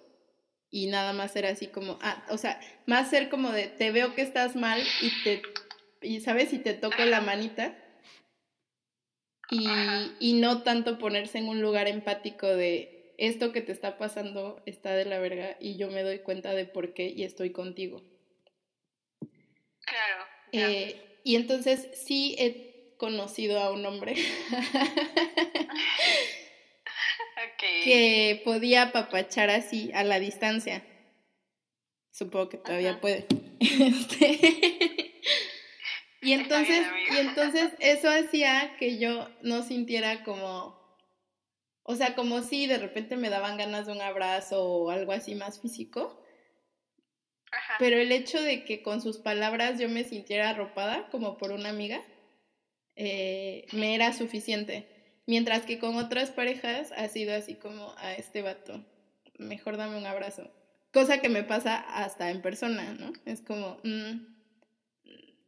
y 0.71 0.87
nada 0.87 1.13
más 1.13 1.33
ser 1.33 1.45
así 1.45 1.67
como, 1.67 1.99
ah, 2.01 2.25
o 2.31 2.39
sea, 2.39 2.59
más 2.87 3.11
ser 3.11 3.29
como 3.29 3.53
de, 3.53 3.67
te 3.67 3.91
veo 3.91 4.15
que 4.15 4.23
estás 4.23 4.57
mal 4.57 4.83
y 5.03 5.23
te, 5.23 5.43
y 6.01 6.21
sabes, 6.21 6.53
y 6.53 6.59
te 6.59 6.73
toco 6.73 7.05
la 7.05 7.21
manita. 7.21 7.77
Y, 9.53 9.69
y 10.19 10.33
no 10.35 10.63
tanto 10.63 10.99
ponerse 10.99 11.39
en 11.39 11.49
un 11.49 11.61
lugar 11.61 11.87
empático 11.87 12.47
de, 12.47 13.03
esto 13.23 13.53
que 13.53 13.61
te 13.61 13.71
está 13.71 13.99
pasando 13.99 14.61
está 14.67 14.95
de 14.95 15.05
la 15.05 15.21
verga 15.21 15.57
y 15.61 15.77
yo 15.77 15.89
me 15.93 16.03
doy 16.03 16.19
cuenta 16.19 16.55
de 16.55 16.65
por 16.65 16.93
qué 16.93 17.09
y 17.09 17.23
estoy 17.23 17.53
contigo. 17.53 18.03
Claro. 19.81 20.25
Eh, 20.51 21.21
y 21.23 21.37
entonces 21.37 21.89
sí 21.95 22.35
he 22.41 22.97
conocido 22.97 23.61
a 23.61 23.71
un 23.71 23.87
hombre 23.87 24.15
que 27.85 28.43
podía 28.45 28.83
apapachar 28.83 29.51
así 29.51 29.93
a 29.95 30.03
la 30.03 30.19
distancia. 30.19 30.85
Supongo 32.11 32.49
que 32.49 32.59
todavía 32.59 33.01
puede. 33.01 33.27
Este, 33.61 35.15
y 36.23 36.33
entonces, 36.33 36.87
y 37.11 37.17
entonces 37.17 37.73
eso 37.81 38.09
hacía 38.09 38.77
que 38.79 38.99
yo 38.99 39.29
no 39.43 39.63
sintiera 39.63 40.23
como, 40.23 40.81
o 41.83 41.97
sea, 41.97 42.15
como 42.15 42.43
si 42.43 42.67
de 42.67 42.79
repente 42.79 43.17
me 43.17 43.29
daban 43.29 43.57
ganas 43.57 43.87
de 43.87 43.93
un 43.93 44.01
abrazo 44.01 44.65
o 44.65 44.91
algo 44.91 45.13
así 45.13 45.35
más 45.35 45.61
físico. 45.61 46.19
Pero 47.79 47.97
el 47.99 48.13
hecho 48.13 48.41
de 48.41 48.65
que 48.65 48.83
con 48.83 49.03
sus 49.03 49.19
palabras 49.19 49.79
yo 49.79 49.89
me 49.89 50.05
sintiera 50.05 50.51
arropada 50.51 51.09
como 51.11 51.37
por 51.37 51.53
una 51.53 51.69
amiga, 51.69 52.03
eh, 52.97 53.67
me 53.73 53.95
era 53.95 54.13
suficiente. 54.13 54.89
Mientras 55.27 55.63
que 55.63 55.79
con 55.79 55.97
otras 55.97 56.31
parejas 56.31 56.93
ha 56.97 57.09
sido 57.09 57.35
así 57.35 57.55
como 57.55 57.95
a 57.99 58.15
este 58.15 58.43
vato, 58.43 58.85
mejor 59.39 59.77
dame 59.77 59.99
un 59.99 60.07
abrazo. 60.07 60.51
Cosa 60.93 61.21
que 61.21 61.29
me 61.29 61.43
pasa 61.43 61.77
hasta 61.77 62.31
en 62.31 62.43
persona, 62.43 62.95
¿no? 62.95 63.13
Es 63.25 63.41
como, 63.41 63.79
mm, 63.83 64.32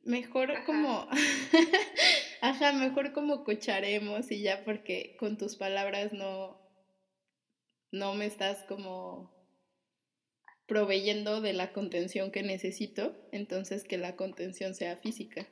mejor 0.05 0.65
como, 0.65 1.09
ajá, 2.41 2.73
mejor 2.73 3.13
como 3.13 3.45
cucharemos 3.45 4.31
y 4.31 4.43
ya 4.43 4.65
porque 4.65 5.17
con 5.19 5.37
tus 5.39 5.57
palabras 5.57 6.13
no, 6.13 6.61
no 7.91 8.15
me 8.15 8.27
estás 8.27 8.65
como 8.65 9.33
proveyendo 10.67 11.41
de 11.41 11.53
la 11.53 11.73
contención 11.73 12.31
que 12.31 12.43
necesito, 12.43 13.15
entonces 13.33 13.85
que 13.85 13.99
la 13.99 14.17
contención 14.17 14.75
sea 14.75 14.97
física. 14.97 15.47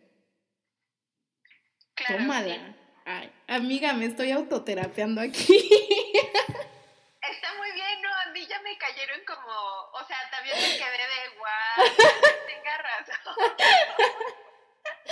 Claro, 1.95 2.19
Tómala. 2.19 2.77
Ay, 3.05 3.33
amiga, 3.49 3.93
me 3.93 4.07
estoy 4.07 4.31
autoterapeando 4.31 5.21
aquí. 5.21 5.71
Está 7.21 7.55
muy 7.59 7.73
bien, 7.73 8.03
no, 8.03 8.09
a 8.09 8.33
mí 8.33 8.47
ya 8.49 8.61
me 8.63 8.77
cayeron 8.79 9.21
como, 9.27 9.51
o 9.51 10.07
sea, 10.07 10.19
también 10.31 10.57
me 10.57 10.77
quedé 10.77 11.03
de 11.09 11.37
guau, 11.37 11.97
tenga 12.47 12.79
razón. 12.79 14.37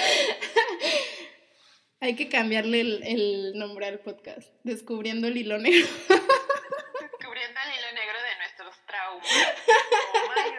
Hay 2.00 2.16
que 2.16 2.28
cambiarle 2.28 2.80
el, 2.80 3.02
el, 3.04 3.52
nombre 3.58 3.86
al 3.86 4.00
podcast, 4.00 4.48
Descubriendo 4.64 5.28
el 5.28 5.36
hilo 5.36 5.58
negro. 5.58 5.86
Descubriendo 7.00 7.60
el 7.60 7.78
hilo 7.78 7.92
negro 7.92 8.18
de 8.22 8.36
nuestros 8.38 8.74
traumas. 8.86 9.28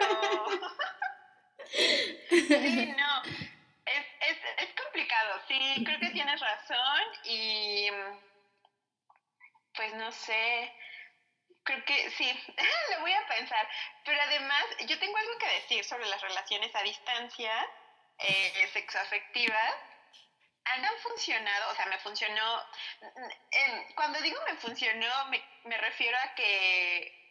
Oh. 0.00 0.48
Sí, 2.30 2.94
no, 2.96 3.22
es, 3.86 4.06
es, 4.28 4.38
es 4.58 4.68
complicado, 4.82 5.40
sí, 5.48 5.84
creo 5.84 5.98
que 5.98 6.10
tienes 6.10 6.40
razón 6.40 7.00
y 7.24 7.88
pues 9.74 9.94
no 9.94 10.12
sé, 10.12 10.72
creo 11.64 11.84
que 11.84 12.10
sí, 12.10 12.30
lo 12.90 13.00
voy 13.00 13.12
a 13.12 13.26
pensar, 13.26 13.68
pero 14.04 14.20
además 14.20 14.64
yo 14.86 14.98
tengo 14.98 15.16
algo 15.16 15.38
que 15.38 15.54
decir 15.60 15.84
sobre 15.84 16.06
las 16.06 16.20
relaciones 16.20 16.74
a 16.74 16.82
distancia 16.82 17.52
eh, 18.22 18.70
sexoafectivas. 18.72 19.74
Han 20.64 20.98
funcionado, 21.02 21.72
o 21.72 21.74
sea, 21.74 21.86
me 21.86 21.98
funcionó, 21.98 22.64
cuando 23.96 24.20
digo 24.20 24.40
me 24.48 24.56
funcionó, 24.58 25.24
me, 25.26 25.44
me 25.64 25.76
refiero 25.76 26.16
a 26.16 26.34
que 26.36 27.22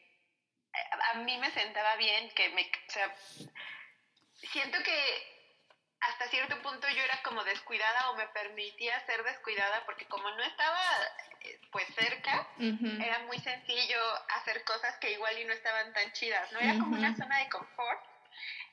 a 1.14 1.14
mí 1.20 1.38
me 1.38 1.50
sentaba 1.52 1.96
bien, 1.96 2.30
que 2.32 2.50
me, 2.50 2.64
o 2.64 2.92
sea, 2.92 3.16
siento 4.52 4.82
que 4.84 5.32
hasta 6.02 6.28
cierto 6.30 6.62
punto 6.62 6.88
yo 6.90 7.04
era 7.04 7.22
como 7.24 7.44
descuidada 7.44 8.10
o 8.10 8.16
me 8.16 8.28
permitía 8.30 9.00
ser 9.06 9.24
descuidada 9.24 9.86
porque 9.86 10.06
como 10.08 10.30
no 10.32 10.44
estaba 10.44 10.82
eh, 11.42 11.60
pues 11.72 11.86
cerca, 11.96 12.48
era 12.58 13.20
muy 13.20 13.38
sencillo 13.40 14.00
hacer 14.38 14.64
cosas 14.64 14.98
que 14.98 15.12
igual 15.12 15.38
y 15.38 15.46
no 15.46 15.54
estaban 15.54 15.94
tan 15.94 16.12
chidas, 16.14 16.52
¿no? 16.52 16.60
Era 16.60 16.74
como 16.74 16.96
una 16.98 17.16
zona 17.16 17.38
de 17.40 17.50
confort. 17.50 18.02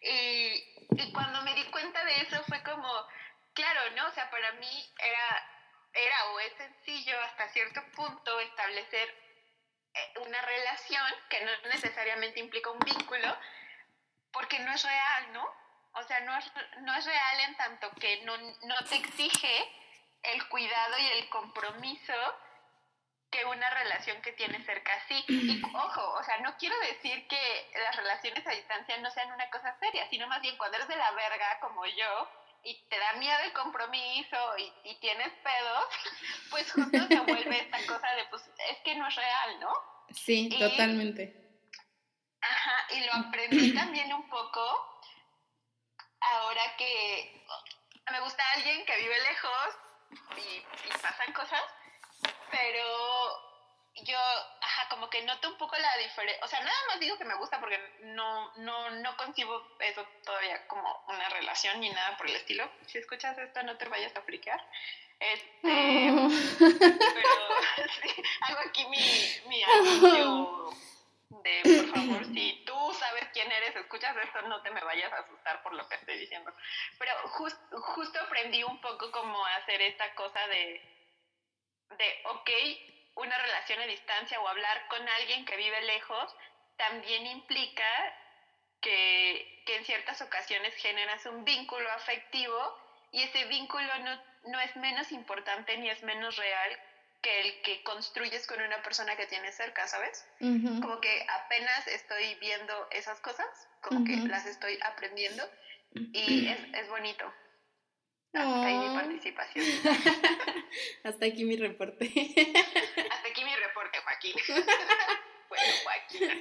Y, 0.00 0.64
y, 0.90 1.12
cuando 1.12 1.42
me 1.42 1.54
di 1.54 1.64
cuenta 1.64 2.04
de 2.04 2.20
eso 2.22 2.42
fue 2.44 2.62
como, 2.62 3.06
claro, 3.52 3.80
¿no? 3.96 4.06
O 4.06 4.12
sea, 4.12 4.30
para 4.30 4.52
mí 4.52 4.92
era, 4.98 5.46
era 5.92 6.24
o 6.30 6.40
es 6.40 6.52
sencillo 6.54 7.20
hasta 7.22 7.48
cierto 7.48 7.82
punto 7.96 8.40
establecer 8.40 9.08
eh, 9.94 10.12
una 10.26 10.40
relación 10.42 11.02
que 11.28 11.44
no 11.44 11.50
necesariamente 11.70 12.40
implica 12.40 12.70
un 12.70 12.78
vínculo, 12.80 13.36
porque 14.32 14.58
no 14.60 14.72
es 14.72 14.82
real, 14.84 15.32
¿no? 15.32 15.44
O 15.92 16.02
sea, 16.04 16.20
no 16.20 16.36
es, 16.36 16.52
no 16.82 16.94
es 16.94 17.04
real 17.04 17.40
en 17.40 17.56
tanto 17.56 17.90
que 18.00 18.22
no, 18.24 18.36
no 18.36 18.84
te 18.88 18.96
exige 18.96 19.72
el 20.22 20.48
cuidado 20.48 20.98
y 20.98 21.06
el 21.06 21.28
compromiso 21.28 22.14
que 23.30 23.44
una 23.44 23.68
relación 23.70 24.20
que 24.22 24.32
tienes 24.32 24.64
cerca 24.64 24.92
sí. 25.08 25.24
Y 25.28 25.62
ojo, 25.74 26.12
o 26.14 26.22
sea, 26.24 26.38
no 26.38 26.56
quiero 26.56 26.78
decir 26.80 27.26
que 27.28 27.70
las 27.84 27.96
relaciones 27.96 28.46
a 28.46 28.50
distancia 28.50 28.96
no 28.98 29.10
sean 29.10 29.32
una 29.32 29.48
cosa 29.50 29.76
seria, 29.78 30.08
sino 30.10 30.26
más 30.26 30.40
bien 30.40 30.56
cuando 30.56 30.76
eres 30.76 30.88
de 30.88 30.96
la 30.96 31.10
verga 31.12 31.60
como 31.60 31.84
yo 31.86 32.30
y 32.64 32.74
te 32.88 32.98
da 32.98 33.12
miedo 33.14 33.38
el 33.44 33.52
compromiso 33.52 34.58
y, 34.58 34.72
y 34.90 35.00
tienes 35.00 35.32
pedos, 35.42 35.84
pues 36.50 36.72
justo 36.72 37.06
se 37.06 37.20
vuelve 37.20 37.60
esta 37.60 37.78
cosa 37.86 38.08
de, 38.14 38.24
pues, 38.26 38.42
es 38.70 38.78
que 38.84 38.94
no 38.96 39.06
es 39.06 39.14
real, 39.14 39.60
¿no? 39.60 39.72
Sí, 40.10 40.48
totalmente. 40.58 41.62
Ajá, 42.40 42.86
y 42.94 43.06
lo 43.06 43.12
aprendí 43.28 43.74
también 43.74 44.12
un 44.12 44.28
poco 44.28 45.00
ahora 46.20 46.76
que 46.76 47.44
me 48.10 48.20
gusta 48.20 48.42
alguien 48.54 48.84
que 48.84 48.96
vive 48.96 49.18
lejos 49.20 49.76
y, 50.36 50.62
pasan 51.02 51.32
cosas, 51.32 51.62
pero 52.50 53.48
yo, 54.04 54.18
ajá, 54.60 54.88
como 54.90 55.10
que 55.10 55.22
noto 55.22 55.48
un 55.48 55.58
poco 55.58 55.76
la 55.76 55.96
diferencia, 55.98 56.44
o 56.44 56.48
sea, 56.48 56.60
nada 56.60 56.76
más 56.88 57.00
digo 57.00 57.18
que 57.18 57.24
me 57.24 57.34
gusta 57.34 57.58
porque 57.60 57.78
no, 58.00 58.54
no, 58.56 58.90
no 58.90 59.16
concibo 59.16 59.76
eso 59.80 60.06
todavía 60.24 60.66
como 60.68 61.04
una 61.08 61.28
relación 61.30 61.80
ni 61.80 61.90
nada 61.90 62.16
por 62.16 62.28
el 62.28 62.36
estilo. 62.36 62.68
Si 62.86 62.98
escuchas 62.98 63.36
esto, 63.38 63.62
no 63.62 63.76
te 63.76 63.86
vayas 63.86 64.14
a 64.16 64.22
friquear. 64.22 64.60
Este, 65.20 65.48
pero 65.62 67.48
sí, 68.02 68.22
hago 68.42 68.60
aquí 68.66 68.86
mi, 68.86 69.48
mi 69.48 69.62
anuncio 69.64 70.70
de, 71.42 71.62
por 71.62 71.96
favor, 71.96 72.24
si 72.26 72.62
tú 72.64 72.94
sabes 72.98 73.28
quién 73.32 73.50
eres, 73.50 73.74
escuchas 73.76 74.16
esto, 74.16 74.42
no 74.42 74.62
te 74.62 74.70
me 74.70 74.82
vayas 74.82 75.12
a 75.12 75.18
asustar 75.18 75.62
por 75.62 75.74
lo 75.74 75.88
que 75.88 75.96
estoy 75.96 76.18
diciendo. 76.18 76.52
Pero 76.98 77.12
justo 77.28 78.20
aprendí 78.20 78.62
un 78.62 78.80
poco 78.80 79.10
cómo 79.10 79.44
hacer 79.46 79.82
esta 79.82 80.14
cosa 80.14 80.46
de, 80.48 80.97
de, 81.96 82.22
ok, 82.24 82.50
una 83.14 83.38
relación 83.38 83.80
a 83.80 83.86
distancia 83.86 84.40
o 84.40 84.48
hablar 84.48 84.86
con 84.88 85.08
alguien 85.08 85.44
que 85.44 85.56
vive 85.56 85.80
lejos 85.82 86.34
también 86.76 87.26
implica 87.26 87.84
que, 88.80 89.62
que 89.66 89.76
en 89.76 89.84
ciertas 89.84 90.20
ocasiones 90.22 90.74
generas 90.76 91.26
un 91.26 91.44
vínculo 91.44 91.90
afectivo 91.92 92.78
y 93.10 93.22
ese 93.22 93.44
vínculo 93.46 93.98
no, 93.98 94.22
no 94.44 94.60
es 94.60 94.76
menos 94.76 95.10
importante 95.12 95.76
ni 95.78 95.88
es 95.90 96.02
menos 96.02 96.36
real 96.36 96.78
que 97.20 97.40
el 97.40 97.62
que 97.62 97.82
construyes 97.82 98.46
con 98.46 98.62
una 98.62 98.80
persona 98.82 99.16
que 99.16 99.26
tienes 99.26 99.56
cerca, 99.56 99.88
¿sabes? 99.88 100.24
Como 100.38 101.00
que 101.00 101.26
apenas 101.28 101.86
estoy 101.88 102.36
viendo 102.36 102.88
esas 102.92 103.20
cosas, 103.20 103.46
como 103.80 104.04
que 104.04 104.16
las 104.28 104.46
estoy 104.46 104.78
aprendiendo 104.82 105.42
y 106.12 106.46
es, 106.48 106.60
es 106.74 106.88
bonito. 106.88 107.32
Hasta 108.32 108.66
ahí 108.66 108.76
mi 108.76 108.94
participación. 108.94 109.64
Hasta 111.04 111.26
aquí 111.26 111.44
mi 111.44 111.56
reporte. 111.56 112.04
Hasta 113.10 113.28
aquí 113.28 113.44
mi 113.44 113.54
reporte, 113.56 113.98
Joaquín. 114.00 114.34
bueno, 115.48 115.64
Joaquina. 115.82 116.34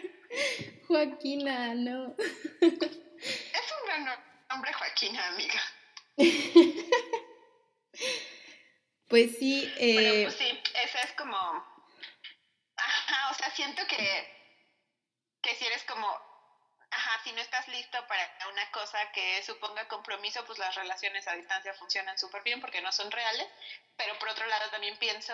Joaquina, 0.88 1.76
no. 1.76 2.16
Es 2.62 3.74
un 3.82 3.86
gran 3.86 4.06
nombre, 4.50 4.74
Joaquina, 4.74 5.28
amiga. 5.28 5.62
Pues 9.08 9.38
sí. 9.38 9.74
Eh... 9.78 10.24
pues 10.26 10.36
sí, 10.36 10.62
esa 10.84 11.02
es 11.02 11.14
como. 11.14 11.38
Ajá, 12.76 13.32
o 13.32 13.34
sea, 13.34 13.50
siento 13.52 13.82
que, 13.88 13.98
que 15.42 15.56
si 15.56 15.66
eres 15.66 15.84
como 15.86 16.08
si 17.24 17.32
no 17.32 17.42
estás 17.42 17.68
listo 17.68 17.98
para 18.08 18.30
una 18.52 18.70
cosa 18.72 18.98
que 19.14 19.42
suponga 19.44 19.88
compromiso, 19.88 20.44
pues 20.46 20.60
las 20.60 20.76
relaciones 20.76 21.28
a 21.28 21.36
distancia 21.36 21.74
funcionan 21.74 22.18
súper 22.18 22.44
bien 22.44 22.62
porque 22.62 22.82
no 22.82 22.92
son 22.92 23.12
reales, 23.12 23.48
pero 23.96 24.18
por 24.20 24.30
otro 24.30 24.46
lado 24.48 24.70
también 24.72 24.98
pienso 24.98 25.34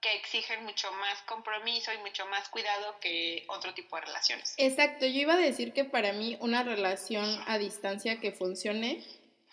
que 0.00 0.14
exigen 0.14 0.64
mucho 0.64 0.90
más 0.92 1.20
compromiso 1.22 1.92
y 1.92 1.98
mucho 1.98 2.24
más 2.26 2.48
cuidado 2.48 2.98
que 3.00 3.44
otro 3.48 3.74
tipo 3.74 3.96
de 3.96 4.02
relaciones. 4.02 4.54
Exacto, 4.56 5.06
yo 5.06 5.20
iba 5.20 5.34
a 5.34 5.38
decir 5.38 5.72
que 5.72 5.84
para 5.84 6.12
mí 6.12 6.38
una 6.40 6.62
relación 6.62 7.42
a 7.46 7.58
distancia 7.58 8.18
que 8.18 8.32
funcione 8.32 9.04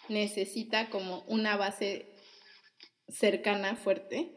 necesita 0.08 0.89
como 0.89 1.22
una 1.24 1.58
base 1.58 2.05
cercana, 3.10 3.76
fuerte, 3.76 4.32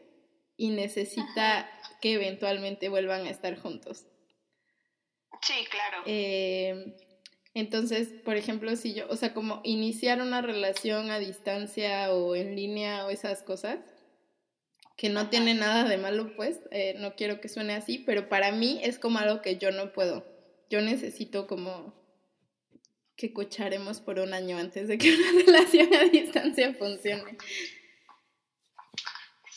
y 0.57 0.69
necesita 0.69 1.69
que 2.01 2.13
eventualmente 2.13 2.89
vuelvan 2.89 3.25
a 3.25 3.29
estar 3.29 3.57
juntos. 3.59 4.05
Sí, 5.41 5.65
claro. 5.69 6.03
Eh, 6.05 6.95
entonces, 7.53 8.09
por 8.23 8.37
ejemplo, 8.37 8.75
si 8.75 8.93
yo, 8.93 9.07
o 9.09 9.15
sea, 9.15 9.33
como 9.33 9.61
iniciar 9.63 10.21
una 10.21 10.41
relación 10.41 11.11
a 11.11 11.19
distancia 11.19 12.13
o 12.13 12.35
en 12.35 12.55
línea 12.55 13.05
o 13.05 13.09
esas 13.09 13.43
cosas, 13.43 13.79
que 14.95 15.09
no 15.09 15.29
tiene 15.29 15.53
nada 15.53 15.87
de 15.87 15.97
malo, 15.97 16.33
pues, 16.35 16.61
eh, 16.71 16.95
no 16.99 17.15
quiero 17.15 17.41
que 17.41 17.49
suene 17.49 17.73
así, 17.73 17.97
pero 17.97 18.29
para 18.29 18.51
mí 18.51 18.79
es 18.83 18.99
como 18.99 19.19
algo 19.19 19.41
que 19.41 19.57
yo 19.57 19.71
no 19.71 19.91
puedo. 19.91 20.25
Yo 20.69 20.81
necesito 20.81 21.47
como 21.47 21.93
que 23.17 23.33
cocharemos 23.33 23.99
por 23.99 24.19
un 24.19 24.33
año 24.33 24.57
antes 24.57 24.87
de 24.87 24.97
que 24.97 25.13
una 25.15 25.43
relación 25.45 25.93
a 25.93 26.05
distancia 26.05 26.73
funcione. 26.73 27.37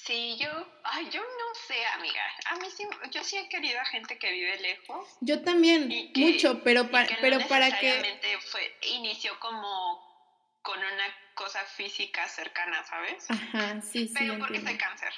Sí, 0.07 0.37
yo, 0.39 0.51
ay, 0.83 1.09
yo 1.11 1.21
no 1.21 1.55
sé, 1.67 1.83
amiga. 1.97 2.21
A 2.51 2.57
mí 2.57 2.67
sí, 2.77 2.85
yo 3.11 3.25
sí 3.25 3.39
he 3.39 3.49
querido 3.49 3.81
a 3.81 3.85
gente 3.87 4.19
que 4.19 4.31
vive 4.33 4.61
lejos. 4.61 5.09
Yo 5.21 5.43
también, 5.43 5.91
mucho, 6.15 6.63
pero, 6.63 6.91
para, 6.91 7.09
pero 7.23 7.39
para 7.49 7.79
que... 7.79 8.19
Fue, 8.51 8.61
inició 8.97 9.33
como 9.41 10.15
con 10.61 10.79
una 10.79 11.35
cosa 11.35 11.61
física 11.65 12.29
cercana, 12.29 12.85
¿sabes? 12.85 13.31
Ajá, 13.31 13.81
sí, 13.81 14.09
sí. 14.09 14.15
Pero 14.19 14.39
porque 14.39 14.61
soy 14.61 14.77
cáncer. 14.77 15.13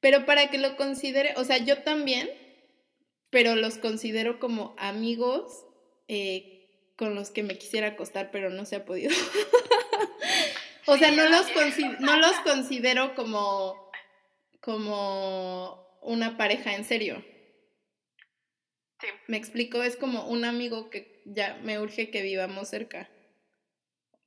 Pero 0.00 0.26
para 0.26 0.50
que 0.50 0.58
lo 0.58 0.76
considere, 0.76 1.32
o 1.36 1.44
sea, 1.44 1.56
yo 1.58 1.82
también, 1.82 2.28
pero 3.30 3.54
los 3.54 3.78
considero 3.78 4.38
como 4.38 4.74
amigos 4.78 5.64
eh, 6.08 6.92
con 6.96 7.14
los 7.14 7.30
que 7.30 7.42
me 7.42 7.56
quisiera 7.56 7.88
acostar, 7.88 8.30
pero 8.30 8.50
no 8.50 8.66
se 8.66 8.76
ha 8.76 8.84
podido. 8.84 9.14
o 10.86 10.96
sea, 10.96 11.10
no 11.10 11.28
los, 11.28 11.46
no 12.00 12.16
los 12.16 12.38
considero 12.40 13.14
como, 13.14 13.90
como 14.60 15.98
una 16.02 16.36
pareja 16.36 16.74
en 16.74 16.84
serio. 16.84 17.24
Sí. 19.00 19.08
Me 19.26 19.36
explico, 19.36 19.82
es 19.82 19.96
como 19.96 20.26
un 20.26 20.44
amigo 20.44 20.90
que 20.90 21.22
ya 21.24 21.54
me 21.62 21.78
urge 21.78 22.10
que 22.10 22.22
vivamos 22.22 22.68
cerca. 22.68 23.08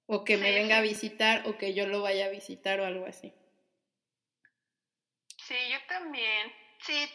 O 0.08 0.24
que 0.24 0.38
me 0.38 0.52
venga 0.52 0.78
a 0.78 0.82
visitar 0.82 1.48
o 1.48 1.58
que 1.58 1.74
yo 1.74 1.88
lo 1.88 2.02
vaya 2.02 2.28
a 2.28 2.30
visitar 2.30 2.80
o 2.80 2.86
algo 2.86 3.06
así. 3.08 3.34
Sí, 5.38 5.56
yo 5.72 5.78
también. 5.88 6.52
Sí, 6.80 7.10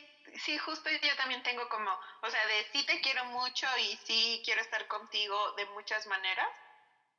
sí, 0.44 0.58
justo 0.58 0.90
yo 0.90 1.16
también 1.16 1.42
tengo 1.42 1.68
como, 1.68 1.90
o 2.22 2.30
sea, 2.30 2.46
de 2.46 2.64
sí 2.72 2.84
te 2.86 3.00
quiero 3.00 3.24
mucho 3.26 3.66
y 3.78 3.96
sí 4.04 4.42
quiero 4.44 4.60
estar 4.60 4.86
contigo 4.86 5.52
de 5.56 5.66
muchas 5.66 6.06
maneras. 6.06 6.48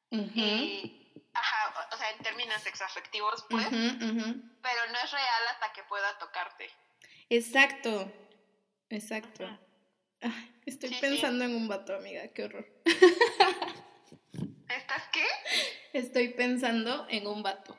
Y, 0.09 1.01
ajá, 1.34 1.88
o 1.91 1.97
sea, 1.97 2.09
en 2.11 2.19
términos 2.19 2.61
sexoafectivos, 2.61 3.45
pues, 3.49 3.67
pero 3.69 4.88
no 4.91 4.99
es 5.03 5.11
real 5.11 5.47
hasta 5.49 5.73
que 5.73 5.84
pueda 5.84 6.17
tocarte. 6.17 6.69
Exacto, 7.29 8.11
exacto. 8.89 9.59
estoy 10.65 10.93
pensando 10.95 11.45
en 11.45 11.55
un 11.55 11.67
vato, 11.67 11.95
amiga, 11.95 12.27
qué 12.34 12.43
horror. 12.45 12.67
¿Estás 14.69 15.03
qué? 15.11 15.25
Estoy 15.93 16.29
pensando 16.29 17.05
en 17.09 17.27
un 17.27 17.43
vato. 17.43 17.77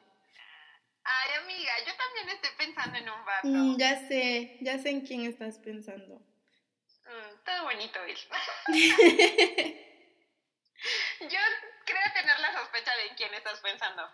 Ay, 1.05 1.31
amiga, 1.43 1.73
yo 1.87 1.93
también 1.97 2.29
estoy 2.29 2.51
pensando 2.57 2.99
en 2.99 3.09
un 3.09 3.25
vato. 3.25 3.49
Mm, 3.49 3.77
ya 3.79 4.09
sé, 4.09 4.59
ya 4.61 4.79
sé 4.79 4.91
en 4.91 5.01
quién 5.01 5.27
estás 5.27 5.59
pensando. 5.59 6.17
Mm, 6.17 7.45
todo 7.45 7.65
bonito 7.65 7.99
él. 8.05 8.17
yo 11.31 11.39
tener 12.23 12.41
la 12.41 12.53
sospecha 12.53 12.95
de 12.97 13.07
en 13.09 13.15
quién 13.17 13.35
estás 13.35 13.61
pensando. 13.61 14.09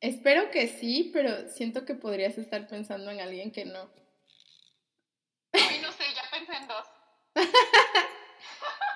Espero 0.00 0.50
que 0.50 0.68
sí, 0.68 1.10
pero 1.12 1.48
siento 1.48 1.84
que 1.84 1.94
podrías 1.94 2.36
estar 2.36 2.66
pensando 2.68 3.10
en 3.10 3.20
alguien 3.20 3.50
que 3.50 3.64
no. 3.64 3.90
Ay, 5.52 5.80
no 5.80 5.90
sé, 5.92 6.04
ya 6.14 6.22
pensé 6.30 6.52
en 6.52 6.68
dos. 6.68 6.86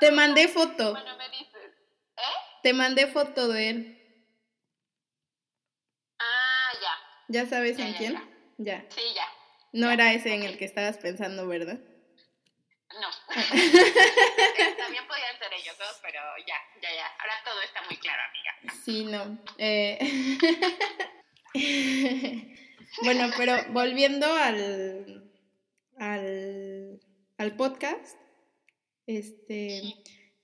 Te 0.00 0.12
mandé 0.12 0.48
foto. 0.48 0.92
Bueno, 0.92 1.16
me 1.16 1.28
dices. 1.30 1.72
¿Eh? 2.16 2.22
Te 2.62 2.72
mandé 2.72 3.06
foto 3.06 3.48
de 3.48 3.70
él. 3.70 3.96
¿Ya 7.30 7.46
sabes 7.46 7.78
en 7.78 7.94
quién? 7.94 8.14
Ya. 8.58 8.84
Sí, 8.88 9.02
ya. 9.14 9.24
No 9.72 9.88
era 9.88 10.12
ese 10.12 10.34
en 10.34 10.42
el 10.42 10.58
que 10.58 10.64
estabas 10.64 10.98
pensando, 10.98 11.46
¿verdad? 11.46 11.78
No. 13.00 13.08
También 14.78 15.06
podían 15.06 15.38
ser 15.38 15.52
ellos 15.54 15.78
dos, 15.78 16.00
pero 16.02 16.20
ya, 16.46 16.56
ya, 16.82 16.92
ya. 16.92 17.06
Ahora 17.18 17.34
todo 17.44 17.60
está 17.62 17.82
muy 17.82 17.96
claro, 17.96 18.22
amiga. 18.28 18.74
Sí, 18.84 19.04
no. 19.04 19.38
Eh... 19.58 19.98
bueno, 23.02 23.30
pero 23.36 23.56
volviendo 23.70 24.26
al, 24.32 25.30
al, 25.98 27.00
al 27.38 27.56
podcast, 27.56 28.16
este, 29.06 29.94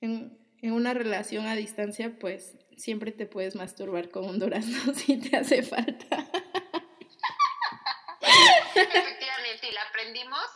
en, 0.01 0.39
en, 0.63 0.73
una 0.73 0.95
relación 0.95 1.47
a 1.47 1.57
distancia, 1.57 2.17
pues 2.19 2.57
siempre 2.77 3.11
te 3.11 3.27
puedes 3.27 3.57
masturbar 3.57 4.11
con 4.11 4.25
un 4.27 4.39
durazno 4.39 4.95
si 4.95 5.19
te 5.19 5.37
hace 5.37 5.63
falta. 5.63 6.29
Efectivamente, 8.75 9.69
y 9.69 9.73
la 9.73 9.83
aprendimos 9.83 10.47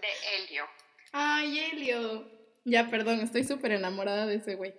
de 0.00 0.08
Helio. 0.36 0.66
Ay, 1.12 1.58
Helio. 1.58 2.30
Ya, 2.64 2.88
perdón, 2.88 3.20
estoy 3.20 3.44
súper 3.44 3.72
enamorada 3.72 4.26
de 4.26 4.36
ese 4.36 4.54
güey. 4.56 4.74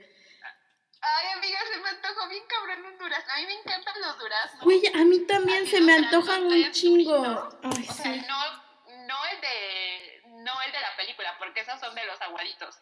Ay, 1.00 1.28
amiga, 1.38 1.60
se 1.72 1.80
me 1.80 1.90
antojó 1.90 2.28
bien 2.28 2.44
cabrón 2.48 2.86
un 2.86 2.98
durazno. 2.98 3.34
A 3.34 3.38
mí 3.38 3.46
me 3.46 3.54
encantan 3.54 4.02
los 4.02 4.20
duraznos. 4.20 4.64
Güey, 4.64 4.82
a 4.94 5.06
mí 5.06 5.20
también 5.26 5.68
se 5.68 5.80
me 5.80 5.94
antojan 5.94 6.44
un 6.46 6.72
chingo. 6.72 7.50
Ay, 7.64 7.86
o 7.88 7.94
sea, 7.94 8.16
no, 8.28 9.06
no 9.06 9.26
el 9.32 9.42
de 9.42 10.22
no 10.44 10.62
el 10.62 10.72
de 10.72 10.80
la 10.80 10.96
película, 10.98 11.36
porque 11.40 11.62
esos 11.62 11.80
son 11.80 11.94
de 11.96 12.06
los 12.06 12.22
aguaditos. 12.22 12.80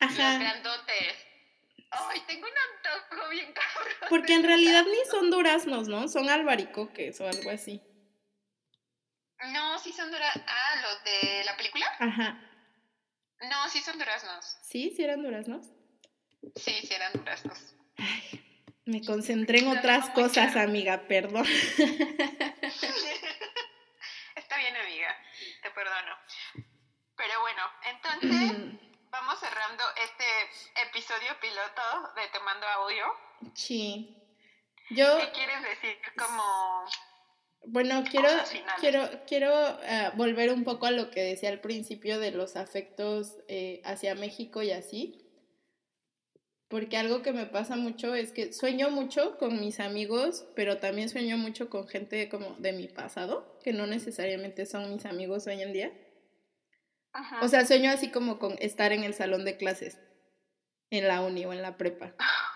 Ajá. 0.00 0.32
Los 0.32 0.40
grandotes. 0.40 1.26
Ay, 1.90 2.20
tengo 2.26 2.46
un 2.46 2.98
antojo 2.98 3.28
bien 3.28 3.52
cabrón. 3.52 3.96
Porque 4.08 4.34
en 4.34 4.44
realidad 4.44 4.84
ni 4.84 5.10
son 5.10 5.30
duraznos, 5.30 5.88
¿no? 5.88 6.08
Son 6.08 6.28
albaricoques 6.28 7.20
o 7.20 7.28
algo 7.28 7.50
así. 7.50 7.82
No, 9.52 9.78
sí 9.78 9.92
son 9.92 10.10
duraznos. 10.10 10.44
Ah, 10.48 10.82
los 10.82 11.04
de 11.04 11.44
la 11.44 11.56
película. 11.56 11.86
Ajá. 11.98 12.51
No, 13.48 13.68
sí 13.68 13.80
son 13.80 13.98
duraznos. 13.98 14.56
¿Sí? 14.62 14.92
¿Sí 14.94 15.02
eran 15.02 15.22
duraznos? 15.22 15.66
Sí, 16.56 16.74
sí 16.86 16.94
eran 16.94 17.12
duraznos. 17.12 17.74
Ay, 17.96 18.42
me 18.84 19.04
concentré 19.04 19.58
en 19.60 19.68
otras 19.68 20.10
cosas, 20.10 20.56
amiga, 20.56 21.06
perdón. 21.08 21.46
Está 24.34 24.56
bien, 24.58 24.76
amiga, 24.76 25.16
te 25.62 25.70
perdono. 25.70 26.16
Pero 27.16 27.40
bueno, 27.40 27.62
entonces 27.84 28.52
vamos 29.10 29.38
cerrando 29.38 29.84
este 30.02 30.24
episodio 30.88 31.38
piloto 31.40 31.82
de 32.16 32.28
Te 32.28 32.40
Mando 32.40 32.66
Audio. 32.66 33.04
Sí. 33.54 34.16
Yo... 34.90 35.18
¿Qué 35.18 35.30
quieres 35.32 35.62
decir? 35.62 35.98
Como 36.16 36.84
bueno, 37.66 38.02
quiero, 38.10 38.28
quiero, 38.80 39.08
quiero 39.26 39.52
eh, 39.82 40.10
volver 40.16 40.52
un 40.52 40.64
poco 40.64 40.86
a 40.86 40.90
lo 40.90 41.10
que 41.10 41.22
decía 41.22 41.50
al 41.50 41.60
principio 41.60 42.18
de 42.18 42.32
los 42.32 42.56
afectos 42.56 43.36
eh, 43.48 43.80
hacia 43.84 44.14
México 44.14 44.62
y 44.62 44.72
así. 44.72 45.18
Porque 46.68 46.96
algo 46.96 47.22
que 47.22 47.32
me 47.32 47.46
pasa 47.46 47.76
mucho 47.76 48.14
es 48.14 48.32
que 48.32 48.52
sueño 48.52 48.90
mucho 48.90 49.36
con 49.36 49.60
mis 49.60 49.78
amigos, 49.78 50.46
pero 50.56 50.78
también 50.78 51.10
sueño 51.10 51.36
mucho 51.36 51.68
con 51.68 51.86
gente 51.86 52.28
como 52.28 52.56
de 52.58 52.72
mi 52.72 52.88
pasado, 52.88 53.58
que 53.62 53.72
no 53.72 53.86
necesariamente 53.86 54.64
son 54.64 54.90
mis 54.90 55.04
amigos 55.04 55.46
hoy 55.46 55.60
en 55.60 55.72
día. 55.72 55.92
O 57.42 57.48
sea, 57.48 57.66
sueño 57.66 57.90
así 57.90 58.08
como 58.08 58.38
con 58.38 58.56
estar 58.58 58.92
en 58.92 59.04
el 59.04 59.12
salón 59.12 59.44
de 59.44 59.58
clases, 59.58 59.98
en 60.90 61.06
la 61.06 61.20
uni 61.20 61.44
o 61.44 61.52
en 61.52 61.62
la 61.62 61.76
prepa. 61.76 62.14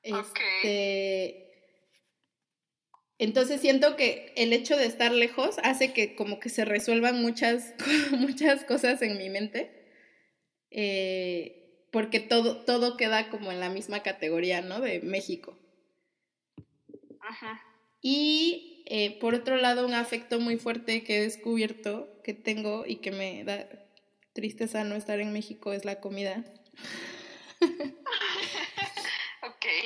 Este, 0.00 1.47
entonces 3.18 3.60
siento 3.60 3.96
que 3.96 4.32
el 4.36 4.52
hecho 4.52 4.76
de 4.76 4.86
estar 4.86 5.12
lejos 5.12 5.56
hace 5.64 5.92
que 5.92 6.14
como 6.14 6.38
que 6.38 6.48
se 6.48 6.64
resuelvan 6.64 7.20
muchas, 7.20 7.74
muchas 8.12 8.64
cosas 8.64 9.02
en 9.02 9.18
mi 9.18 9.28
mente, 9.28 9.70
eh, 10.70 11.86
porque 11.90 12.20
todo, 12.20 12.64
todo 12.64 12.96
queda 12.96 13.28
como 13.28 13.50
en 13.50 13.58
la 13.58 13.70
misma 13.70 14.02
categoría, 14.04 14.60
¿no? 14.62 14.80
De 14.80 15.00
México. 15.00 15.58
Ajá. 17.20 17.60
Y 18.00 18.84
eh, 18.86 19.18
por 19.18 19.34
otro 19.34 19.56
lado, 19.56 19.84
un 19.84 19.94
afecto 19.94 20.38
muy 20.38 20.56
fuerte 20.56 21.02
que 21.02 21.18
he 21.18 21.22
descubierto, 21.22 22.20
que 22.22 22.34
tengo 22.34 22.84
y 22.86 22.96
que 22.96 23.10
me 23.10 23.42
da 23.42 23.68
tristeza 24.32 24.84
no 24.84 24.94
estar 24.94 25.18
en 25.18 25.32
México 25.32 25.72
es 25.72 25.84
la 25.84 26.00
comida. 26.00 26.44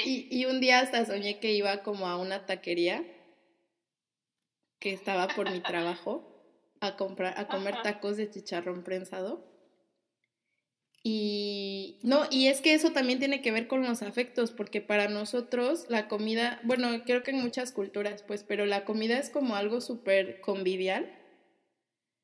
Y, 0.04 0.28
y 0.30 0.46
un 0.46 0.60
día 0.60 0.80
hasta 0.80 1.04
soñé 1.04 1.38
que 1.38 1.52
iba 1.52 1.82
como 1.82 2.06
a 2.06 2.16
una 2.16 2.46
taquería 2.46 3.04
que 4.82 4.92
estaba 4.92 5.28
por 5.28 5.48
mi 5.48 5.60
trabajo 5.60 6.28
a 6.80 6.96
comprar, 6.96 7.38
a 7.38 7.46
comer 7.46 7.76
tacos 7.84 8.16
de 8.16 8.28
chicharrón 8.28 8.82
prensado. 8.82 9.48
Y 11.04 12.00
no, 12.02 12.24
y 12.30 12.48
es 12.48 12.60
que 12.60 12.74
eso 12.74 12.90
también 12.90 13.20
tiene 13.20 13.42
que 13.42 13.52
ver 13.52 13.68
con 13.68 13.84
los 13.84 14.02
afectos, 14.02 14.50
porque 14.50 14.80
para 14.80 15.08
nosotros 15.08 15.86
la 15.88 16.08
comida, 16.08 16.60
bueno, 16.64 16.88
creo 17.04 17.22
que 17.22 17.30
en 17.30 17.40
muchas 17.40 17.70
culturas, 17.70 18.24
pues, 18.24 18.42
pero 18.42 18.66
la 18.66 18.84
comida 18.84 19.18
es 19.18 19.30
como 19.30 19.54
algo 19.54 19.80
súper 19.80 20.40
convivial. 20.40 21.16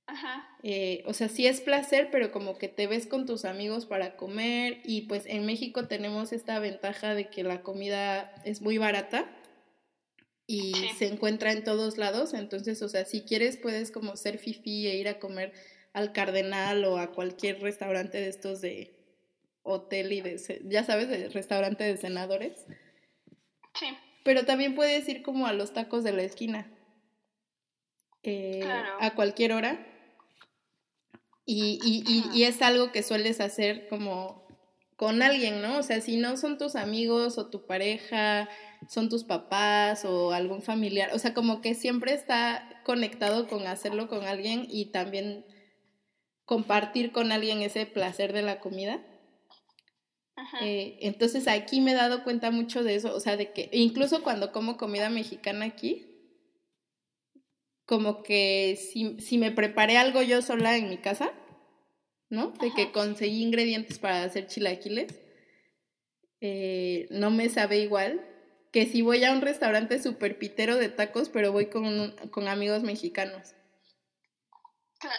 Ajá. 0.06 0.48
Eh, 0.64 1.04
o 1.06 1.12
sea, 1.12 1.28
sí 1.28 1.46
es 1.46 1.61
placer, 1.61 2.09
pero 2.11 2.32
como 2.32 2.59
que 2.59 2.66
te 2.66 2.88
ves 2.88 3.06
con 3.06 3.24
tus 3.24 3.44
amigos 3.44 3.86
para 3.86 4.16
comer 4.16 4.80
y 4.84 5.02
pues 5.02 5.26
en 5.26 5.46
México 5.46 5.86
tenemos 5.86 6.32
esta 6.32 6.59
ventaja 6.59 7.14
de 7.14 7.28
que 7.28 7.44
la 7.44 7.62
comida 7.62 8.34
es 8.44 8.62
muy 8.62 8.78
barata 8.78 9.30
y 10.51 10.72
Sí. 10.74 10.88
se 10.99 11.07
encuentra 11.07 11.53
en 11.53 11.62
todos 11.62 11.99
lados, 11.99 12.32
entonces, 12.32 12.80
o 12.82 12.88
sea, 12.88 13.05
si 13.05 13.20
quieres 13.20 13.59
puedes 13.59 13.90
como 13.92 14.16
ser 14.16 14.38
fifi 14.38 14.88
e 14.88 14.96
ir 14.96 15.07
a 15.07 15.18
comer 15.20 15.53
al 15.92 16.12
Cardenal 16.12 16.84
o 16.86 16.96
a 16.99 17.12
cualquier 17.12 17.61
restaurante 17.61 18.18
de 18.18 18.28
estos 18.28 18.62
de 18.62 18.96
hotel 19.62 20.11
y 20.12 20.22
de, 20.22 20.40
ya 20.64 20.84
sabes, 20.84 21.09
de 21.11 21.28
restaurante 21.28 21.84
de 21.84 21.99
senadores, 21.99 22.64
Sí. 23.78 23.86
pero 24.24 24.46
también 24.46 24.74
puedes 24.74 25.07
ir 25.09 25.22
como 25.22 25.46
a 25.46 25.53
los 25.53 25.74
tacos 25.74 26.03
de 26.03 26.12
la 26.12 26.22
esquina, 26.22 26.66
eh, 28.22 28.61
Claro. 28.62 28.96
a 29.01 29.14
cualquier 29.14 29.53
hora. 29.53 29.84
Y, 31.44 31.78
y, 31.84 32.05
y, 32.07 32.38
y 32.38 32.44
es 32.44 32.61
algo 32.62 32.90
que 32.90 33.03
sueles 33.03 33.40
hacer 33.40 33.86
como 33.88 34.47
con 34.99 35.22
alguien, 35.22 35.62
¿no? 35.62 35.78
O 35.78 35.82
sea, 35.84 36.01
si 36.01 36.16
no 36.16 36.36
son 36.36 36.59
tus 36.59 36.74
amigos 36.74 37.38
o 37.38 37.49
tu 37.49 37.66
pareja, 37.66 38.49
son 38.88 39.09
tus 39.09 39.22
papás 39.22 40.05
o 40.05 40.32
algún 40.32 40.61
familiar, 40.61 41.11
o 41.14 41.20
sea, 41.20 41.34
como 41.34 41.61
que 41.61 41.76
siempre 41.76 42.12
está 42.12 42.82
conectado 42.84 43.46
con 43.46 43.64
hacerlo 43.68 44.09
con 44.09 44.24
alguien 44.24 44.66
y 44.68 44.86
también 44.86 45.46
compartir 46.44 47.12
con 47.12 47.30
alguien 47.30 47.62
ese 47.62 47.86
placer 47.86 48.32
de 48.32 48.42
la 48.42 48.59
comida. 48.59 49.01
Ajá. 50.34 50.66
Eh, 50.66 50.99
entonces 51.03 51.46
aquí 51.46 51.80
me 51.80 51.92
he 51.92 51.94
dado 51.94 52.24
cuenta 52.24 52.51
mucho 52.51 52.82
de 52.82 52.96
eso, 52.96 53.14
o 53.14 53.20
sea, 53.20 53.36
de 53.36 53.53
que 53.53 53.70
incluso 53.72 54.24
cuando 54.24 54.51
como 54.51 54.76
comida 54.76 55.11
mexicana 55.11 55.66
aquí, 55.66 56.09
como 57.86 58.24
que 58.24 58.76
si, 58.76 59.20
si 59.20 59.38
me 59.38 59.53
preparé 59.53 59.96
algo 59.96 60.22
yo 60.22 60.42
sola 60.42 60.76
en 60.76 60.88
mi 60.88 60.96
casa, 60.99 61.30
¿no? 62.31 62.51
De 62.51 62.72
que 62.74 62.93
conseguí 62.93 63.43
ingredientes 63.43 63.99
para 63.99 64.22
hacer 64.24 64.47
chilaquiles, 64.47 65.14
eh, 66.41 67.07
no 67.11 67.31
me 67.31 67.49
sabe 67.49 67.79
igual 67.79 68.24
que 68.72 68.87
si 68.87 69.03
voy 69.03 69.24
a 69.24 69.33
un 69.33 69.41
restaurante 69.41 70.01
súper 70.01 70.39
pitero 70.39 70.76
de 70.76 70.89
tacos, 70.89 71.29
pero 71.31 71.53
voy 71.53 71.66
con, 71.66 71.85
un- 71.87 72.12
con 72.31 72.49
amigos 72.49 72.83
mexicanos. 72.83 73.55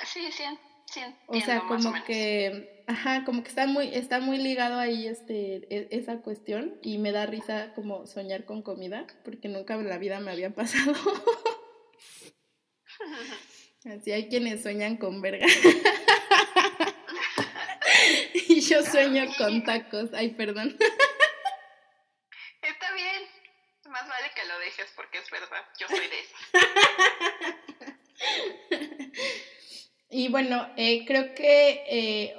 Sí, 0.06 0.20
sí, 0.32 0.44
sí 0.86 1.00
O 1.28 1.34
sea, 1.40 1.56
entiendo 1.58 1.66
o 1.66 1.68
como 1.68 1.92
menos. 1.92 2.06
que, 2.08 2.84
ajá, 2.88 3.24
como 3.26 3.44
que 3.44 3.50
está 3.50 3.66
muy, 3.66 3.88
está 3.94 4.20
muy 4.20 4.38
ligado 4.38 4.78
ahí 4.78 5.08
este, 5.08 5.56
e- 5.76 5.88
esa 5.92 6.22
cuestión 6.22 6.78
y 6.84 6.98
me 7.00 7.12
da 7.12 7.26
risa 7.26 7.74
como 7.76 8.06
soñar 8.08 8.46
con 8.46 8.62
comida, 8.62 9.08
porque 9.24 9.48
nunca 9.50 9.74
en 9.76 9.90
la 9.90 9.98
vida 9.98 10.20
me 10.20 10.32
había 10.32 10.50
pasado. 10.56 10.94
Así 13.86 14.12
hay 14.12 14.28
quienes 14.30 14.62
sueñan 14.62 14.98
con 14.98 15.22
verga. 15.22 15.48
y 18.60 18.62
yo 18.62 18.84
sueño 18.84 19.26
con 19.38 19.64
tacos. 19.64 20.12
Ay, 20.14 20.30
perdón. 20.30 20.78
Está 22.62 22.94
bien. 22.94 23.24
Más 23.90 24.08
vale 24.08 24.28
que 24.36 24.46
lo 24.48 24.60
dejes 24.60 24.92
porque 24.96 25.18
es 25.18 25.30
verdad. 25.32 25.66
Yo 25.80 25.88
soy 25.88 26.08
de 26.08 26.20
esas. 26.20 26.42
Y 30.12 30.28
bueno, 30.30 30.68
eh, 30.76 31.06
creo 31.06 31.36
que 31.36 31.84
eh, 31.88 32.34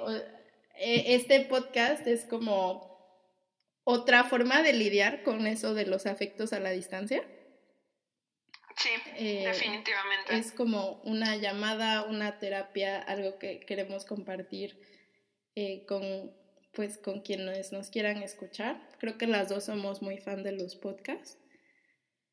eh, 0.75 1.03
este 1.15 1.39
podcast 1.45 2.05
es 2.05 2.25
como 2.25 2.91
otra 3.85 4.25
forma 4.25 4.61
de 4.61 4.73
lidiar 4.73 5.23
con 5.23 5.47
eso 5.47 5.73
de 5.73 5.85
los 5.85 6.05
afectos 6.05 6.51
a 6.51 6.59
la 6.59 6.71
distancia. 6.71 7.23
Sí, 8.75 8.89
Eh, 9.15 9.43
definitivamente. 9.45 10.35
Es 10.35 10.51
como 10.51 10.99
una 11.03 11.37
llamada, 11.37 12.03
una 12.03 12.39
terapia, 12.39 13.01
algo 13.01 13.39
que 13.39 13.61
queremos 13.61 14.03
compartir 14.03 14.77
eh, 15.55 15.85
con, 15.85 16.31
pues, 16.73 16.97
con 16.97 17.21
quienes 17.21 17.71
nos 17.71 17.89
quieran 17.89 18.23
escuchar. 18.23 18.81
Creo 18.99 19.17
que 19.17 19.27
las 19.27 19.49
dos 19.49 19.65
somos 19.65 20.01
muy 20.01 20.17
fan 20.17 20.43
de 20.43 20.53
los 20.53 20.75
podcasts. 20.75 21.37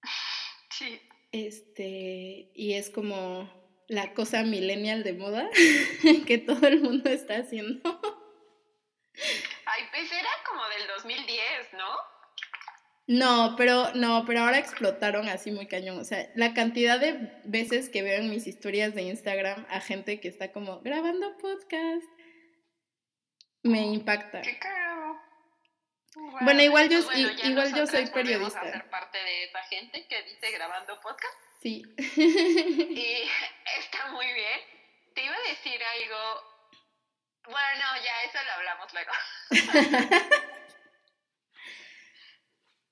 Sí. 0.70 1.00
Este, 1.32 2.52
y 2.54 2.74
es 2.74 2.88
como 2.88 3.50
la 3.88 4.14
cosa 4.14 4.44
millennial 4.44 5.02
de 5.02 5.14
moda 5.14 5.50
que 6.26 6.38
todo 6.38 6.68
el 6.68 6.80
mundo 6.80 7.10
está 7.10 7.38
haciendo. 7.38 7.80
Ay, 9.66 9.82
pues 9.90 10.12
era 10.12 10.28
como 10.46 10.62
del 10.68 10.86
2010, 10.96 11.38
¿no? 11.72 11.86
No, 13.08 13.54
pero 13.56 13.94
no, 13.94 14.24
pero 14.26 14.40
ahora 14.40 14.58
explotaron 14.58 15.28
así 15.28 15.50
muy 15.50 15.66
cañón. 15.66 15.98
O 15.98 16.04
sea, 16.04 16.30
la 16.34 16.52
cantidad 16.52 17.00
de 17.00 17.32
veces 17.44 17.88
que 17.88 18.02
veo 18.02 18.20
en 18.20 18.28
mis 18.28 18.46
historias 18.46 18.94
de 18.94 19.02
Instagram 19.02 19.66
a 19.70 19.80
gente 19.80 20.20
que 20.20 20.28
está 20.28 20.52
como 20.52 20.80
grabando 20.80 21.36
podcast 21.38 22.06
me 23.68 23.82
impacta. 23.86 24.42
Qué 24.42 24.58
caro. 24.58 25.20
Bueno, 26.42 26.62
igual 26.62 26.88
yo- 26.88 27.10
ya 27.12 27.46
igual 27.48 27.74
yo 27.74 27.86
soy 27.86 28.06
periodista. 28.06 28.60
A 28.60 28.72
ser 28.72 28.90
parte 28.90 29.18
de 29.18 29.44
esa 29.44 29.62
gente 29.64 30.06
que 30.08 30.22
dice 30.24 30.50
grabando 30.50 31.00
podcast. 31.00 31.34
Sí. 31.62 31.82
Y 31.96 33.22
está 33.78 34.06
muy 34.12 34.26
bien. 34.32 34.60
Te 35.14 35.24
iba 35.24 35.34
a 35.34 35.48
decir 35.48 35.80
algo. 35.82 36.42
Bueno, 37.44 37.68
no, 37.78 38.02
ya 38.02 38.22
eso 38.24 38.38
lo 38.44 38.52
hablamos 38.52 38.92
luego. 38.92 39.12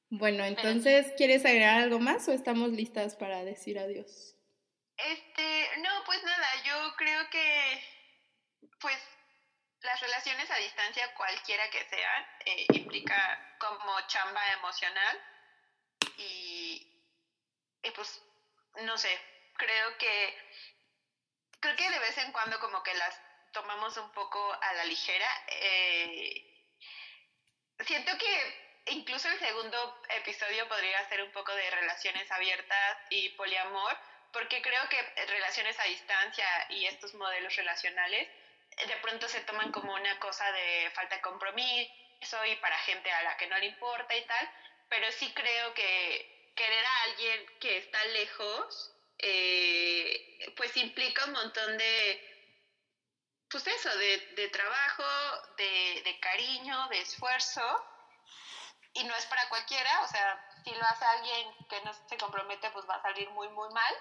Bueno, 0.08 0.44
entonces, 0.44 1.12
¿quieres 1.16 1.44
agregar 1.44 1.80
algo 1.82 1.98
más 1.98 2.28
o 2.28 2.32
estamos 2.32 2.70
listas 2.70 3.16
para 3.16 3.44
decir 3.44 3.78
adiós? 3.78 4.36
Este, 4.96 5.68
no, 5.80 5.90
pues 6.06 6.22
nada, 6.22 6.46
yo 6.64 6.94
creo 6.96 7.28
que, 7.30 7.82
pues, 8.80 8.96
las 9.86 10.00
relaciones 10.00 10.50
a 10.50 10.56
distancia, 10.56 11.14
cualquiera 11.14 11.70
que 11.70 11.84
sean, 11.84 12.26
eh, 12.44 12.66
implica 12.74 13.56
como 13.58 14.00
chamba 14.08 14.52
emocional 14.52 15.22
y, 16.18 16.92
y 17.82 17.90
pues, 17.92 18.22
no 18.82 18.98
sé, 18.98 19.18
creo 19.54 19.96
que, 19.96 20.38
creo 21.60 21.76
que 21.76 21.90
de 21.90 21.98
vez 22.00 22.18
en 22.18 22.32
cuando 22.32 22.58
como 22.58 22.82
que 22.82 22.94
las 22.94 23.18
tomamos 23.52 23.96
un 23.96 24.12
poco 24.12 24.52
a 24.60 24.72
la 24.74 24.84
ligera. 24.84 25.28
eh, 25.48 26.42
siento 27.80 28.16
que 28.18 28.66
incluso 28.86 29.28
el 29.28 29.38
segundo 29.38 30.02
episodio 30.08 30.68
podría 30.68 31.08
ser 31.08 31.22
un 31.22 31.32
poco 31.32 31.54
de 31.54 31.70
relaciones 31.70 32.30
abiertas 32.32 32.98
y 33.10 33.30
poliamor, 33.30 33.96
porque 34.32 34.60
creo 34.60 34.88
que 34.88 35.00
relaciones 35.26 35.78
a 35.78 35.84
distancia 35.84 36.46
y 36.70 36.86
estos 36.86 37.14
modelos 37.14 37.54
relacionales 37.56 38.28
de 38.84 38.96
pronto 38.98 39.28
se 39.28 39.40
toman 39.40 39.72
como 39.72 39.94
una 39.94 40.18
cosa 40.18 40.50
de 40.52 40.90
falta 40.94 41.16
de 41.16 41.22
compromiso 41.22 42.44
y 42.46 42.56
para 42.56 42.76
gente 42.78 43.10
a 43.10 43.22
la 43.22 43.36
que 43.36 43.46
no 43.46 43.56
le 43.58 43.66
importa 43.66 44.14
y 44.14 44.24
tal, 44.26 44.50
pero 44.88 45.10
sí 45.12 45.32
creo 45.32 45.72
que 45.74 46.52
querer 46.54 46.84
a 46.84 47.02
alguien 47.04 47.46
que 47.60 47.78
está 47.78 48.04
lejos, 48.06 48.92
eh, 49.18 50.52
pues 50.56 50.76
implica 50.76 51.24
un 51.24 51.32
montón 51.32 51.78
de, 51.78 52.36
pues 53.50 53.64
de, 53.64 54.48
trabajo, 54.52 55.04
de, 55.56 56.02
de 56.04 56.20
cariño, 56.20 56.88
de 56.88 57.00
esfuerzo, 57.00 57.86
y 58.94 59.04
no 59.04 59.14
es 59.14 59.26
para 59.26 59.48
cualquiera, 59.48 60.02
o 60.02 60.08
sea, 60.08 60.42
si 60.64 60.70
lo 60.70 60.82
hace 60.82 61.04
alguien 61.04 61.54
que 61.68 61.80
no 61.82 61.92
se 61.92 62.16
compromete, 62.16 62.70
pues 62.70 62.88
va 62.88 62.96
a 62.96 63.02
salir 63.02 63.28
muy, 63.30 63.48
muy 63.48 63.68
mal, 63.70 63.94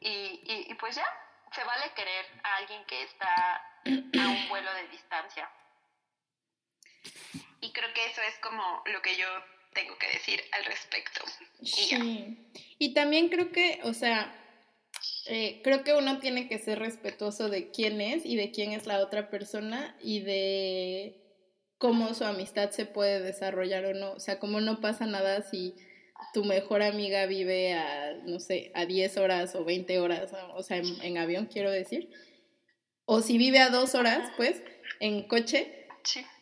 y, 0.00 0.08
y, 0.10 0.70
y 0.70 0.74
pues 0.74 0.96
ya, 0.96 1.06
se 1.52 1.64
vale 1.64 1.92
querer 1.94 2.26
a 2.42 2.56
alguien 2.56 2.84
que 2.86 3.02
está 3.02 3.67
a 3.84 4.28
un 4.28 4.48
vuelo 4.48 4.72
de 4.74 4.88
distancia. 4.88 5.50
Y 7.60 7.72
creo 7.72 7.92
que 7.94 8.06
eso 8.06 8.20
es 8.22 8.38
como 8.38 8.82
lo 8.86 9.02
que 9.02 9.16
yo 9.16 9.26
tengo 9.74 9.96
que 9.98 10.08
decir 10.08 10.40
al 10.52 10.64
respecto. 10.64 11.20
Sí. 11.62 12.50
Y 12.78 12.94
también 12.94 13.28
creo 13.28 13.50
que, 13.52 13.80
o 13.84 13.94
sea, 13.94 14.34
eh, 15.26 15.60
creo 15.62 15.84
que 15.84 15.94
uno 15.94 16.18
tiene 16.18 16.48
que 16.48 16.58
ser 16.58 16.78
respetuoso 16.78 17.48
de 17.48 17.70
quién 17.70 18.00
es 18.00 18.24
y 18.24 18.36
de 18.36 18.50
quién 18.50 18.72
es 18.72 18.86
la 18.86 19.00
otra 19.00 19.30
persona 19.30 19.96
y 20.00 20.20
de 20.20 21.28
cómo 21.78 22.14
su 22.14 22.24
amistad 22.24 22.70
se 22.70 22.86
puede 22.86 23.20
desarrollar 23.20 23.84
o 23.86 23.94
no. 23.94 24.12
O 24.12 24.20
sea, 24.20 24.38
como 24.38 24.60
no 24.60 24.80
pasa 24.80 25.06
nada 25.06 25.42
si 25.42 25.74
tu 26.32 26.44
mejor 26.44 26.82
amiga 26.82 27.26
vive 27.26 27.74
a, 27.74 28.14
no 28.24 28.40
sé, 28.40 28.72
a 28.74 28.86
10 28.86 29.16
horas 29.18 29.54
o 29.54 29.64
20 29.64 29.98
horas, 30.00 30.32
o 30.54 30.62
sea, 30.62 30.78
en, 30.78 31.00
en 31.02 31.18
avión 31.18 31.46
quiero 31.46 31.70
decir. 31.70 32.10
O 33.10 33.22
si 33.22 33.38
vive 33.38 33.58
a 33.58 33.70
dos 33.70 33.94
horas, 33.94 34.30
pues, 34.36 34.62
en 35.00 35.22
coche, 35.22 35.86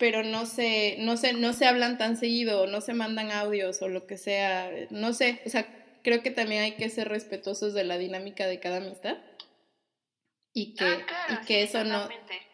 pero 0.00 0.24
no 0.24 0.46
se, 0.46 0.96
no, 0.98 1.16
se, 1.16 1.32
no 1.32 1.52
se 1.52 1.64
hablan 1.64 1.96
tan 1.96 2.16
seguido, 2.16 2.66
no 2.66 2.80
se 2.80 2.92
mandan 2.92 3.30
audios 3.30 3.80
o 3.82 3.88
lo 3.88 4.08
que 4.08 4.18
sea, 4.18 4.72
no 4.90 5.12
sé, 5.12 5.42
o 5.46 5.48
sea, 5.48 5.64
creo 6.02 6.24
que 6.24 6.32
también 6.32 6.62
hay 6.64 6.72
que 6.72 6.90
ser 6.90 7.08
respetuosos 7.08 7.72
de 7.72 7.84
la 7.84 7.98
dinámica 7.98 8.48
de 8.48 8.58
cada 8.58 8.78
amistad 8.78 9.16
y 10.52 10.74
que, 10.74 10.84
ah, 10.84 11.40
y 11.40 11.46
que 11.46 11.62
eso 11.62 11.84
no, 11.84 12.08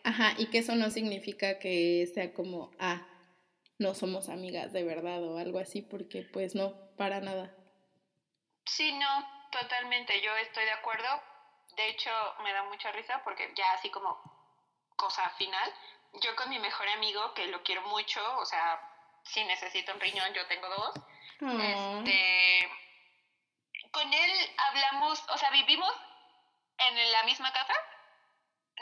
ajá, 0.05 0.35
y 0.37 0.51
que 0.51 0.59
eso 0.59 0.75
no 0.75 0.91
significa 0.91 1.59
que 1.59 2.07
sea 2.13 2.35
como, 2.35 2.71
ah, 2.79 3.09
no 3.79 3.95
somos 3.95 4.29
amigas 4.29 4.75
de 4.75 4.85
verdad 4.85 5.23
o 5.23 5.39
algo 5.39 5.59
así, 5.59 5.81
porque 5.81 6.21
pues 6.21 6.55
no, 6.55 6.75
para 6.99 7.23
nada. 7.23 7.57
Sí, 8.67 8.93
no, 8.93 9.49
totalmente, 9.51 10.21
yo 10.23 10.37
estoy 10.37 10.67
de 10.67 10.73
acuerdo. 10.73 11.32
De 11.77 11.89
hecho, 11.89 12.11
me 12.43 12.53
da 12.53 12.63
mucha 12.65 12.93
risa 12.93 13.23
porque 13.25 13.53
ya 13.55 13.73
así 13.73 13.91
como 13.91 14.21
cosa 14.97 15.29
final, 15.31 15.75
yo 16.15 16.37
con 16.37 16.49
mi 16.51 16.59
mejor 16.59 16.89
amigo, 16.89 17.33
que 17.35 17.47
lo 17.47 17.63
quiero 17.63 17.83
mucho, 17.83 18.21
o 18.39 18.45
sea, 18.45 18.81
si 19.25 19.43
necesito 19.45 19.93
un 19.93 20.01
riñón, 20.01 20.33
yo 20.35 20.47
tengo 20.47 20.69
dos. 20.69 20.95
Este, 21.41 22.71
con 23.91 24.13
él 24.13 24.55
hablamos, 24.59 25.25
o 25.29 25.39
sea, 25.39 25.51
vivimos 25.51 25.93
en 26.79 27.13
la 27.13 27.23
misma 27.25 27.53
casa, 27.53 27.75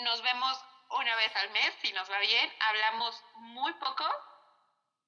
nos 0.00 0.20
vemos 0.22 0.62
una 0.90 1.14
vez 1.16 1.34
al 1.36 1.50
mes, 1.50 1.74
si 1.80 1.92
nos 1.92 2.10
va 2.10 2.18
bien, 2.18 2.52
hablamos 2.60 3.22
muy 3.34 3.72
poco 3.74 4.04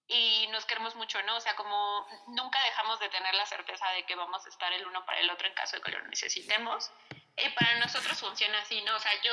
y 0.07 0.47
nos 0.49 0.65
queremos 0.67 0.95
mucho, 0.95 1.23
¿no? 1.23 1.37
O 1.37 1.41
sea, 1.41 1.57
como 1.57 2.07
nunca 2.29 2.63
dejamos 2.65 3.01
de 3.01 3.09
tener 3.09 3.35
la 3.35 3.47
certeza 3.47 3.89
de 3.91 4.05
que 4.05 4.15
vamos 4.15 4.45
a 4.45 4.49
estar 4.49 4.73
el 4.73 4.87
uno 4.87 5.05
para 5.05 5.21
el 5.21 5.31
otro 5.31 5.47
en 5.47 5.55
caso 5.55 5.77
de 5.77 5.83
que 5.83 5.93
lo 5.93 6.03
necesitemos. 6.09 6.91
Y 7.37 7.49
para 7.51 7.79
nosotros 7.79 8.19
funciona 8.19 8.61
así, 8.61 8.81
¿no? 8.83 8.97
O 8.97 9.01
sea, 9.01 9.13
yo 9.23 9.33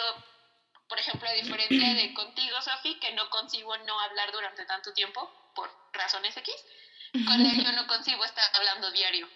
por 0.90 1.00
ejemplo, 1.00 1.30
a 1.30 1.34
diferencia 1.34 1.94
de 1.94 2.14
contigo, 2.16 2.62
Sofi, 2.62 3.00
que 3.00 3.14
no 3.14 3.30
consigo 3.30 3.78
no 3.78 4.00
hablar 4.02 4.32
durante 4.32 4.66
tanto 4.66 4.92
tiempo 4.94 5.32
por 5.56 5.72
razones 5.94 6.36
X, 6.36 6.54
con 7.28 7.40
él 7.40 7.64
yo 7.64 7.72
no 7.72 7.88
consigo 7.88 8.26
estar 8.26 8.44
hablando 8.56 8.92
diario. 8.92 9.30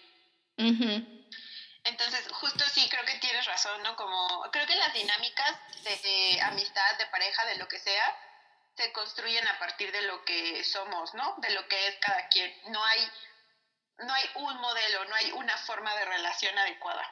Entonces, 1.84 2.26
justo 2.32 2.64
sí, 2.72 2.88
creo 2.88 3.04
que 3.04 3.18
tienes 3.18 3.44
razón, 3.44 3.82
¿no? 3.82 3.94
Como, 3.96 4.42
creo 4.50 4.66
que 4.66 4.74
las 4.76 4.94
dinámicas 4.94 5.56
de, 5.82 6.40
amistad, 6.42 6.98
de 6.98 7.06
pareja, 7.06 7.44
de 7.46 7.56
lo 7.56 7.68
que 7.68 7.78
sea, 7.78 8.18
se 8.76 8.90
construyen 8.92 9.46
a 9.46 9.58
partir 9.58 9.92
de 9.92 10.02
lo 10.02 10.24
que 10.24 10.64
somos, 10.64 11.12
¿no? 11.14 11.34
De 11.38 11.50
lo 11.50 11.68
que 11.68 11.88
es 11.88 11.96
cada 12.00 12.28
quien. 12.28 12.52
No 12.72 12.82
hay, 12.84 13.00
no 13.98 14.12
hay 14.12 14.24
un 14.36 14.56
modelo, 14.60 15.04
no 15.04 15.14
hay 15.14 15.30
una 15.32 15.56
forma 15.58 15.94
de 15.94 16.04
relación 16.06 16.58
adecuada. 16.58 17.06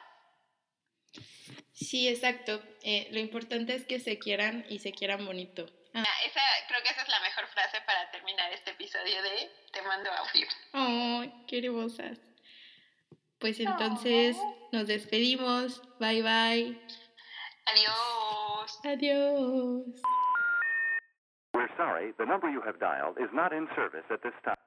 Sí, 1.73 2.07
exacto. 2.07 2.61
Eh, 2.83 3.07
lo 3.11 3.19
importante 3.19 3.75
es 3.75 3.85
que 3.85 3.99
se 3.99 4.19
quieran 4.19 4.65
y 4.69 4.79
se 4.79 4.91
quieran 4.91 5.25
bonito. 5.25 5.65
Ah. 5.93 6.03
Esa, 6.25 6.41
creo 6.67 6.81
que 6.81 6.89
esa 6.89 7.01
es 7.01 7.09
la 7.09 7.19
mejor 7.19 7.45
frase 7.47 7.79
para 7.85 8.09
terminar 8.11 8.51
este 8.51 8.71
episodio 8.71 9.21
de 9.21 9.51
Te 9.71 9.81
mando 9.83 10.09
audio. 10.11 10.47
Oh, 10.73 11.45
qué 11.47 11.59
hermosas. 11.59 12.19
Pues 13.39 13.59
entonces 13.59 14.37
nos 14.71 14.87
despedimos. 14.87 15.81
Bye 15.99 16.21
bye. 16.21 16.81
Adiós. 17.65 18.79
Adiós. 18.85 20.01
We're 21.53 21.69
sorry, 21.77 22.13
the 22.17 22.25
number 22.25 22.49
you 22.49 22.61
have 22.61 22.79
dialed 22.79 23.17
is 23.19 23.29
not 23.31 23.53
in 23.53 23.67
service 23.75 24.05
at 24.09 24.21
this 24.23 24.33
time. 24.43 24.62